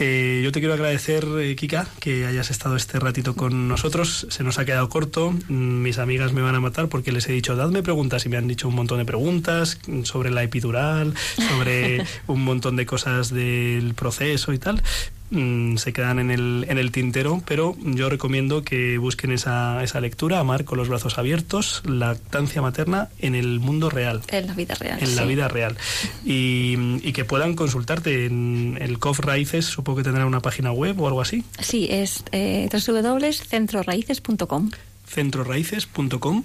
Eh, 0.00 0.40
yo 0.42 0.50
te 0.50 0.58
quiero 0.58 0.74
agradecer, 0.74 1.24
eh, 1.38 1.54
Kika, 1.54 1.86
que 2.00 2.26
hayas 2.26 2.50
estado 2.50 2.74
este 2.74 2.98
ratito 2.98 3.36
con 3.36 3.68
nosotros. 3.68 4.26
Se 4.30 4.42
nos 4.42 4.58
ha 4.58 4.64
quedado 4.64 4.88
corto. 4.88 5.30
Mm, 5.30 5.82
Mis 5.82 5.98
amigas 5.98 6.32
me 6.32 6.42
van 6.42 6.56
a 6.56 6.60
matar 6.60 6.88
porque 6.88 7.12
les 7.12 7.28
he 7.28 7.32
dicho, 7.32 7.54
dadme 7.54 7.84
preguntas 7.84 8.26
y 8.26 8.28
me 8.28 8.36
han 8.36 8.48
dicho 8.48 8.66
un 8.66 8.74
montón 8.74 8.98
de 8.98 9.04
preguntas 9.04 9.78
mm, 9.86 10.02
sobre 10.02 10.32
la 10.32 10.42
epidural, 10.42 11.14
sobre 11.36 12.04
un 12.26 12.42
montón 12.42 12.74
de 12.74 12.84
cosas 12.84 13.32
del 13.32 13.94
proceso 13.94 14.52
y 14.52 14.58
tal 14.58 14.82
mm, 15.30 15.76
se 15.76 15.92
quedan 15.92 16.18
en 16.18 16.30
el, 16.30 16.66
en 16.68 16.78
el 16.78 16.90
tintero, 16.92 17.42
pero 17.46 17.76
yo 17.82 18.08
recomiendo 18.08 18.62
que 18.62 18.98
busquen 18.98 19.32
esa, 19.32 19.82
esa 19.82 20.00
lectura, 20.00 20.38
Amar 20.40 20.64
con 20.64 20.78
los 20.78 20.88
brazos 20.88 21.18
abiertos, 21.18 21.82
lactancia 21.86 22.62
materna 22.62 23.08
en 23.18 23.34
el 23.34 23.60
mundo 23.60 23.90
real. 23.90 24.22
En 24.28 24.46
la 24.46 24.54
vida 24.54 24.74
real. 24.74 24.98
En 25.02 25.16
la 25.16 25.24
vida 25.24 25.48
real. 25.48 25.76
Y, 26.24 26.76
y 27.02 27.12
que 27.12 27.24
puedan 27.24 27.54
consultarte 27.54 28.26
en 28.26 28.78
el 28.80 28.98
COF 28.98 29.20
Raíces, 29.20 29.64
supongo 29.66 29.98
que 29.98 30.04
tendrá 30.04 30.26
una 30.26 30.40
página 30.40 30.72
web 30.72 31.00
o 31.00 31.06
algo 31.08 31.20
así, 31.20 31.44
Sí, 31.60 31.88
es 31.90 32.24
eh, 32.32 32.68
www.centroraíces.com. 32.72 34.70
centroraíces.com. 35.06 36.44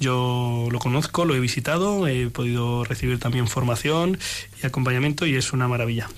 Yo 0.00 0.68
lo 0.72 0.78
conozco, 0.80 1.24
lo 1.24 1.34
he 1.36 1.40
visitado, 1.40 2.06
he 2.08 2.28
podido 2.28 2.84
recibir 2.84 3.20
también 3.20 3.46
formación 3.46 4.18
y 4.64 4.66
acompañamiento 4.66 5.26
y 5.26 5.36
es 5.36 5.52
una 5.52 5.68
maravilla. 5.68 6.08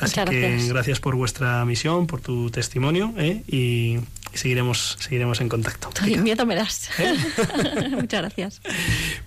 Así 0.00 0.18
Muchas 0.20 0.30
que 0.30 0.40
gracias. 0.40 0.68
gracias 0.68 1.00
por 1.00 1.16
vuestra 1.16 1.64
misión, 1.64 2.06
por 2.06 2.20
tu 2.20 2.50
testimonio 2.50 3.12
¿eh? 3.18 3.42
y, 3.48 3.98
y 4.32 4.38
seguiremos, 4.38 4.96
seguiremos 5.00 5.40
en 5.40 5.48
contacto. 5.48 5.90
Ay, 6.00 6.16
miedo 6.18 6.46
me 6.46 6.54
das. 6.54 6.88
¿Eh? 6.98 7.14
Muchas 7.90 8.20
gracias. 8.22 8.60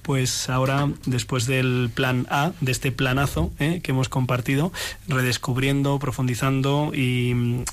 Pues 0.02 0.50
ahora, 0.50 0.89
después 1.06 1.46
del 1.46 1.90
plan 1.94 2.25
A, 2.30 2.54
de 2.62 2.71
este 2.71 2.92
planazo 2.92 3.52
¿eh? 3.60 3.82
que 3.84 3.92
hemos 3.92 4.08
compartido, 4.10 4.71
redescubriendo, 5.08 6.00
profundizando 6.00 6.92
y, 6.96 7.63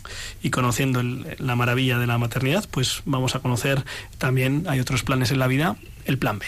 y 0.43 0.51
conociendo 0.51 1.01
el- 1.01 1.37
la 1.39 1.55
maravilla 1.57 1.99
de 1.99 2.07
la 2.07 2.19
maternidad, 2.19 2.67
pues 2.71 3.03
vamos 3.05 3.35
a 3.35 3.39
conocer 3.41 3.85
también, 4.19 4.65
hay 4.69 4.81
otros 4.81 5.03
planes 5.05 5.31
en 5.31 5.39
la 5.39 5.47
vida, 5.47 5.77
el 6.05 6.19
plan 6.19 6.39
B. 6.41 6.47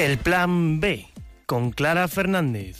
El 0.00 0.16
plan 0.16 0.80
B. 0.80 1.08
con 1.44 1.72
Clara 1.72 2.08
Fernández. 2.08 2.78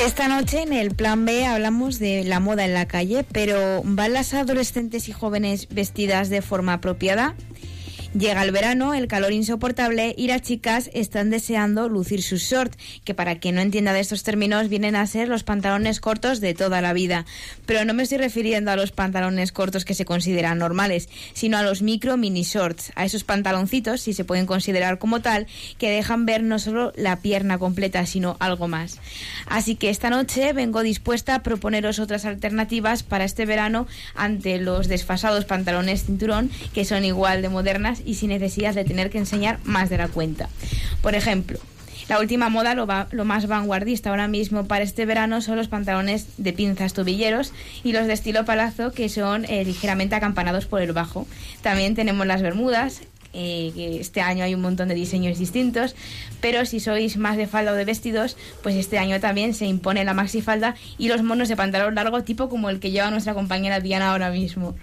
Esta 0.00 0.28
noche 0.28 0.62
en 0.62 0.72
el 0.72 0.94
Plan 0.94 1.24
B 1.24 1.44
hablamos 1.44 1.98
de 1.98 2.22
la 2.22 2.38
moda 2.38 2.64
en 2.64 2.74
la 2.74 2.86
calle, 2.86 3.24
pero 3.24 3.82
¿van 3.82 4.12
las 4.12 4.34
adolescentes 4.34 5.08
y 5.08 5.12
jóvenes 5.12 5.66
vestidas 5.68 6.30
de 6.30 6.42
forma 6.42 6.74
apropiada? 6.74 7.34
Llega 8.18 8.42
el 8.42 8.52
verano, 8.52 8.92
el 8.92 9.08
calor 9.08 9.32
insoportable 9.32 10.14
y 10.18 10.26
las 10.26 10.42
chicas 10.42 10.90
están 10.92 11.30
deseando 11.30 11.88
lucir 11.88 12.22
sus 12.22 12.42
shorts, 12.42 12.76
que 13.04 13.14
para 13.14 13.38
quien 13.38 13.54
no 13.54 13.62
entienda 13.62 13.94
de 13.94 14.00
estos 14.00 14.22
términos 14.22 14.68
vienen 14.68 14.96
a 14.96 15.06
ser 15.06 15.28
los 15.28 15.44
pantalones 15.44 15.98
cortos 15.98 16.42
de 16.42 16.52
toda 16.52 16.82
la 16.82 16.92
vida. 16.92 17.24
Pero 17.64 17.86
no 17.86 17.94
me 17.94 18.02
estoy 18.02 18.18
refiriendo 18.18 18.70
a 18.70 18.76
los 18.76 18.92
pantalones 18.92 19.50
cortos 19.50 19.86
que 19.86 19.94
se 19.94 20.04
consideran 20.04 20.58
normales, 20.58 21.08
sino 21.32 21.56
a 21.56 21.62
los 21.62 21.80
micro 21.80 22.18
mini 22.18 22.42
shorts, 22.42 22.92
a 22.96 23.06
esos 23.06 23.24
pantaloncitos, 23.24 24.02
si 24.02 24.12
se 24.12 24.24
pueden 24.24 24.44
considerar 24.44 24.98
como 24.98 25.22
tal, 25.22 25.46
que 25.78 25.88
dejan 25.90 26.26
ver 26.26 26.42
no 26.42 26.58
solo 26.58 26.92
la 26.96 27.16
pierna 27.20 27.56
completa, 27.56 28.04
sino 28.04 28.36
algo 28.40 28.68
más. 28.68 28.98
Así 29.46 29.74
que 29.74 29.88
esta 29.88 30.10
noche 30.10 30.52
vengo 30.52 30.82
dispuesta 30.82 31.36
a 31.36 31.42
proponeros 31.42 31.98
otras 31.98 32.26
alternativas 32.26 33.04
para 33.04 33.24
este 33.24 33.46
verano 33.46 33.86
ante 34.14 34.58
los 34.58 34.86
desfasados 34.86 35.46
pantalones 35.46 36.04
cinturón, 36.04 36.50
que 36.74 36.84
son 36.84 37.06
igual 37.06 37.40
de 37.40 37.48
modernas 37.48 38.01
y 38.04 38.14
sin 38.14 38.30
necesidad 38.30 38.74
de 38.74 38.84
tener 38.84 39.10
que 39.10 39.18
enseñar 39.18 39.58
más 39.64 39.90
de 39.90 39.98
la 39.98 40.08
cuenta. 40.08 40.48
Por 41.02 41.14
ejemplo, 41.14 41.58
la 42.08 42.18
última 42.18 42.48
moda, 42.48 42.74
lo, 42.74 42.86
va- 42.86 43.08
más 43.24 43.46
vanguardista 43.46 44.10
ahora 44.10 44.28
mismo 44.28 44.66
para 44.66 44.84
este 44.84 45.06
verano 45.06 45.40
son 45.40 45.56
los 45.56 45.68
pantalones 45.68 46.26
de 46.36 46.52
pinzas 46.52 46.92
tobilleros 46.94 47.52
y 47.84 47.92
los 47.92 48.06
de 48.06 48.12
estilo 48.12 48.44
palazo 48.44 48.92
que 48.92 49.08
son 49.08 49.44
eh, 49.46 49.64
ligeramente 49.64 50.14
acampanados 50.14 50.66
por 50.66 50.82
el 50.82 50.92
bajo. 50.92 51.26
También 51.62 51.94
tenemos 51.94 52.26
las 52.26 52.42
bermudas, 52.42 53.02
eh, 53.34 53.70
que 53.74 53.98
este 54.00 54.20
año 54.20 54.44
hay 54.44 54.54
un 54.54 54.60
montón 54.60 54.88
de 54.88 54.94
diseños 54.94 55.38
distintos, 55.38 55.94
pero 56.42 56.66
si 56.66 56.80
sois 56.80 57.16
más 57.16 57.38
de 57.38 57.46
falda 57.46 57.72
o 57.72 57.74
de 57.76 57.86
vestidos, 57.86 58.36
pues 58.62 58.74
este 58.74 58.98
año 58.98 59.20
también 59.20 59.54
se 59.54 59.64
impone 59.64 60.04
la 60.04 60.12
maxifalda 60.12 60.74
y 60.98 61.08
los 61.08 61.22
monos 61.22 61.48
de 61.48 61.56
pantalón 61.56 61.94
largo 61.94 62.24
tipo 62.24 62.50
como 62.50 62.68
el 62.68 62.78
que 62.78 62.90
lleva 62.90 63.10
nuestra 63.10 63.32
compañera 63.32 63.80
Diana 63.80 64.10
ahora 64.10 64.30
mismo. 64.30 64.74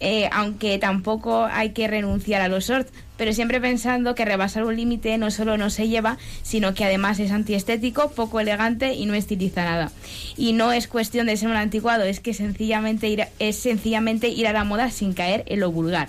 Eh, 0.00 0.28
aunque 0.32 0.78
tampoco 0.78 1.44
hay 1.44 1.70
que 1.70 1.86
renunciar 1.86 2.42
a 2.42 2.48
los 2.48 2.66
shorts, 2.66 2.92
pero 3.16 3.32
siempre 3.32 3.60
pensando 3.60 4.14
que 4.14 4.24
rebasar 4.24 4.64
un 4.64 4.76
límite 4.76 5.16
no 5.18 5.30
solo 5.30 5.56
no 5.56 5.70
se 5.70 5.88
lleva, 5.88 6.18
sino 6.42 6.74
que 6.74 6.84
además 6.84 7.20
es 7.20 7.30
antiestético, 7.30 8.10
poco 8.10 8.40
elegante 8.40 8.94
y 8.94 9.06
no 9.06 9.14
estiliza 9.14 9.64
nada. 9.64 9.92
Y 10.36 10.52
no 10.52 10.72
es 10.72 10.88
cuestión 10.88 11.26
de 11.26 11.36
ser 11.36 11.48
un 11.48 11.56
anticuado, 11.56 12.04
es 12.04 12.20
que 12.20 12.34
sencillamente 12.34 13.08
ir 13.08 13.26
es 13.38 13.56
sencillamente 13.56 14.28
ir 14.28 14.48
a 14.48 14.52
la 14.52 14.64
moda 14.64 14.90
sin 14.90 15.14
caer 15.14 15.44
en 15.46 15.60
lo 15.60 15.70
vulgar. 15.70 16.08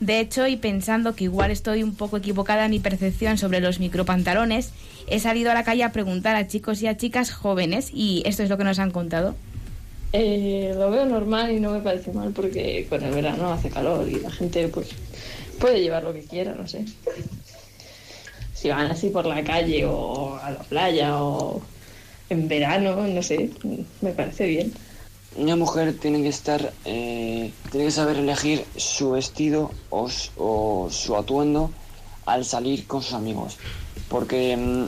De 0.00 0.18
hecho, 0.18 0.46
y 0.46 0.56
pensando 0.56 1.14
que 1.14 1.24
igual 1.24 1.50
estoy 1.50 1.82
un 1.82 1.94
poco 1.94 2.16
equivocada 2.16 2.64
en 2.64 2.70
mi 2.70 2.80
percepción 2.80 3.36
sobre 3.36 3.60
los 3.60 3.80
micropantalones, 3.80 4.72
he 5.06 5.20
salido 5.20 5.50
a 5.50 5.54
la 5.54 5.62
calle 5.62 5.84
a 5.84 5.92
preguntar 5.92 6.36
a 6.36 6.46
chicos 6.46 6.80
y 6.80 6.86
a 6.86 6.96
chicas 6.96 7.30
jóvenes 7.30 7.90
y 7.92 8.22
esto 8.24 8.42
es 8.42 8.48
lo 8.48 8.56
que 8.56 8.64
nos 8.64 8.78
han 8.78 8.90
contado. 8.90 9.36
Eh, 10.12 10.72
lo 10.76 10.90
veo 10.90 11.06
normal 11.06 11.52
y 11.52 11.60
no 11.60 11.70
me 11.70 11.80
parece 11.80 12.12
mal 12.12 12.32
porque 12.32 12.86
con 12.88 13.02
el 13.02 13.14
verano 13.14 13.52
hace 13.52 13.70
calor 13.70 14.08
y 14.08 14.16
la 14.16 14.30
gente 14.30 14.66
pues 14.68 14.88
puede 15.60 15.80
llevar 15.80 16.02
lo 16.02 16.12
que 16.12 16.24
quiera, 16.24 16.54
no 16.54 16.66
sé. 16.66 16.84
Si 18.52 18.68
van 18.68 18.90
así 18.90 19.10
por 19.10 19.24
la 19.26 19.44
calle 19.44 19.84
o 19.86 20.36
a 20.36 20.50
la 20.50 20.62
playa 20.64 21.22
o 21.22 21.62
en 22.28 22.48
verano, 22.48 23.06
no 23.06 23.22
sé, 23.22 23.50
me 24.00 24.12
parece 24.12 24.46
bien. 24.46 24.72
Una 25.36 25.54
mujer 25.54 25.96
tiene 25.96 26.22
que 26.22 26.28
estar, 26.28 26.72
eh, 26.84 27.52
tiene 27.70 27.86
que 27.86 27.92
saber 27.92 28.16
elegir 28.16 28.64
su 28.76 29.12
vestido 29.12 29.70
o, 29.90 30.08
su 30.90 31.16
atuendo 31.16 31.70
al 32.26 32.44
salir 32.44 32.86
con 32.86 33.02
sus 33.02 33.14
amigos, 33.14 33.58
porque 34.08 34.56
mm, 34.56 34.86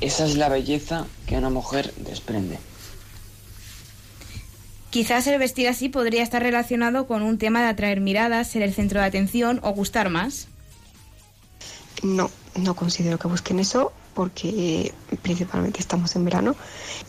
esa 0.00 0.24
es 0.24 0.36
la 0.36 0.48
belleza 0.48 1.06
que 1.26 1.36
una 1.36 1.50
mujer 1.50 1.92
desprende. 1.98 2.58
Quizás 4.94 5.26
el 5.26 5.40
vestir 5.40 5.66
así 5.66 5.88
podría 5.88 6.22
estar 6.22 6.40
relacionado 6.40 7.08
con 7.08 7.22
un 7.22 7.36
tema 7.36 7.60
de 7.60 7.66
atraer 7.66 8.00
miradas, 8.00 8.46
ser 8.46 8.62
el 8.62 8.72
centro 8.72 9.00
de 9.00 9.06
atención 9.06 9.58
o 9.64 9.72
gustar 9.72 10.08
más. 10.08 10.46
No, 12.04 12.30
no 12.54 12.76
considero 12.76 13.18
que 13.18 13.26
busquen 13.26 13.58
eso 13.58 13.90
porque 14.14 14.94
principalmente 15.20 15.80
estamos 15.80 16.14
en 16.14 16.24
verano. 16.24 16.54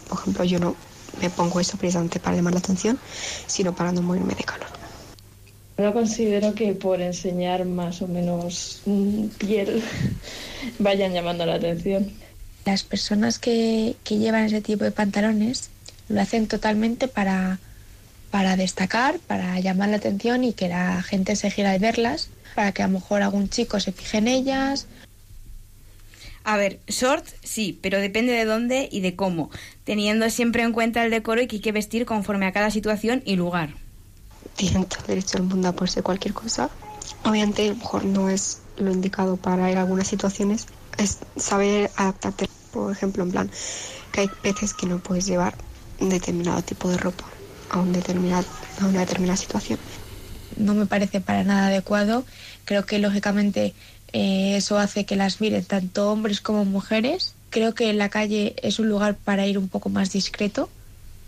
Por 0.10 0.18
ejemplo, 0.18 0.44
yo 0.46 0.58
no 0.58 0.76
me 1.22 1.30
pongo 1.30 1.60
eso 1.60 1.78
precisamente 1.78 2.20
para 2.20 2.36
llamar 2.36 2.54
la 2.54 2.60
atención, 2.60 2.98
sino 3.46 3.76
para 3.76 3.92
no 3.92 4.02
morirme 4.02 4.34
de 4.34 4.46
calor. 4.46 4.70
No 5.78 5.94
considero 5.94 6.56
que 6.56 6.74
por 6.74 7.02
enseñar 7.02 7.66
más 7.66 8.02
o 8.02 8.08
menos 8.08 8.82
mm, 8.88 9.26
piel 9.38 9.84
vayan 10.80 11.14
llamando 11.14 11.46
la 11.46 11.54
atención. 11.54 12.12
Las 12.66 12.82
personas 12.82 13.38
que, 13.38 13.96
que 14.04 14.18
llevan 14.18 14.46
ese 14.46 14.62
tipo 14.62 14.84
de 14.84 14.92
pantalones 14.92 15.70
lo 16.10 16.20
hacen 16.20 16.48
totalmente 16.48 17.08
para, 17.08 17.60
para 18.32 18.56
destacar, 18.58 19.20
para 19.20 19.60
llamar 19.60 19.90
la 19.90 19.98
atención 19.98 20.44
y 20.44 20.54
que 20.54 20.68
la 20.68 21.02
gente 21.04 21.36
se 21.36 21.52
gira 21.52 21.72
al 21.72 21.80
verlas, 21.80 22.30
para 22.54 22.72
que 22.72 22.84
a 22.84 22.88
lo 22.88 22.94
mejor 22.94 23.22
algún 23.22 23.50
chico 23.50 23.80
se 23.80 23.92
fije 23.92 24.18
en 24.18 24.28
ellas. 24.28 24.88
A 26.44 26.58
ver, 26.58 26.80
short 26.88 27.26
sí, 27.44 27.80
pero 27.82 28.00
depende 28.00 28.34
de 28.34 28.46
dónde 28.46 28.88
y 28.92 29.02
de 29.02 29.16
cómo, 29.16 29.50
teniendo 29.84 30.30
siempre 30.30 30.64
en 30.64 30.74
cuenta 30.74 31.04
el 31.04 31.12
decoro 31.12 31.42
y 31.42 31.48
que 31.48 31.58
hay 31.58 31.62
que 31.62 31.72
vestir 31.72 32.06
conforme 32.06 32.46
a 32.46 32.52
cada 32.52 32.70
situación 32.72 33.24
y 33.26 33.36
lugar. 33.36 33.74
Tienen 34.56 34.86
todo 34.86 35.00
el 35.02 35.08
derecho 35.08 35.38
del 35.38 35.48
mundo 35.48 35.70
a 35.70 35.72
ponerse 35.72 36.04
cualquier 36.04 36.34
cosa. 36.34 36.70
Obviamente, 37.24 37.66
a 37.66 37.70
lo 37.70 37.76
mejor 37.76 38.06
no 38.06 38.30
es 38.30 38.62
lo 38.78 38.92
indicado 38.92 39.38
para 39.38 39.72
en 39.72 39.78
algunas 39.78 40.08
situaciones. 40.08 40.68
Es 40.98 41.20
saber 41.36 41.90
adaptarte. 41.96 42.48
Por 42.72 42.92
ejemplo, 42.92 43.24
en 43.24 43.32
plan, 43.32 43.52
que 44.12 44.22
hay 44.22 44.30
veces 44.44 44.74
que 44.74 44.86
no 44.86 45.00
puedes 45.00 45.26
llevar 45.26 45.56
un 46.00 46.10
determinado 46.10 46.62
tipo 46.62 46.90
de 46.90 46.98
ropa 46.98 47.26
a, 47.76 47.82
un 47.82 47.94
determinado, 47.94 48.46
a 48.82 48.88
una 48.88 49.02
determinada 49.02 49.38
situación. 49.38 49.80
No 50.58 50.74
me 50.74 50.86
parece 50.86 51.22
para 51.22 51.44
nada 51.44 51.68
adecuado. 51.68 52.26
Creo 52.66 52.86
que 52.86 53.00
lógicamente 53.00 53.74
eh, 54.14 54.56
eso 54.56 54.78
hace 54.78 55.06
que 55.06 55.16
las 55.16 55.42
miren 55.42 55.66
tanto 55.66 56.12
hombres 56.12 56.42
como 56.42 56.66
mujeres. 56.66 57.34
Creo 57.50 57.74
que 57.74 57.92
la 57.94 58.10
calle 58.10 58.56
es 58.62 58.80
un 58.80 58.90
lugar 58.90 59.16
para 59.16 59.46
ir 59.46 59.58
un 59.58 59.68
poco 59.68 59.90
más 59.90 60.12
discreto, 60.12 60.70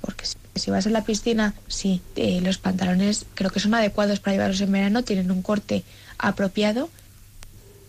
porque 0.02 0.26
si, 0.26 0.36
si 0.56 0.72
vas 0.72 0.88
a 0.88 0.89
la 0.89 1.04
piscina, 1.04 1.54
sí, 1.68 2.02
eh, 2.16 2.41
los 2.41 2.58
pantalones 2.58 3.26
creo 3.34 3.52
que 3.52 3.60
son 3.60 3.74
adecuados 3.74 4.20
para 4.20 4.34
llevarlos 4.34 4.62
en 4.62 4.72
verano, 4.72 5.04
tienen 5.04 5.32
un 5.32 5.41
corte 5.41 5.84
apropiado. 6.18 6.89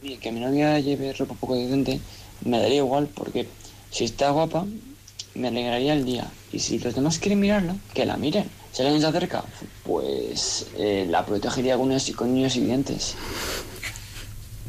Y 0.02 0.16
que 0.16 0.30
mi 0.30 0.40
novia 0.40 0.78
lleve 0.78 1.12
ropa 1.12 1.34
poco 1.34 1.56
decente 1.56 2.00
me 2.44 2.60
daría 2.60 2.78
igual 2.78 3.08
porque 3.14 3.48
si 3.90 4.04
está 4.04 4.30
guapa 4.30 4.66
me 5.38 5.48
alegraría 5.48 5.94
el 5.94 6.04
día. 6.04 6.26
Y 6.52 6.58
si 6.58 6.78
los 6.78 6.94
demás 6.94 7.18
quieren 7.18 7.40
mirarla, 7.40 7.76
que 7.94 8.04
la 8.04 8.16
miren. 8.16 8.44
Si 8.72 8.82
alguien 8.82 9.00
se 9.00 9.06
acerca, 9.06 9.44
pues 9.84 10.66
eh, 10.76 11.06
la 11.08 11.24
protegería 11.24 11.76
con 11.76 11.88
uñas 11.88 12.08
y 12.08 12.12
con 12.12 12.30
uñas 12.30 12.56
y 12.56 12.60
dientes. 12.60 13.16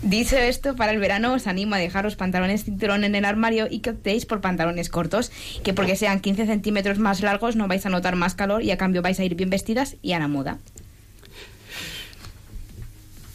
Dicho 0.02 0.38
esto, 0.38 0.78
para 0.78 0.94
el 0.94 1.00
verano 1.00 1.34
os 1.34 1.46
animo 1.46 1.76
a 1.76 1.78
dejar 1.78 2.06
los 2.06 2.16
pantalones 2.16 2.64
cinturón 2.64 3.04
en 3.04 3.16
el 3.16 3.26
armario 3.26 3.68
y 3.70 3.80
que 3.80 3.90
optéis 3.90 4.26
por 4.26 4.40
pantalones 4.40 4.90
cortos, 4.90 5.30
que 5.62 5.74
porque 5.74 5.98
sean 5.98 6.22
15 6.22 6.46
centímetros 6.46 7.00
más 7.00 7.22
largos 7.22 7.58
no 7.58 7.68
vais 7.68 7.86
a 7.86 7.90
notar 7.90 8.16
más 8.16 8.34
calor 8.34 8.64
y 8.64 8.72
a 8.72 8.78
cambio 8.78 9.02
vais 9.02 9.20
a 9.20 9.26
ir 9.26 9.36
bien 9.36 9.50
vestidas 9.50 9.98
y 10.02 10.14
a 10.14 10.20
la 10.20 10.30
moda. 10.30 10.60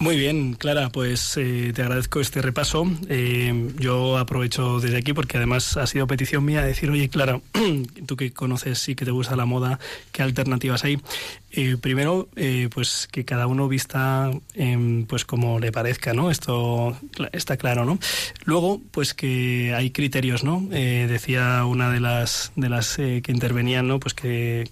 Muy 0.04 0.18
bien, 0.18 0.52
Clara, 0.52 0.90
pues 0.90 1.34
eh, 1.38 1.72
te 1.74 1.80
agradezco 1.80 2.20
este 2.20 2.42
repaso. 2.42 2.84
Eh, 3.08 3.70
yo 3.78 4.18
aprovecho 4.18 4.78
desde 4.78 4.98
aquí 4.98 5.14
porque 5.14 5.38
además 5.38 5.78
ha 5.78 5.86
sido 5.86 6.06
petición 6.06 6.44
mía 6.44 6.62
decir, 6.62 6.90
oye, 6.90 7.08
Clara, 7.08 7.40
tú 8.06 8.14
que 8.14 8.30
conoces 8.30 8.86
y 8.90 8.96
que 8.96 9.06
te 9.06 9.12
gusta 9.12 9.34
la 9.34 9.46
moda, 9.46 9.78
¿qué 10.12 10.22
alternativas 10.22 10.84
hay? 10.84 11.00
Eh, 11.56 11.76
primero, 11.80 12.28
eh, 12.34 12.68
pues 12.74 13.08
que 13.12 13.24
cada 13.24 13.46
uno 13.46 13.68
vista 13.68 14.28
em, 14.54 15.06
pues 15.06 15.24
como 15.24 15.60
le 15.60 15.70
parezca, 15.70 16.12
¿no? 16.12 16.28
Esto 16.28 16.98
está 17.30 17.56
claro, 17.56 17.84
¿no? 17.84 18.00
Luego, 18.44 18.80
pues 18.90 19.14
que 19.14 19.72
hay 19.72 19.90
criterios, 19.90 20.42
¿no? 20.42 20.68
Eh, 20.72 21.06
decía 21.08 21.64
una 21.64 21.92
de 21.92 22.00
las 22.00 22.50
de 22.56 22.68
las 22.68 22.98
eh, 22.98 23.22
que 23.22 23.30
intervenían, 23.30 23.86
¿no? 23.86 24.00
Pues 24.00 24.14
que, 24.14 24.64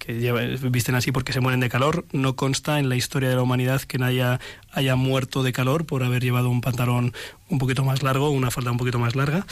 visten 0.69 0.95
así 0.95 1.13
porque 1.13 1.31
se 1.31 1.39
mueren 1.39 1.61
de 1.61 1.69
calor. 1.69 2.05
No 2.11 2.35
consta 2.35 2.79
en 2.79 2.89
la 2.89 2.97
historia 2.97 3.29
de 3.29 3.35
la 3.35 3.43
humanidad 3.43 3.81
que 3.81 3.97
nadie 3.97 4.39
haya, 4.71 4.95
muerto 4.97 5.41
de 5.41 5.53
calor 5.53 5.85
por 5.85 6.03
haber 6.03 6.21
llevado 6.21 6.49
un 6.49 6.59
pantalón 6.59 7.13
un 7.49 7.59
poquito 7.59 7.83
más 7.85 8.03
largo, 8.03 8.29
una 8.29 8.51
falda 8.51 8.71
un 8.71 8.77
poquito 8.77 8.99
más 8.99 9.15
larga. 9.15 9.45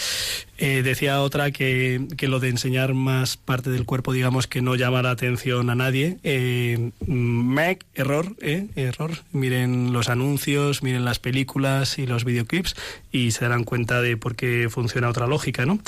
Decía 0.57 1.21
otra 1.21 1.51
que, 1.51 2.07
que 2.17 2.27
lo 2.27 2.39
de 2.39 2.49
enseñar 2.49 2.93
más 2.93 3.37
parte 3.37 3.69
del 3.69 3.85
cuerpo, 3.85 4.13
digamos, 4.13 4.47
que 4.47 4.61
no 4.61 4.75
llama 4.75 5.01
la 5.01 5.11
atención 5.11 5.69
a 5.69 5.75
nadie. 5.75 6.17
Eh, 6.23 6.91
Mac, 7.21 7.85
error, 7.93 8.35
eh, 8.41 8.67
error. 8.75 9.11
Miren 9.31 9.93
los 9.93 10.09
anuncios, 10.09 10.83
miren 10.83 11.05
las 11.05 11.19
películas 11.19 11.99
y 11.99 12.07
los 12.07 12.25
videoclips 12.25 12.75
y 13.11 13.31
se 13.31 13.45
darán 13.45 13.63
cuenta 13.63 14.01
de 14.01 14.17
por 14.17 14.35
qué 14.35 14.67
funciona 14.69 15.09
otra 15.09 15.27
lógica, 15.27 15.65
¿no? 15.65 15.79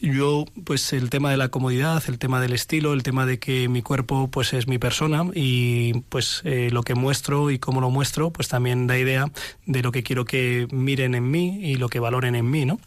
Yo, 0.00 0.44
pues 0.64 0.92
el 0.92 1.10
tema 1.10 1.30
de 1.30 1.36
la 1.36 1.48
comodidad, 1.48 2.02
el 2.08 2.18
tema 2.18 2.40
del 2.40 2.52
estilo, 2.52 2.92
el 2.92 3.02
tema 3.02 3.26
de 3.26 3.38
que 3.38 3.68
mi 3.68 3.82
cuerpo, 3.82 4.28
pues 4.28 4.52
es 4.52 4.66
mi 4.66 4.78
persona 4.78 5.24
y 5.34 5.94
pues 6.08 6.42
eh, 6.44 6.70
lo 6.70 6.82
que 6.82 6.94
muestro 6.94 7.50
y 7.50 7.58
cómo 7.58 7.80
lo 7.80 7.90
muestro, 7.90 8.30
pues 8.30 8.48
también 8.48 8.86
da 8.86 8.98
idea 8.98 9.30
de 9.66 9.82
lo 9.82 9.92
que 9.92 10.02
quiero 10.02 10.24
que 10.24 10.66
miren 10.70 11.14
en 11.14 11.30
mí, 11.30 11.60
y 11.62 11.76
lo 11.76 11.88
que 11.88 12.00
valoren 12.00 12.34
en 12.34 12.50
mí, 12.50 12.64
¿no? 12.64 12.78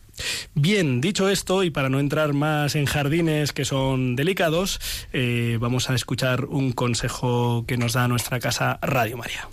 Bien, 0.54 1.02
dicho 1.02 1.30
esto, 1.30 1.64
y 1.64 1.70
para 1.70 1.90
no 1.90 2.00
entrar 2.00 2.34
más 2.34 2.76
en 2.76 2.86
jardines 2.86 3.54
que 3.54 3.66
son 3.66 4.16
delicados, 4.16 4.80
eh, 5.14 5.58
vamos 5.60 5.90
a 5.90 5.96
escuchar 5.96 6.46
un 6.46 6.72
consejo 6.72 7.66
que 7.68 7.78
nos 7.78 7.94
da 7.94 8.08
nuestra 8.08 8.40
casa 8.40 8.80
Radio 8.82 9.18
María. 9.18 9.50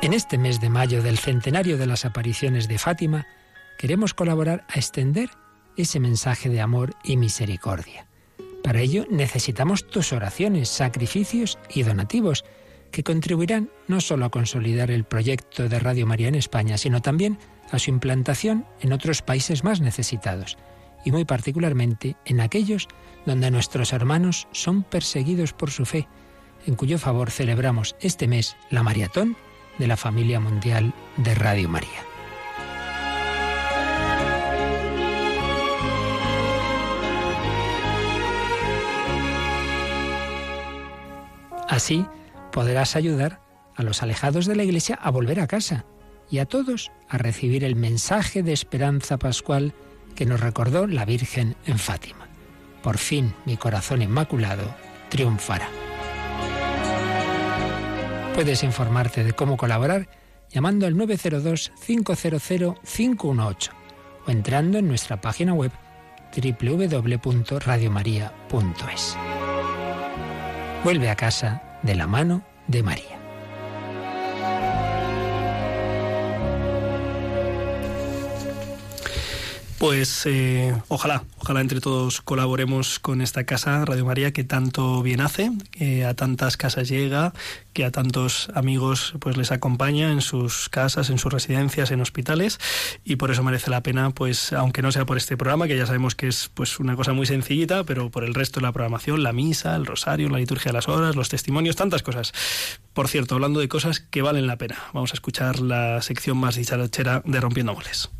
En 0.00 0.12
este 0.14 0.38
mes 0.38 0.60
de 0.60 0.70
mayo 0.70 1.02
del 1.02 1.18
centenario 1.18 1.76
de 1.76 1.86
las 1.86 2.04
apariciones 2.04 2.68
de 2.68 2.78
Fátima, 2.78 3.26
queremos 3.78 4.14
colaborar 4.14 4.64
a 4.68 4.76
extender 4.76 5.28
ese 5.76 5.98
mensaje 5.98 6.48
de 6.48 6.60
amor 6.60 6.94
y 7.02 7.16
misericordia. 7.16 8.06
Para 8.62 8.80
ello 8.80 9.06
necesitamos 9.10 9.86
tus 9.86 10.12
oraciones, 10.12 10.68
sacrificios 10.68 11.58
y 11.74 11.82
donativos, 11.82 12.44
que 12.90 13.02
contribuirán 13.02 13.70
no 13.86 14.00
solo 14.00 14.24
a 14.24 14.30
consolidar 14.30 14.90
el 14.90 15.04
proyecto 15.04 15.68
de 15.68 15.78
Radio 15.78 16.06
María 16.06 16.28
en 16.28 16.34
España, 16.34 16.78
sino 16.78 17.02
también 17.02 17.38
a 17.70 17.78
su 17.78 17.90
implantación 17.90 18.66
en 18.80 18.92
otros 18.92 19.22
países 19.22 19.64
más 19.64 19.80
necesitados, 19.80 20.56
y 21.04 21.12
muy 21.12 21.24
particularmente 21.24 22.16
en 22.24 22.40
aquellos 22.40 22.88
donde 23.26 23.50
nuestros 23.50 23.92
hermanos 23.92 24.48
son 24.52 24.82
perseguidos 24.82 25.52
por 25.52 25.70
su 25.70 25.84
fe, 25.84 26.08
en 26.66 26.74
cuyo 26.74 26.98
favor 26.98 27.30
celebramos 27.30 27.96
este 28.00 28.26
mes 28.26 28.56
la 28.70 28.82
maratón 28.82 29.36
de 29.78 29.86
la 29.86 29.96
familia 29.96 30.40
mundial 30.40 30.92
de 31.16 31.34
Radio 31.34 31.68
María. 31.68 32.04
Así 41.68 42.06
podrás 42.58 42.96
ayudar 42.96 43.40
a 43.76 43.84
los 43.84 44.02
alejados 44.02 44.46
de 44.46 44.56
la 44.56 44.64
Iglesia 44.64 44.98
a 45.00 45.12
volver 45.12 45.38
a 45.38 45.46
casa 45.46 45.84
y 46.28 46.40
a 46.40 46.44
todos 46.44 46.90
a 47.08 47.16
recibir 47.16 47.62
el 47.62 47.76
mensaje 47.76 48.42
de 48.42 48.52
esperanza 48.52 49.16
pascual 49.16 49.74
que 50.16 50.26
nos 50.26 50.40
recordó 50.40 50.88
la 50.88 51.04
Virgen 51.04 51.54
en 51.66 51.78
Fátima. 51.78 52.26
Por 52.82 52.98
fin 52.98 53.32
mi 53.46 53.56
corazón 53.56 54.02
inmaculado 54.02 54.74
triunfará. 55.08 55.68
Puedes 58.34 58.64
informarte 58.64 59.22
de 59.22 59.34
cómo 59.34 59.56
colaborar 59.56 60.08
llamando 60.50 60.88
al 60.88 60.96
902-500-518 60.96 63.70
o 64.26 64.30
entrando 64.32 64.78
en 64.78 64.88
nuestra 64.88 65.20
página 65.20 65.54
web 65.54 65.70
www.radiomaria.es. 66.34 69.16
Vuelve 70.82 71.10
a 71.10 71.14
casa 71.14 71.62
de 71.82 71.94
la 71.94 72.06
mano 72.06 72.42
de 72.66 72.82
María. 72.82 73.17
Pues 79.78 80.26
eh, 80.26 80.74
ojalá, 80.88 81.22
ojalá 81.38 81.60
entre 81.60 81.80
todos 81.80 82.20
colaboremos 82.20 82.98
con 82.98 83.20
esta 83.20 83.44
casa 83.44 83.84
Radio 83.84 84.04
María 84.04 84.32
que 84.32 84.42
tanto 84.42 85.02
bien 85.04 85.20
hace, 85.20 85.52
que 85.70 86.04
a 86.04 86.14
tantas 86.14 86.56
casas 86.56 86.88
llega, 86.88 87.32
que 87.74 87.84
a 87.84 87.92
tantos 87.92 88.50
amigos 88.54 89.14
pues 89.20 89.36
les 89.36 89.52
acompaña 89.52 90.10
en 90.10 90.20
sus 90.20 90.68
casas, 90.68 91.10
en 91.10 91.18
sus 91.18 91.32
residencias, 91.32 91.92
en 91.92 92.00
hospitales 92.00 92.58
y 93.04 93.16
por 93.16 93.30
eso 93.30 93.44
merece 93.44 93.70
la 93.70 93.84
pena, 93.84 94.10
pues 94.10 94.52
aunque 94.52 94.82
no 94.82 94.90
sea 94.90 95.06
por 95.06 95.16
este 95.16 95.36
programa 95.36 95.68
que 95.68 95.76
ya 95.76 95.86
sabemos 95.86 96.16
que 96.16 96.26
es 96.26 96.50
pues 96.52 96.80
una 96.80 96.96
cosa 96.96 97.12
muy 97.12 97.26
sencillita, 97.26 97.84
pero 97.84 98.10
por 98.10 98.24
el 98.24 98.34
resto 98.34 98.58
de 98.58 98.66
la 98.66 98.72
programación, 98.72 99.22
la 99.22 99.32
misa, 99.32 99.76
el 99.76 99.86
rosario, 99.86 100.28
la 100.28 100.38
liturgia 100.38 100.70
de 100.70 100.74
las 100.74 100.88
horas, 100.88 101.14
los 101.14 101.28
testimonios, 101.28 101.76
tantas 101.76 102.02
cosas. 102.02 102.32
Por 102.94 103.06
cierto, 103.06 103.36
hablando 103.36 103.60
de 103.60 103.68
cosas 103.68 104.00
que 104.00 104.22
valen 104.22 104.48
la 104.48 104.58
pena, 104.58 104.76
vamos 104.92 105.12
a 105.12 105.14
escuchar 105.14 105.60
la 105.60 106.02
sección 106.02 106.36
más 106.36 106.56
dicharachera 106.56 107.22
de 107.24 107.40
Rompiendo 107.40 107.74
Moles. 107.74 108.10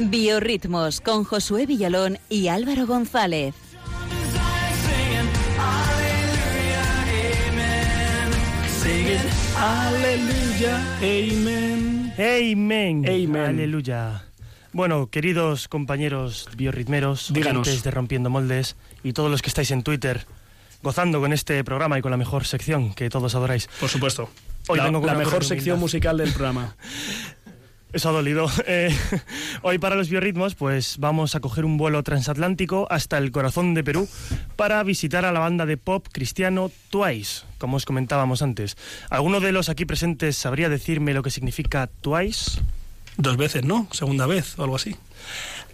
Biorritmos 0.00 1.00
con 1.00 1.24
Josué 1.24 1.66
Villalón 1.66 2.18
y 2.28 2.48
Álvaro 2.48 2.86
González. 2.86 3.54
Aleluya, 9.56 10.80
amén. 10.98 12.12
Amén. 12.16 13.04
Amén. 13.06 13.36
Aleluya. 13.36 14.24
Bueno, 14.72 15.08
queridos 15.10 15.66
compañeros 15.66 16.48
biorritmeros, 16.56 17.32
Díganos. 17.32 17.66
oyentes 17.66 17.82
de 17.82 17.90
Rompiendo 17.90 18.30
Moldes 18.30 18.76
y 19.02 19.14
todos 19.14 19.30
los 19.30 19.42
que 19.42 19.48
estáis 19.48 19.72
en 19.72 19.82
Twitter 19.82 20.26
gozando 20.82 21.20
con 21.20 21.32
este 21.32 21.64
programa 21.64 21.98
y 21.98 22.02
con 22.02 22.10
la 22.10 22.16
mejor 22.16 22.44
sección 22.46 22.94
que 22.94 23.10
todos 23.10 23.34
adoráis. 23.34 23.68
Por 23.80 23.88
supuesto. 23.88 24.30
Hoy 24.68 24.78
la 24.78 24.84
vengo 24.84 25.00
con 25.00 25.08
la 25.08 25.14
mejor 25.14 25.44
sección 25.44 25.80
musical 25.80 26.18
del 26.18 26.32
programa. 26.32 26.76
Eso 27.92 28.08
ha 28.10 28.12
dolido. 28.12 28.48
Eh, 28.70 28.94
hoy 29.62 29.78
para 29.78 29.96
los 29.96 30.10
biorritmos, 30.10 30.54
pues 30.54 30.98
vamos 30.98 31.34
a 31.34 31.40
coger 31.40 31.64
un 31.64 31.78
vuelo 31.78 32.02
transatlántico 32.02 32.86
hasta 32.90 33.16
el 33.16 33.30
corazón 33.30 33.72
de 33.72 33.82
Perú 33.82 34.06
para 34.56 34.82
visitar 34.82 35.24
a 35.24 35.32
la 35.32 35.40
banda 35.40 35.64
de 35.64 35.78
pop 35.78 36.06
cristiano 36.12 36.70
Twice, 36.90 37.44
como 37.56 37.78
os 37.78 37.86
comentábamos 37.86 38.42
antes. 38.42 38.76
¿Alguno 39.08 39.40
de 39.40 39.52
los 39.52 39.70
aquí 39.70 39.86
presentes 39.86 40.36
sabría 40.36 40.68
decirme 40.68 41.14
lo 41.14 41.22
que 41.22 41.30
significa 41.30 41.88
Twice? 42.02 42.60
Dos 43.16 43.38
veces, 43.38 43.64
¿no? 43.64 43.88
Segunda 43.90 44.26
vez 44.26 44.58
o 44.58 44.64
algo 44.64 44.76
así. 44.76 44.96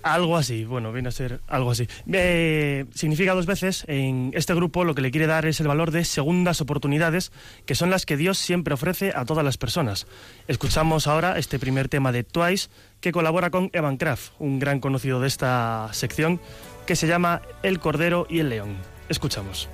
Algo 0.04 0.36
así, 0.36 0.66
bueno, 0.66 0.92
viene 0.92 1.08
a 1.08 1.12
ser 1.12 1.40
algo 1.48 1.70
así. 1.70 1.88
Eh, 2.12 2.84
significa 2.94 3.32
dos 3.32 3.46
veces, 3.46 3.84
en 3.88 4.32
este 4.34 4.52
grupo 4.52 4.84
lo 4.84 4.94
que 4.94 5.00
le 5.00 5.10
quiere 5.10 5.26
dar 5.26 5.46
es 5.46 5.60
el 5.60 5.66
valor 5.66 5.92
de 5.92 6.04
segundas 6.04 6.60
oportunidades, 6.60 7.32
que 7.64 7.74
son 7.74 7.88
las 7.88 8.04
que 8.04 8.18
Dios 8.18 8.36
siempre 8.36 8.74
ofrece 8.74 9.14
a 9.16 9.24
todas 9.24 9.42
las 9.46 9.56
personas. 9.56 10.06
Escuchamos 10.46 11.06
ahora 11.06 11.38
este 11.38 11.58
primer 11.58 11.88
tema 11.88 12.12
de 12.12 12.22
Twice, 12.22 12.68
que 13.00 13.12
colabora 13.12 13.48
con 13.48 13.70
Evan 13.72 13.96
Kraft, 13.96 14.32
un 14.38 14.58
gran 14.58 14.78
conocido 14.78 15.20
de 15.20 15.28
esta 15.28 15.88
sección, 15.92 16.38
que 16.86 16.96
se 16.96 17.06
llama 17.06 17.40
El 17.62 17.80
Cordero 17.80 18.26
y 18.28 18.40
el 18.40 18.50
León. 18.50 18.76
Escuchamos. 19.08 19.70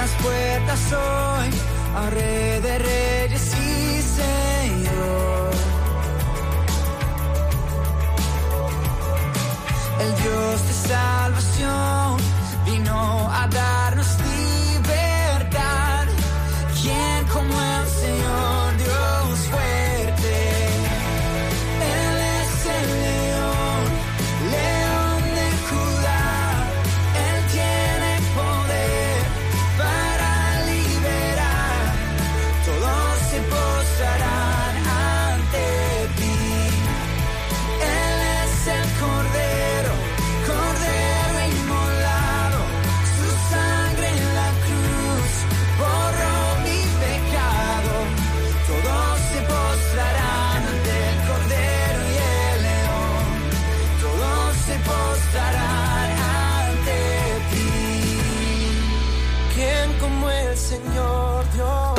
Las 0.00 0.10
puertas 0.12 0.92
hoy 0.92 1.50
a 1.94 2.10
Rey 2.10 2.60
de 2.62 2.78
Reyes 2.78 3.54
y 3.54 4.00
Señor. 4.18 5.50
El 10.04 10.12
Dios 10.22 10.56
de 10.68 10.74
salvación 10.88 12.16
vino 12.64 13.28
a 13.30 13.46
darnos 13.48 13.99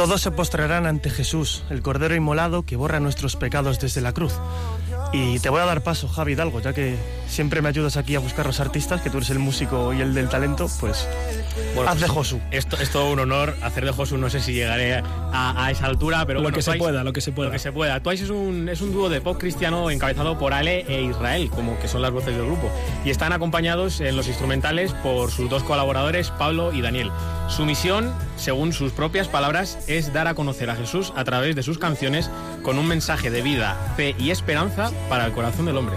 Todos 0.02 0.22
se 0.22 0.32
postrarán 0.32 0.88
ante 0.88 1.12
Jesús, 1.12 1.62
el 1.70 1.84
Cordero 1.84 2.16
Inmolado 2.16 2.64
que 2.64 2.76
borra 2.76 3.00
nuestros 3.00 3.36
pecados 3.36 3.80
desde 3.80 4.02
la 4.02 4.14
cruz. 4.14 4.34
Y 5.14 5.38
te 5.38 5.50
voy 5.50 5.62
a 5.62 5.66
dar 5.66 5.84
paso, 5.84 6.08
Javi 6.08 6.32
Hidalgo, 6.32 6.60
ya 6.60 6.74
que 6.74 6.98
siempre 7.32 7.62
me 7.62 7.70
ayudas 7.70 7.98
aquí 7.98 8.16
a 8.16 8.20
buscar 8.20 8.46
los 8.46 8.60
artistas, 8.60 9.02
que 9.02 9.10
tú 9.10 9.18
eres 9.18 9.30
el 9.30 9.40
músico 9.40 9.94
y 9.94 10.02
el 10.02 10.14
del 10.14 10.30
talento, 10.30 10.70
pues 10.80 11.08
haz 11.88 12.00
de 12.00 12.08
Josu. 12.08 12.40
Esto 12.52 12.78
es 12.78 12.92
todo 12.92 13.12
un 13.12 13.20
honor 13.20 13.56
hacer 13.62 13.86
de 13.86 13.92
Josu. 13.92 14.18
No 14.18 14.30
sé 14.30 14.42
si 14.42 14.54
llegaré 14.54 14.96
a, 14.96 15.66
a 15.66 15.72
esa 15.72 15.86
altura, 15.86 16.26
pero 16.26 16.40
Lo 16.40 16.44
bueno, 16.44 16.56
que 16.56 16.62
se 16.62 16.74
pueda, 16.74 17.04
lo 17.04 17.14
que 17.14 17.22
se 17.22 17.32
pueda. 17.32 17.50
Lo 17.50 17.54
que 17.54 17.60
se 17.60 17.72
pueda. 17.72 18.02
Twice 18.02 18.26
es 18.26 18.30
un, 18.30 18.70
es 18.70 18.82
un 18.82 18.92
dúo 18.92 19.10
de 19.10 19.22
pop 19.22 19.38
cristiano 19.40 19.90
encabezado 19.90 20.38
por 20.38 20.54
Ale 20.54 20.86
e 20.88 21.04
Israel, 21.04 21.50
como 21.50 21.80
que 21.80 21.88
son 21.88 22.02
las 22.02 22.12
voces 22.12 22.36
del 22.36 22.46
grupo. 22.46 22.70
Y 23.06 23.10
están 23.10 23.34
acompañados 23.34 24.02
en 24.02 24.16
los 24.18 24.28
instrumentales 24.28 24.94
por 24.94 25.32
sus 25.32 25.50
dos 25.50 25.64
colaboradores, 25.64 26.32
Pablo 26.32 26.74
y 26.74 26.82
Daniel. 26.82 27.12
Su 27.48 27.66
misión, 27.66 28.14
según 28.38 28.74
sus 28.74 28.92
propias 28.92 29.28
palabras, 29.28 29.80
es 29.88 30.14
dar 30.14 30.28
a 30.28 30.36
conocer 30.36 30.70
a 30.70 30.76
Jesús 30.76 31.14
a 31.16 31.24
través 31.24 31.56
de 31.56 31.64
sus 31.64 31.78
canciones 31.78 32.30
con 32.62 32.78
un 32.78 32.88
mensaje 32.88 33.32
de 33.32 33.42
vida, 33.42 33.94
fe 33.96 34.16
y 34.20 34.32
esperanza 34.32 34.92
para 35.10 35.26
el 35.26 35.32
corazón 35.32 35.66
del 35.66 35.78
hombre. 35.78 35.96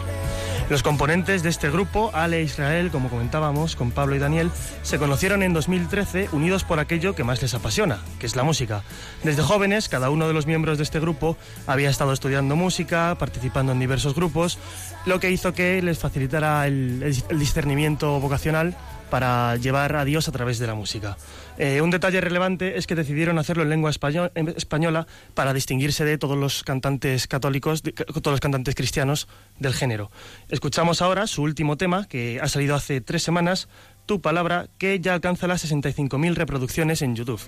Los 0.70 0.82
componentes 0.82 1.42
de 1.42 1.50
este 1.50 1.70
grupo, 1.70 2.10
Ale 2.14 2.42
Israel, 2.42 2.90
como 2.90 3.10
comentábamos, 3.10 3.76
con 3.76 3.90
Pablo 3.90 4.16
y 4.16 4.18
Daniel, 4.18 4.50
se 4.82 4.98
conocieron 4.98 5.42
en 5.42 5.52
2013 5.52 6.30
unidos 6.32 6.64
por 6.64 6.80
aquello 6.80 7.14
que 7.14 7.22
más 7.22 7.42
les 7.42 7.52
apasiona, 7.52 7.98
que 8.18 8.24
es 8.24 8.34
la 8.34 8.44
música. 8.44 8.82
Desde 9.22 9.42
jóvenes, 9.42 9.90
cada 9.90 10.08
uno 10.08 10.26
de 10.26 10.32
los 10.32 10.46
miembros 10.46 10.78
de 10.78 10.84
este 10.84 11.00
grupo 11.00 11.36
había 11.66 11.90
estado 11.90 12.14
estudiando 12.14 12.56
música, 12.56 13.14
participando 13.18 13.72
en 13.72 13.78
diversos 13.78 14.14
grupos, 14.14 14.58
lo 15.04 15.20
que 15.20 15.30
hizo 15.30 15.52
que 15.52 15.82
les 15.82 15.98
facilitara 15.98 16.66
el 16.66 17.14
discernimiento 17.28 18.18
vocacional 18.18 18.74
para 19.10 19.56
llevar 19.56 19.96
a 19.96 20.04
Dios 20.04 20.28
a 20.28 20.32
través 20.32 20.58
de 20.58 20.66
la 20.66 20.74
música. 20.74 21.16
Eh, 21.56 21.80
un 21.80 21.90
detalle 21.90 22.20
relevante 22.20 22.76
es 22.78 22.86
que 22.86 22.94
decidieron 22.96 23.38
hacerlo 23.38 23.62
en 23.62 23.68
lengua 23.70 23.90
español- 23.90 24.32
en 24.34 24.48
española 24.48 25.06
para 25.34 25.52
distinguirse 25.54 26.04
de 26.04 26.18
todos 26.18 26.36
los 26.36 26.64
cantantes 26.64 27.28
católicos, 27.28 27.82
todos 27.82 28.32
los 28.32 28.40
cantantes 28.40 28.74
cristianos 28.74 29.28
del 29.60 29.72
género. 29.74 30.10
Escuchamos 30.48 31.00
ahora 31.00 31.26
su 31.28 31.42
último 31.42 31.76
tema, 31.76 32.06
que 32.08 32.40
ha 32.42 32.48
salido 32.48 32.74
hace 32.74 33.00
tres 33.00 33.22
semanas, 33.22 33.68
Tu 34.06 34.20
Palabra, 34.20 34.66
que 34.78 34.98
ya 35.00 35.14
alcanza 35.14 35.46
las 35.46 35.62
65.000 35.64 36.34
reproducciones 36.34 37.00
en 37.02 37.14
YouTube. 37.16 37.40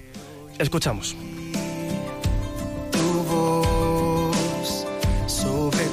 Escuchamos. 0.58 1.16
tu 2.92 3.22
voz 3.24 4.86
sobre 5.26 5.84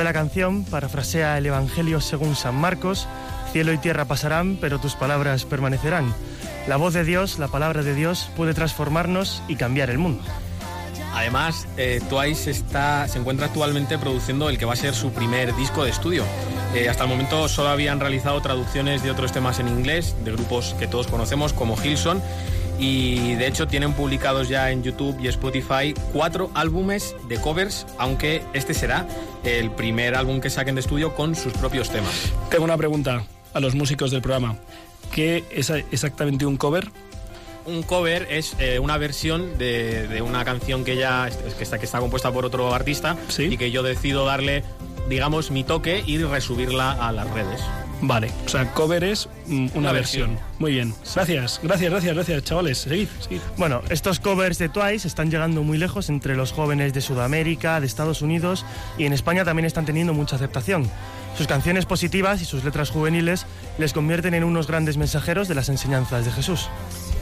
de 0.03 0.09
la 0.09 0.13
canción 0.13 0.65
parafrasea 0.65 1.37
el 1.37 1.45
Evangelio 1.45 2.01
según 2.01 2.35
San 2.35 2.55
Marcos, 2.55 3.07
cielo 3.53 3.71
y 3.71 3.77
tierra 3.77 4.03
pasarán, 4.03 4.57
pero 4.59 4.77
tus 4.77 4.95
palabras 4.95 5.45
permanecerán. 5.45 6.13
La 6.67 6.75
voz 6.75 6.93
de 6.93 7.05
Dios, 7.05 7.39
la 7.39 7.47
palabra 7.47 7.83
de 7.83 7.95
Dios, 7.95 8.29
puede 8.35 8.53
transformarnos 8.53 9.41
y 9.47 9.55
cambiar 9.55 9.89
el 9.89 9.99
mundo. 9.99 10.21
Además, 11.13 11.69
eh, 11.77 12.01
Twice 12.09 12.51
está, 12.51 13.07
se 13.07 13.17
encuentra 13.17 13.45
actualmente 13.45 13.97
produciendo 13.97 14.49
el 14.49 14.57
que 14.57 14.65
va 14.65 14.73
a 14.73 14.75
ser 14.75 14.93
su 14.93 15.13
primer 15.13 15.55
disco 15.55 15.85
de 15.85 15.91
estudio. 15.91 16.25
Eh, 16.75 16.89
hasta 16.89 17.03
el 17.03 17.09
momento 17.09 17.47
solo 17.47 17.69
habían 17.69 18.01
realizado 18.01 18.41
traducciones 18.41 19.03
de 19.03 19.11
otros 19.11 19.31
temas 19.31 19.59
en 19.59 19.69
inglés, 19.69 20.17
de 20.25 20.33
grupos 20.33 20.75
que 20.77 20.87
todos 20.87 21.07
conocemos 21.07 21.53
como 21.53 21.81
Hilson, 21.81 22.21
y 22.79 23.35
de 23.35 23.47
hecho 23.47 23.67
tienen 23.67 23.93
publicados 23.93 24.49
ya 24.49 24.71
en 24.71 24.83
YouTube 24.83 25.17
y 25.21 25.27
Spotify 25.27 25.93
cuatro 26.11 26.51
álbumes 26.53 27.15
de 27.27 27.37
covers, 27.37 27.85
aunque 27.97 28.43
este 28.53 28.73
será 28.73 29.07
el 29.43 29.71
primer 29.71 30.15
álbum 30.15 30.41
que 30.41 30.49
saquen 30.49 30.75
de 30.75 30.81
estudio 30.81 31.15
con 31.15 31.35
sus 31.35 31.53
propios 31.53 31.89
temas. 31.89 32.31
Tengo 32.49 32.63
una 32.63 32.77
pregunta 32.77 33.23
a 33.53 33.59
los 33.59 33.75
músicos 33.75 34.11
del 34.11 34.21
programa. 34.21 34.57
¿Qué 35.11 35.43
es 35.51 35.69
exactamente 35.69 36.45
un 36.45 36.57
cover? 36.57 36.89
Un 37.65 37.83
cover 37.83 38.27
es 38.29 38.55
eh, 38.59 38.79
una 38.79 38.97
versión 38.97 39.57
de, 39.57 40.07
de 40.07 40.21
una 40.21 40.43
canción 40.43 40.83
que 40.83 40.97
ya 40.97 41.29
que 41.57 41.63
está, 41.63 41.79
que 41.79 41.85
está 41.85 41.99
compuesta 41.99 42.31
por 42.31 42.45
otro 42.45 42.73
artista 42.73 43.15
y 43.37 43.57
que 43.57 43.71
yo 43.71 43.83
decido 43.83 44.25
darle, 44.25 44.63
digamos, 45.07 45.51
mi 45.51 45.63
toque 45.63 46.03
y 46.05 46.17
resubirla 46.17 46.91
a 46.91 47.11
las 47.11 47.29
redes. 47.29 47.61
Vale, 48.05 48.31
o 48.45 48.49
sea, 48.49 48.69
cover 48.73 49.01
es 49.05 49.29
mm, 49.47 49.53
una, 49.53 49.71
Una 49.75 49.91
versión. 49.93 50.31
versión. 50.31 50.47
Muy 50.59 50.71
bien. 50.73 50.93
Gracias, 51.15 51.59
gracias, 51.63 51.89
gracias, 51.89 52.13
gracias, 52.15 52.43
chavales. 52.43 52.77
Seguid, 52.79 53.07
seguid. 53.21 53.39
Bueno, 53.55 53.81
estos 53.89 54.19
covers 54.19 54.57
de 54.57 54.67
Twice 54.67 55.07
están 55.07 55.31
llegando 55.31 55.63
muy 55.63 55.77
lejos 55.77 56.09
entre 56.09 56.35
los 56.35 56.51
jóvenes 56.51 56.93
de 56.93 56.99
Sudamérica, 56.99 57.79
de 57.79 57.87
Estados 57.87 58.21
Unidos 58.21 58.65
y 58.97 59.05
en 59.05 59.13
España 59.13 59.45
también 59.45 59.65
están 59.65 59.85
teniendo 59.85 60.13
mucha 60.13 60.35
aceptación. 60.35 60.89
Sus 61.37 61.47
canciones 61.47 61.85
positivas 61.85 62.41
y 62.41 62.45
sus 62.45 62.63
letras 62.65 62.89
juveniles 62.91 63.45
les 63.77 63.93
convierten 63.93 64.33
en 64.33 64.43
unos 64.43 64.67
grandes 64.67 64.97
mensajeros 64.97 65.47
de 65.47 65.55
las 65.55 65.69
enseñanzas 65.69 66.25
de 66.25 66.31
Jesús. 66.31 66.67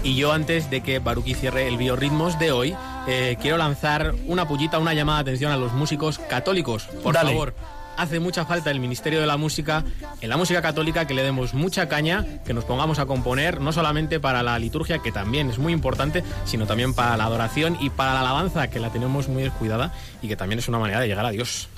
Y 0.04 0.16
yo 0.16 0.34
antes 0.34 0.70
de 0.72 0.82
que 0.82 0.98
Baruki 0.98 1.36
cierre 1.36 1.68
el 1.68 1.78
biorritmos 1.78 2.40
de 2.40 2.52
hoy, 2.52 2.76
eh, 3.08 3.38
quiero 3.40 3.58
lanzar 3.58 4.16
una 4.26 4.48
pullita, 4.48 4.80
una 4.80 4.96
llamada 4.96 5.20
de 5.20 5.30
atención 5.30 5.52
a 5.52 5.58
los 5.58 5.74
músicos 5.74 6.18
católicos. 6.18 6.88
Por 7.04 7.14
Dale. 7.14 7.30
favor, 7.32 7.54
hace 8.02 8.20
mucha 8.20 8.46
falta 8.46 8.72
el 8.72 8.80
Ministerio 8.80 9.22
de 9.22 9.28
la 9.28 9.38
Música, 9.38 9.84
en 10.22 10.30
la 10.30 10.36
música 10.36 10.62
católica, 10.62 11.06
que 11.06 11.14
le 11.14 11.22
demos 11.22 11.54
mucha 11.54 11.88
caña, 11.88 12.26
que 12.46 12.54
nos 12.54 12.66
pongamos 12.66 12.98
a 12.98 13.06
componer, 13.06 13.62
no 13.62 13.72
solamente 13.72 14.20
para 14.20 14.42
la 14.42 14.58
liturgia, 14.58 15.00
que 15.00 15.12
también 15.12 15.50
es 15.52 15.60
muy 15.60 15.72
importante, 15.72 16.24
sino 16.46 16.66
también 16.66 16.96
para 16.96 17.16
la 17.16 17.26
adoración 17.26 17.78
y 17.80 17.92
para 17.92 18.14
la 18.14 18.22
alabanza, 18.22 18.70
que 18.70 18.80
la 18.80 18.90
tenemos 18.90 19.30
muy 19.30 19.44
descuidada 19.44 19.94
y 20.22 20.28
que 20.28 20.36
también 20.36 20.58
es 20.58 20.68
una 20.68 20.80
manera 20.80 21.00
de 21.00 21.08
llegar 21.08 21.26
a 21.26 21.30
Dios. 21.30 21.70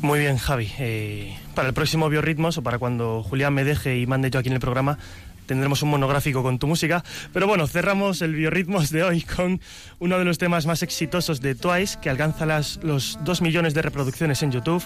Muy 0.00 0.18
bien, 0.18 0.38
Javi. 0.38 0.70
Eh, 0.78 1.36
para 1.54 1.68
el 1.68 1.74
próximo 1.74 2.08
Biorritmos 2.08 2.58
o 2.58 2.62
para 2.62 2.78
cuando 2.78 3.22
Julián 3.22 3.54
me 3.54 3.64
deje 3.64 3.98
y 3.98 4.06
mande 4.06 4.30
yo 4.30 4.40
aquí 4.40 4.48
en 4.48 4.54
el 4.54 4.60
programa, 4.60 4.98
tendremos 5.46 5.82
un 5.82 5.90
monográfico 5.90 6.42
con 6.42 6.58
tu 6.58 6.66
música. 6.66 7.04
Pero 7.32 7.46
bueno, 7.46 7.66
cerramos 7.66 8.22
el 8.22 8.34
Biorritmos 8.34 8.90
de 8.90 9.02
hoy 9.02 9.22
con 9.22 9.60
uno 9.98 10.18
de 10.18 10.24
los 10.24 10.38
temas 10.38 10.66
más 10.66 10.82
exitosos 10.82 11.40
de 11.40 11.54
Twice, 11.54 11.98
que 12.00 12.10
alcanza 12.10 12.46
las, 12.46 12.80
los 12.82 13.18
2 13.24 13.42
millones 13.42 13.74
de 13.74 13.82
reproducciones 13.82 14.42
en 14.42 14.52
YouTube. 14.52 14.82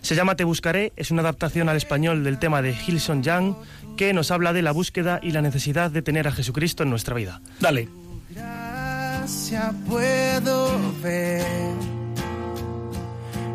Se 0.00 0.14
llama 0.14 0.36
Te 0.36 0.44
Buscaré, 0.44 0.92
es 0.96 1.10
una 1.10 1.22
adaptación 1.22 1.68
al 1.68 1.76
español 1.76 2.24
del 2.24 2.38
tema 2.38 2.62
de 2.62 2.74
Hilson 2.74 3.22
Young, 3.22 3.54
que 3.96 4.12
nos 4.12 4.30
habla 4.30 4.52
de 4.52 4.62
la 4.62 4.72
búsqueda 4.72 5.20
y 5.22 5.30
la 5.30 5.42
necesidad 5.42 5.90
de 5.90 6.02
tener 6.02 6.28
a 6.28 6.32
Jesucristo 6.32 6.82
en 6.82 6.90
nuestra 6.90 7.14
vida. 7.14 7.40
Dale. 7.60 7.88
gracia 8.30 9.72
puedo 9.88 10.78
ver. 11.02 11.46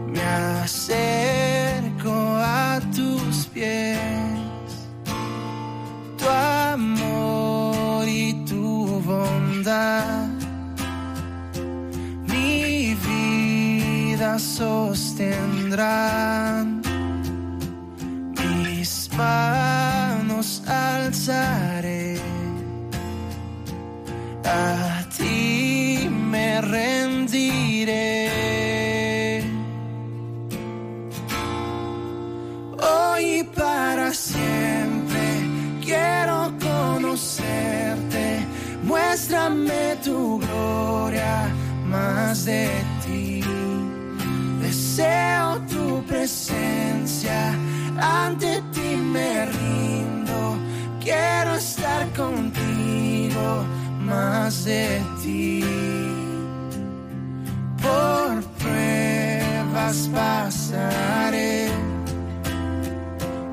Me 0.08 0.22
acerco 0.22 2.12
a 2.12 2.82
tus 2.94 3.46
pies. 3.48 4.41
Tu 6.22 6.30
amor 6.30 8.08
y 8.08 8.34
tu 8.46 9.02
bondad. 9.02 10.28
Mi 12.28 12.94
vida 12.94 14.38
sostendrán. 14.38 15.24
Mis 18.38 19.10
manos 19.18 20.62
alzaré. 20.68 22.22
A 24.46 25.04
ti 25.18 26.08
me 26.08 26.62
rendiré. 26.62 28.30
Hoy 32.78 33.44
para 33.56 34.14
siempre 34.14 34.91
quiero 35.92 36.52
conocerte. 36.60 38.26
Muéstrame 38.84 39.98
tu 40.04 40.40
gloria 40.40 41.34
más 41.86 42.46
de 42.46 42.70
ti. 43.04 43.44
Deseo 44.62 45.60
tu 45.74 46.04
presencia. 46.06 47.40
Ante 48.00 48.62
ti 48.74 48.90
me 49.14 49.46
rindo. 49.58 50.40
Quiero 51.04 51.56
estar 51.56 52.02
contigo 52.22 53.48
más 54.00 54.66
de 54.66 55.02
ti. 55.22 55.64
Por 57.84 58.44
pruebas 58.62 60.10
pasaré, 60.14 61.70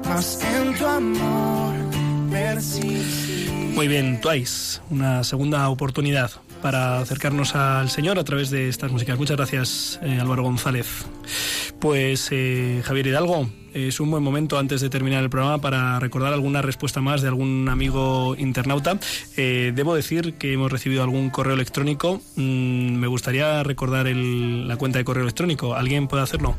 mas 0.06 0.38
en 0.54 0.78
tu 0.78 0.86
amor. 0.86 1.87
Muy 3.74 3.88
bien, 3.88 4.20
Twice, 4.20 4.80
una 4.90 5.22
segunda 5.24 5.68
oportunidad 5.68 6.30
para 6.62 6.98
acercarnos 7.00 7.54
al 7.54 7.90
Señor 7.90 8.18
a 8.18 8.24
través 8.24 8.50
de 8.50 8.68
estas 8.68 8.90
músicas. 8.90 9.18
Muchas 9.18 9.36
gracias, 9.36 10.00
eh, 10.02 10.18
Álvaro 10.20 10.42
González. 10.42 11.04
Pues 11.80 12.28
eh, 12.32 12.82
Javier 12.84 13.06
Hidalgo, 13.08 13.48
es 13.74 14.00
un 14.00 14.10
buen 14.10 14.22
momento 14.22 14.58
antes 14.58 14.80
de 14.80 14.90
terminar 14.90 15.22
el 15.22 15.30
programa 15.30 15.58
para 15.60 16.00
recordar 16.00 16.32
alguna 16.32 16.62
respuesta 16.62 17.00
más 17.00 17.22
de 17.22 17.28
algún 17.28 17.68
amigo 17.68 18.34
internauta. 18.36 18.98
Eh, 19.36 19.72
debo 19.74 19.94
decir 19.94 20.34
que 20.34 20.52
hemos 20.52 20.72
recibido 20.72 21.02
algún 21.04 21.30
correo 21.30 21.54
electrónico. 21.54 22.20
Mm, 22.36 22.94
me 22.96 23.06
gustaría 23.06 23.62
recordar 23.62 24.06
el- 24.08 24.66
la 24.66 24.76
cuenta 24.76 24.98
de 24.98 25.04
correo 25.04 25.22
electrónico. 25.22 25.74
¿Alguien 25.76 26.08
puede 26.08 26.24
hacerlo? 26.24 26.56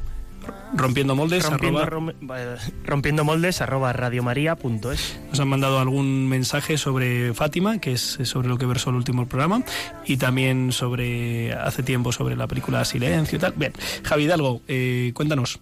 Rompiendo 0.74 1.16
moldes. 1.16 1.46
Rompiendo, 1.50 1.80
arroba- 1.82 2.14
rom- 2.14 2.58
rompiendo 2.84 3.24
moldes 3.24 3.62
arroba 3.62 3.94
radiomaria.es. 3.94 5.20
Nos 5.30 5.40
han 5.40 5.48
mandado 5.48 5.80
algún 5.80 6.28
mensaje 6.28 6.78
sobre 6.78 7.34
Fátima, 7.34 7.80
que 7.80 7.94
es 7.94 8.18
sobre 8.24 8.48
lo 8.48 8.58
que 8.58 8.66
versó 8.66 8.90
el 8.90 8.96
último 8.98 9.28
programa, 9.28 9.64
y 10.06 10.18
también 10.18 10.72
sobre 10.72 11.54
hace 11.54 11.84
tiempo 11.84 12.12
sobre 12.12 12.36
la 12.36 12.48
película 12.48 12.86
Silencio 12.86 13.38
y 13.38 13.40
tal. 13.40 13.54
Bien, 13.56 13.74
Javi 14.04 14.24
Hidalgo, 14.24 14.62
eh, 14.68 15.12
cuéntanos. 15.14 15.60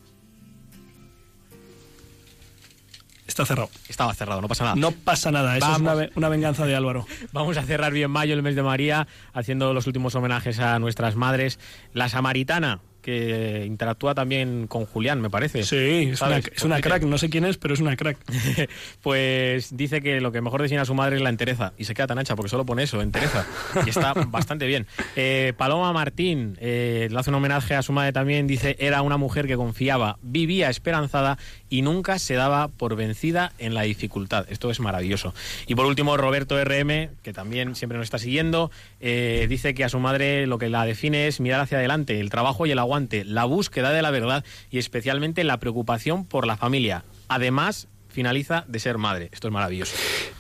Está 3.28 3.46
cerrado. 3.46 3.70
Estaba 3.90 4.14
cerrado, 4.14 4.42
no 4.42 4.48
pasa 4.48 4.64
nada. 4.64 4.76
No 4.78 4.92
pasa 4.92 5.32
nada, 5.32 5.58
eso 5.58 5.66
es 5.66 5.72
Vamos. 5.74 5.82
una, 5.82 5.94
ve- 5.96 6.12
una 6.16 6.30
venganza 6.30 6.66
de 6.66 6.76
Álvaro. 6.76 7.06
Vamos 7.34 7.58
a 7.58 7.64
cerrar 7.64 7.92
bien 7.92 8.10
mayo, 8.10 8.34
el 8.34 8.42
mes 8.42 8.56
de 8.56 8.64
María, 8.64 9.08
haciendo 9.34 9.74
los 9.74 9.86
últimos 9.86 10.16
homenajes 10.16 10.60
a 10.60 10.80
nuestras 10.80 11.16
madres. 11.18 11.60
La 11.94 12.08
Samaritana, 12.10 12.80
que 13.08 13.64
interactúa 13.66 14.14
también 14.14 14.68
con 14.68 14.86
Julián, 14.86 15.22
me 15.22 15.30
parece. 15.30 15.64
Sí, 15.64 15.78
es 15.78 16.08
una, 16.08 16.18
¿Sabes? 16.18 16.52
es 16.54 16.64
una 16.66 16.82
crack, 16.82 17.04
no 17.04 17.18
sé 17.18 17.30
quién 17.30 17.46
es, 17.46 17.58
pero 17.58 17.74
es 17.74 17.80
una 17.80 17.96
crack. 17.96 18.18
Pues 19.02 19.78
dice 19.78 20.02
que 20.02 20.20
lo 20.20 20.34
que 20.34 20.42
mejor 20.42 20.62
define 20.62 20.82
a 20.82 20.86
su 20.86 20.94
madre 20.94 21.16
es 21.16 21.22
la 21.22 21.30
entereza. 21.30 21.72
Y 21.78 21.86
se 21.86 21.94
queda 21.94 22.08
tan 22.08 22.20
ancha 22.20 22.36
porque 22.36 22.50
solo 22.50 22.66
pone 22.66 22.84
eso, 22.84 23.02
entereza. 23.02 23.46
Y 23.86 23.90
está 23.92 24.14
bastante 24.28 24.68
bien. 24.68 24.88
Eh, 25.16 25.54
Paloma 25.56 25.94
Martín 25.94 26.58
eh, 26.60 27.08
le 27.10 27.18
hace 27.18 27.30
un 27.30 27.36
homenaje 27.36 27.76
a 27.76 27.82
su 27.82 27.94
madre 27.94 28.12
también. 28.12 28.46
Dice, 28.46 28.76
era 28.78 29.02
una 29.04 29.16
mujer 29.16 29.48
que 29.48 29.56
confiaba, 29.56 30.18
vivía 30.22 30.70
esperanzada 30.70 31.38
y 31.70 31.82
nunca 31.82 32.20
se 32.20 32.36
daba 32.36 32.68
por 32.68 32.96
vencida 32.96 33.52
en 33.58 33.74
la 33.74 33.84
dificultad. 33.84 34.46
Esto 34.50 34.70
es 34.70 34.80
maravilloso. 34.80 35.34
Y 35.68 35.76
por 35.76 35.86
último, 35.86 36.18
Roberto 36.18 36.64
RM, 36.64 37.10
que 37.22 37.34
también 37.34 37.76
siempre 37.76 37.98
nos 37.98 38.06
está 38.06 38.20
siguiendo, 38.20 38.72
eh, 39.00 39.46
dice 39.50 39.74
que 39.74 39.84
a 39.84 39.90
su 39.90 40.00
madre 40.00 40.48
lo 40.48 40.58
que 40.58 40.70
la 40.70 40.86
define 40.86 41.28
es 41.28 41.40
mirar 41.40 41.62
hacia 41.62 41.78
adelante, 41.78 42.20
el 42.20 42.30
trabajo 42.30 42.66
y 42.66 42.72
el 42.72 42.80
aguante, 42.80 43.26
la 43.26 43.46
búsqueda 43.46 43.92
de 43.92 44.02
la 44.02 44.12
verdad 44.12 44.44
y 44.72 44.78
especialmente 44.78 45.44
la 45.44 45.58
preocupación 45.58 46.26
por 46.26 46.48
la 46.48 46.58
familia. 46.58 47.04
Además, 47.28 47.88
finaliza 48.10 48.66
de 48.68 48.80
ser 48.80 48.98
madre. 48.98 49.30
Esto 49.32 49.48
es 49.48 49.54
maravilloso. 49.54 49.96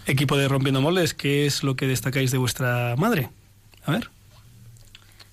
Equipo 0.05 0.37
de 0.37 0.47
Rompiendo 0.47 0.81
Moldes, 0.81 1.13
¿qué 1.13 1.45
es 1.45 1.63
lo 1.63 1.75
que 1.75 1.87
destacáis 1.87 2.31
de 2.31 2.37
vuestra 2.37 2.95
madre? 2.97 3.29
A 3.85 3.91
ver. 3.91 4.16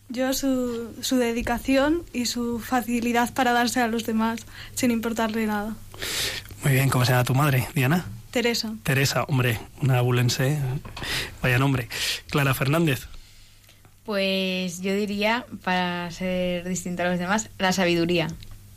Yo 0.09 0.33
su, 0.33 0.95
su 1.01 1.17
dedicación 1.17 2.03
y 2.13 2.27
su 2.27 2.61
facilidad 2.61 3.33
para 3.33 3.53
darse 3.53 3.81
a 3.81 3.89
los 3.89 4.05
demás 4.05 4.41
sin 4.75 4.91
importarle 4.91 5.47
nada. 5.47 5.75
Muy 6.63 6.73
bien, 6.73 6.89
¿cómo 6.89 7.05
se 7.05 7.13
llama 7.13 7.25
tu 7.25 7.35
madre, 7.35 7.67
Diana? 7.75 8.05
Teresa. 8.31 8.75
Teresa, 8.83 9.25
hombre, 9.25 9.61
una 9.81 9.99
abulense, 9.99 10.59
vaya 11.41 11.59
nombre. 11.59 11.89
Clara 12.31 12.53
Fernández. 12.53 13.07
Pues 14.05 14.83
yo 14.83 14.95
diría, 14.95 15.47
para 15.63 16.11
ser 16.11 16.69
distinta 16.69 17.05
a 17.05 17.11
los 17.11 17.19
demás, 17.19 17.49
la 17.59 17.73
sabiduría. 17.73 18.29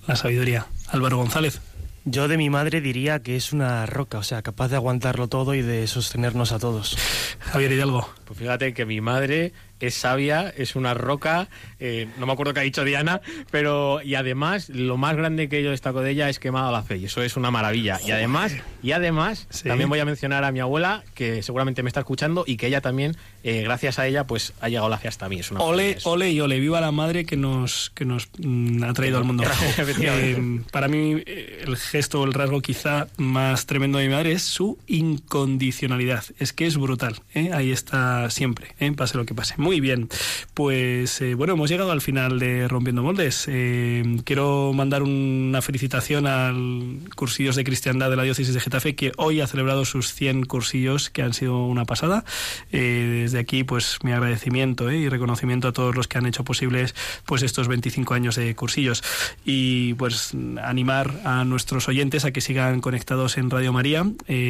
La 0.08 0.16
sabiduría. 0.16 0.68
Álvaro 0.90 1.18
González. 1.18 1.60
Yo 2.06 2.30
de 2.30 2.38
mi 2.38 2.50
madre 2.50 2.80
diría 2.80 3.20
que 3.20 3.36
es 3.36 3.52
una 3.52 3.86
roca, 3.86 4.18
o 4.20 4.24
sea, 4.24 4.42
capaz 4.42 4.70
de 4.70 4.78
aguantarlo 4.78 5.28
todo 5.28 5.54
y 5.56 5.62
de 5.62 5.88
sostenernos 5.88 6.54
a 6.54 6.60
todos. 6.60 6.98
Javier 7.40 7.74
Hidalgo. 7.74 8.08
Pues 8.24 8.40
fíjate 8.40 8.74
que 8.74 8.86
mi 8.86 9.02
madre 9.02 9.52
es 9.80 9.96
sabia, 9.96 10.54
es 10.56 10.76
una 10.76 10.94
roca, 10.94 11.50
eh, 11.80 12.08
no 12.18 12.26
me 12.26 12.34
acuerdo 12.34 12.54
qué 12.54 12.62
ha 12.62 12.64
dicho 12.64 12.84
Diana, 12.84 13.22
pero 13.52 14.02
y 14.02 14.16
además 14.16 14.70
lo 14.70 14.98
más 14.98 15.16
grande 15.16 15.50
que 15.50 15.64
yo 15.64 15.72
destaco 15.72 16.02
de 16.02 16.12
ella 16.12 16.30
es 16.30 16.40
que 16.40 16.52
me 16.52 16.60
ha 16.60 16.62
dado 16.62 16.74
la 16.74 16.84
fe 16.84 16.98
y 16.98 17.06
eso 17.06 17.22
es 17.22 17.38
una 17.38 17.52
maravilla. 17.52 18.00
Y 18.06 18.12
además, 18.12 18.56
y 18.82 18.92
además 18.92 19.48
también 19.64 19.90
voy 19.90 20.00
a 20.00 20.06
mencionar 20.06 20.44
a 20.44 20.52
mi 20.52 20.60
abuela 20.60 21.04
que 21.14 21.44
seguramente 21.44 21.84
me 21.84 21.90
está 21.90 22.02
escuchando 22.02 22.44
y 22.48 22.58
que 22.58 22.68
ella 22.68 22.82
también, 22.82 23.16
eh, 23.44 23.62
gracias 23.64 24.00
a 24.00 24.08
ella, 24.08 24.26
pues 24.26 24.54
ha 24.62 24.70
llegado 24.70 24.90
la 24.90 24.98
fe 24.98 25.08
hasta 25.08 25.30
mí. 25.30 25.40
Es 25.40 25.52
una 25.52 25.62
Ole, 25.62 25.98
ole 26.04 26.32
y 26.32 26.42
ole, 26.42 26.60
viva 26.60 26.82
la 26.82 26.92
madre 26.92 27.26
que 27.26 27.38
nos, 27.38 27.92
que 27.94 28.06
nos 28.06 28.30
mm, 28.38 28.84
ha 28.84 28.94
traído 28.94 29.18
al 29.18 29.24
mundo. 29.24 29.44
Eh, 30.00 30.62
para 30.72 30.88
mí, 30.88 31.22
el 31.26 31.76
gesto, 31.76 32.24
el 32.24 32.34
rasgo 32.34 32.62
quizá 32.62 33.08
más 33.18 33.66
tremendo 33.66 33.98
de 33.98 34.08
mi 34.08 34.14
madre 34.14 34.32
es 34.32 34.44
su 34.44 34.78
incondicionalidad. 34.88 36.24
Es 36.40 36.54
que 36.54 36.66
es 36.66 36.78
brutal, 36.78 37.22
ahí 37.54 37.72
está 37.72 38.30
siempre, 38.30 38.76
pase 38.96 39.18
lo 39.18 39.26
que 39.26 39.34
pase. 39.34 39.56
Muy 39.68 39.82
bien, 39.82 40.07
pues 40.53 41.20
eh, 41.20 41.34
bueno, 41.34 41.51
hemos 41.51 41.70
llegado 41.70 41.91
al 41.91 41.99
final 41.99 42.39
de 42.39 42.70
Rompiendo 42.70 43.03
Moldes. 43.03 43.47
Eh, 43.49 44.22
quiero 44.24 44.72
mandar 44.72 45.03
una 45.03 45.61
felicitación 45.61 46.26
al 46.26 46.99
Cursillos 47.18 47.57
de 47.57 47.65
Cristiandad 47.65 48.09
de 48.09 48.15
la 48.15 48.24
Diócesis 48.24 48.53
de 48.53 48.61
Getafe, 48.61 48.95
que 48.95 49.11
hoy 49.18 49.41
ha 49.41 49.47
celebrado 49.47 49.84
sus 49.84 50.13
100 50.13 50.45
cursillos, 50.45 51.09
que 51.09 51.22
han 51.22 51.34
sido 51.34 51.65
una 51.65 51.84
pasada. 51.84 52.24
Eh, 52.72 53.24
desde 53.24 53.39
aquí, 53.39 53.65
pues 53.65 53.97
mi 54.03 54.13
agradecimiento 54.13 54.89
¿eh? 54.89 54.99
y 54.99 55.09
reconocimiento 55.09 55.68
a 55.68 55.74
todos 55.74 55.93
los 55.93 56.07
que 56.07 56.18
han 56.18 56.28
hecho 56.28 56.45
posibles 56.45 56.95
pues 57.26 57.43
estos 57.43 57.68
25 57.68 58.13
años 58.13 58.38
de 58.38 58.55
cursillos. 58.55 59.03
Y 59.43 59.95
pues 59.95 60.32
animar 60.63 61.13
a 61.26 61.43
nuestros 61.43 61.89
oyentes 61.89 62.24
a 62.24 62.32
que 62.32 62.39
sigan 62.39 62.80
conectados 62.80 63.38
en 63.38 63.49
Radio 63.49 63.74
María. 63.74 64.05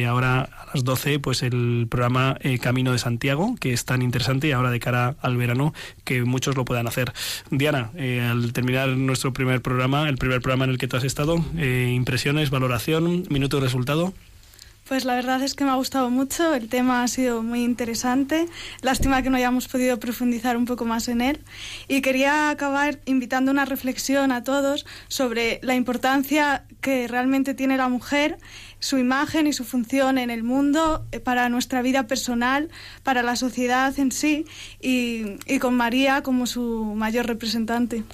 Ahora 0.06 0.42
a 0.42 0.66
las 0.72 0.84
12, 0.84 1.18
pues 1.18 1.42
el 1.42 1.88
programa 1.90 2.38
Camino 2.60 2.92
de 2.92 2.98
Santiago, 2.98 3.56
que 3.58 3.72
es 3.72 3.84
tan 3.84 4.02
interesante 4.02 4.46
y 4.46 4.52
ahora 4.52 4.70
de 4.70 4.78
cara 4.78 5.07
al 5.20 5.36
verano, 5.36 5.72
que 6.04 6.24
muchos 6.24 6.56
lo 6.56 6.64
puedan 6.64 6.86
hacer. 6.86 7.12
Diana, 7.50 7.90
eh, 7.96 8.20
al 8.20 8.52
terminar 8.52 8.88
nuestro 8.88 9.32
primer 9.32 9.62
programa, 9.62 10.08
el 10.08 10.16
primer 10.16 10.40
programa 10.40 10.64
en 10.64 10.70
el 10.70 10.78
que 10.78 10.88
tú 10.88 10.96
has 10.96 11.04
estado, 11.04 11.44
eh, 11.56 11.92
impresiones, 11.94 12.50
valoración, 12.50 13.24
minuto 13.30 13.58
de 13.58 13.64
resultado. 13.64 14.12
Pues 14.88 15.04
la 15.04 15.14
verdad 15.14 15.42
es 15.42 15.54
que 15.54 15.64
me 15.64 15.70
ha 15.70 15.74
gustado 15.74 16.08
mucho, 16.08 16.54
el 16.54 16.70
tema 16.70 17.02
ha 17.02 17.08
sido 17.08 17.42
muy 17.42 17.62
interesante, 17.62 18.48
lástima 18.80 19.20
que 19.22 19.28
no 19.28 19.36
hayamos 19.36 19.68
podido 19.68 20.00
profundizar 20.00 20.56
un 20.56 20.64
poco 20.64 20.86
más 20.86 21.08
en 21.08 21.20
él 21.20 21.40
y 21.88 22.00
quería 22.00 22.48
acabar 22.48 22.98
invitando 23.04 23.50
una 23.50 23.66
reflexión 23.66 24.32
a 24.32 24.44
todos 24.44 24.86
sobre 25.08 25.60
la 25.62 25.74
importancia 25.74 26.64
que 26.80 27.06
realmente 27.06 27.52
tiene 27.52 27.76
la 27.76 27.90
mujer 27.90 28.38
su 28.80 28.96
imagen 28.96 29.46
y 29.46 29.52
su 29.52 29.64
función 29.64 30.18
en 30.18 30.30
el 30.30 30.42
mundo, 30.44 31.04
eh, 31.10 31.18
para 31.18 31.48
nuestra 31.48 31.82
vida 31.82 32.06
personal, 32.06 32.68
para 33.02 33.22
la 33.22 33.34
sociedad 33.34 33.92
en 33.98 34.12
sí 34.12 34.46
y, 34.80 35.58
con 35.58 35.74
María 35.74 36.22
como 36.22 36.46
su 36.46 36.94
mayor 36.96 37.26
representante. 37.26 38.04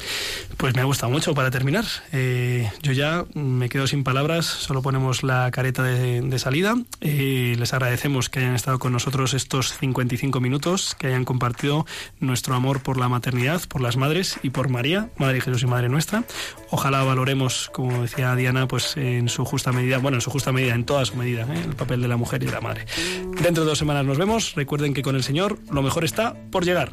Pues 0.56 0.74
me 0.74 0.80
ha 0.80 0.84
gustado 0.84 1.12
mucho 1.12 1.34
para 1.34 1.50
terminar. 1.50 1.84
Eh, 2.12 2.70
yo 2.82 2.92
ya 2.92 3.26
me 3.34 3.68
quedo 3.68 3.86
sin 3.86 4.04
palabras, 4.04 4.46
solo 4.46 4.80
ponemos 4.80 5.22
la 5.22 5.50
careta 5.50 5.82
de 5.82 6.38
salida. 6.38 6.63
Eh, 7.00 7.56
les 7.58 7.74
agradecemos 7.74 8.30
que 8.30 8.38
hayan 8.38 8.54
estado 8.54 8.78
con 8.78 8.92
nosotros 8.92 9.34
estos 9.34 9.76
55 9.76 10.40
minutos, 10.40 10.94
que 10.98 11.08
hayan 11.08 11.24
compartido 11.24 11.84
nuestro 12.20 12.54
amor 12.54 12.82
por 12.82 12.98
la 12.98 13.08
maternidad, 13.08 13.60
por 13.68 13.82
las 13.82 13.96
madres 13.96 14.38
y 14.42 14.50
por 14.50 14.68
María, 14.68 15.10
Madre 15.18 15.40
Jesús 15.40 15.62
y 15.62 15.66
Madre 15.66 15.88
nuestra. 15.88 16.24
Ojalá 16.70 17.02
valoremos, 17.02 17.70
como 17.72 18.02
decía 18.02 18.34
Diana, 18.34 18.66
pues 18.66 18.96
en 18.96 19.28
su 19.28 19.44
justa 19.44 19.72
medida, 19.72 19.98
bueno, 19.98 20.16
en 20.16 20.22
su 20.22 20.30
justa 20.30 20.52
medida, 20.52 20.74
en 20.74 20.84
toda 20.84 21.04
su 21.04 21.16
medida, 21.16 21.42
¿eh? 21.42 21.62
el 21.64 21.76
papel 21.76 22.00
de 22.00 22.08
la 22.08 22.16
mujer 22.16 22.42
y 22.42 22.46
de 22.46 22.52
la 22.52 22.60
madre. 22.60 22.86
Dentro 23.42 23.64
de 23.64 23.68
dos 23.68 23.78
semanas 23.78 24.06
nos 24.06 24.16
vemos. 24.16 24.54
Recuerden 24.54 24.94
que 24.94 25.02
con 25.02 25.16
el 25.16 25.22
Señor 25.22 25.58
lo 25.70 25.82
mejor 25.82 26.04
está 26.04 26.34
por 26.50 26.64
llegar. 26.64 26.92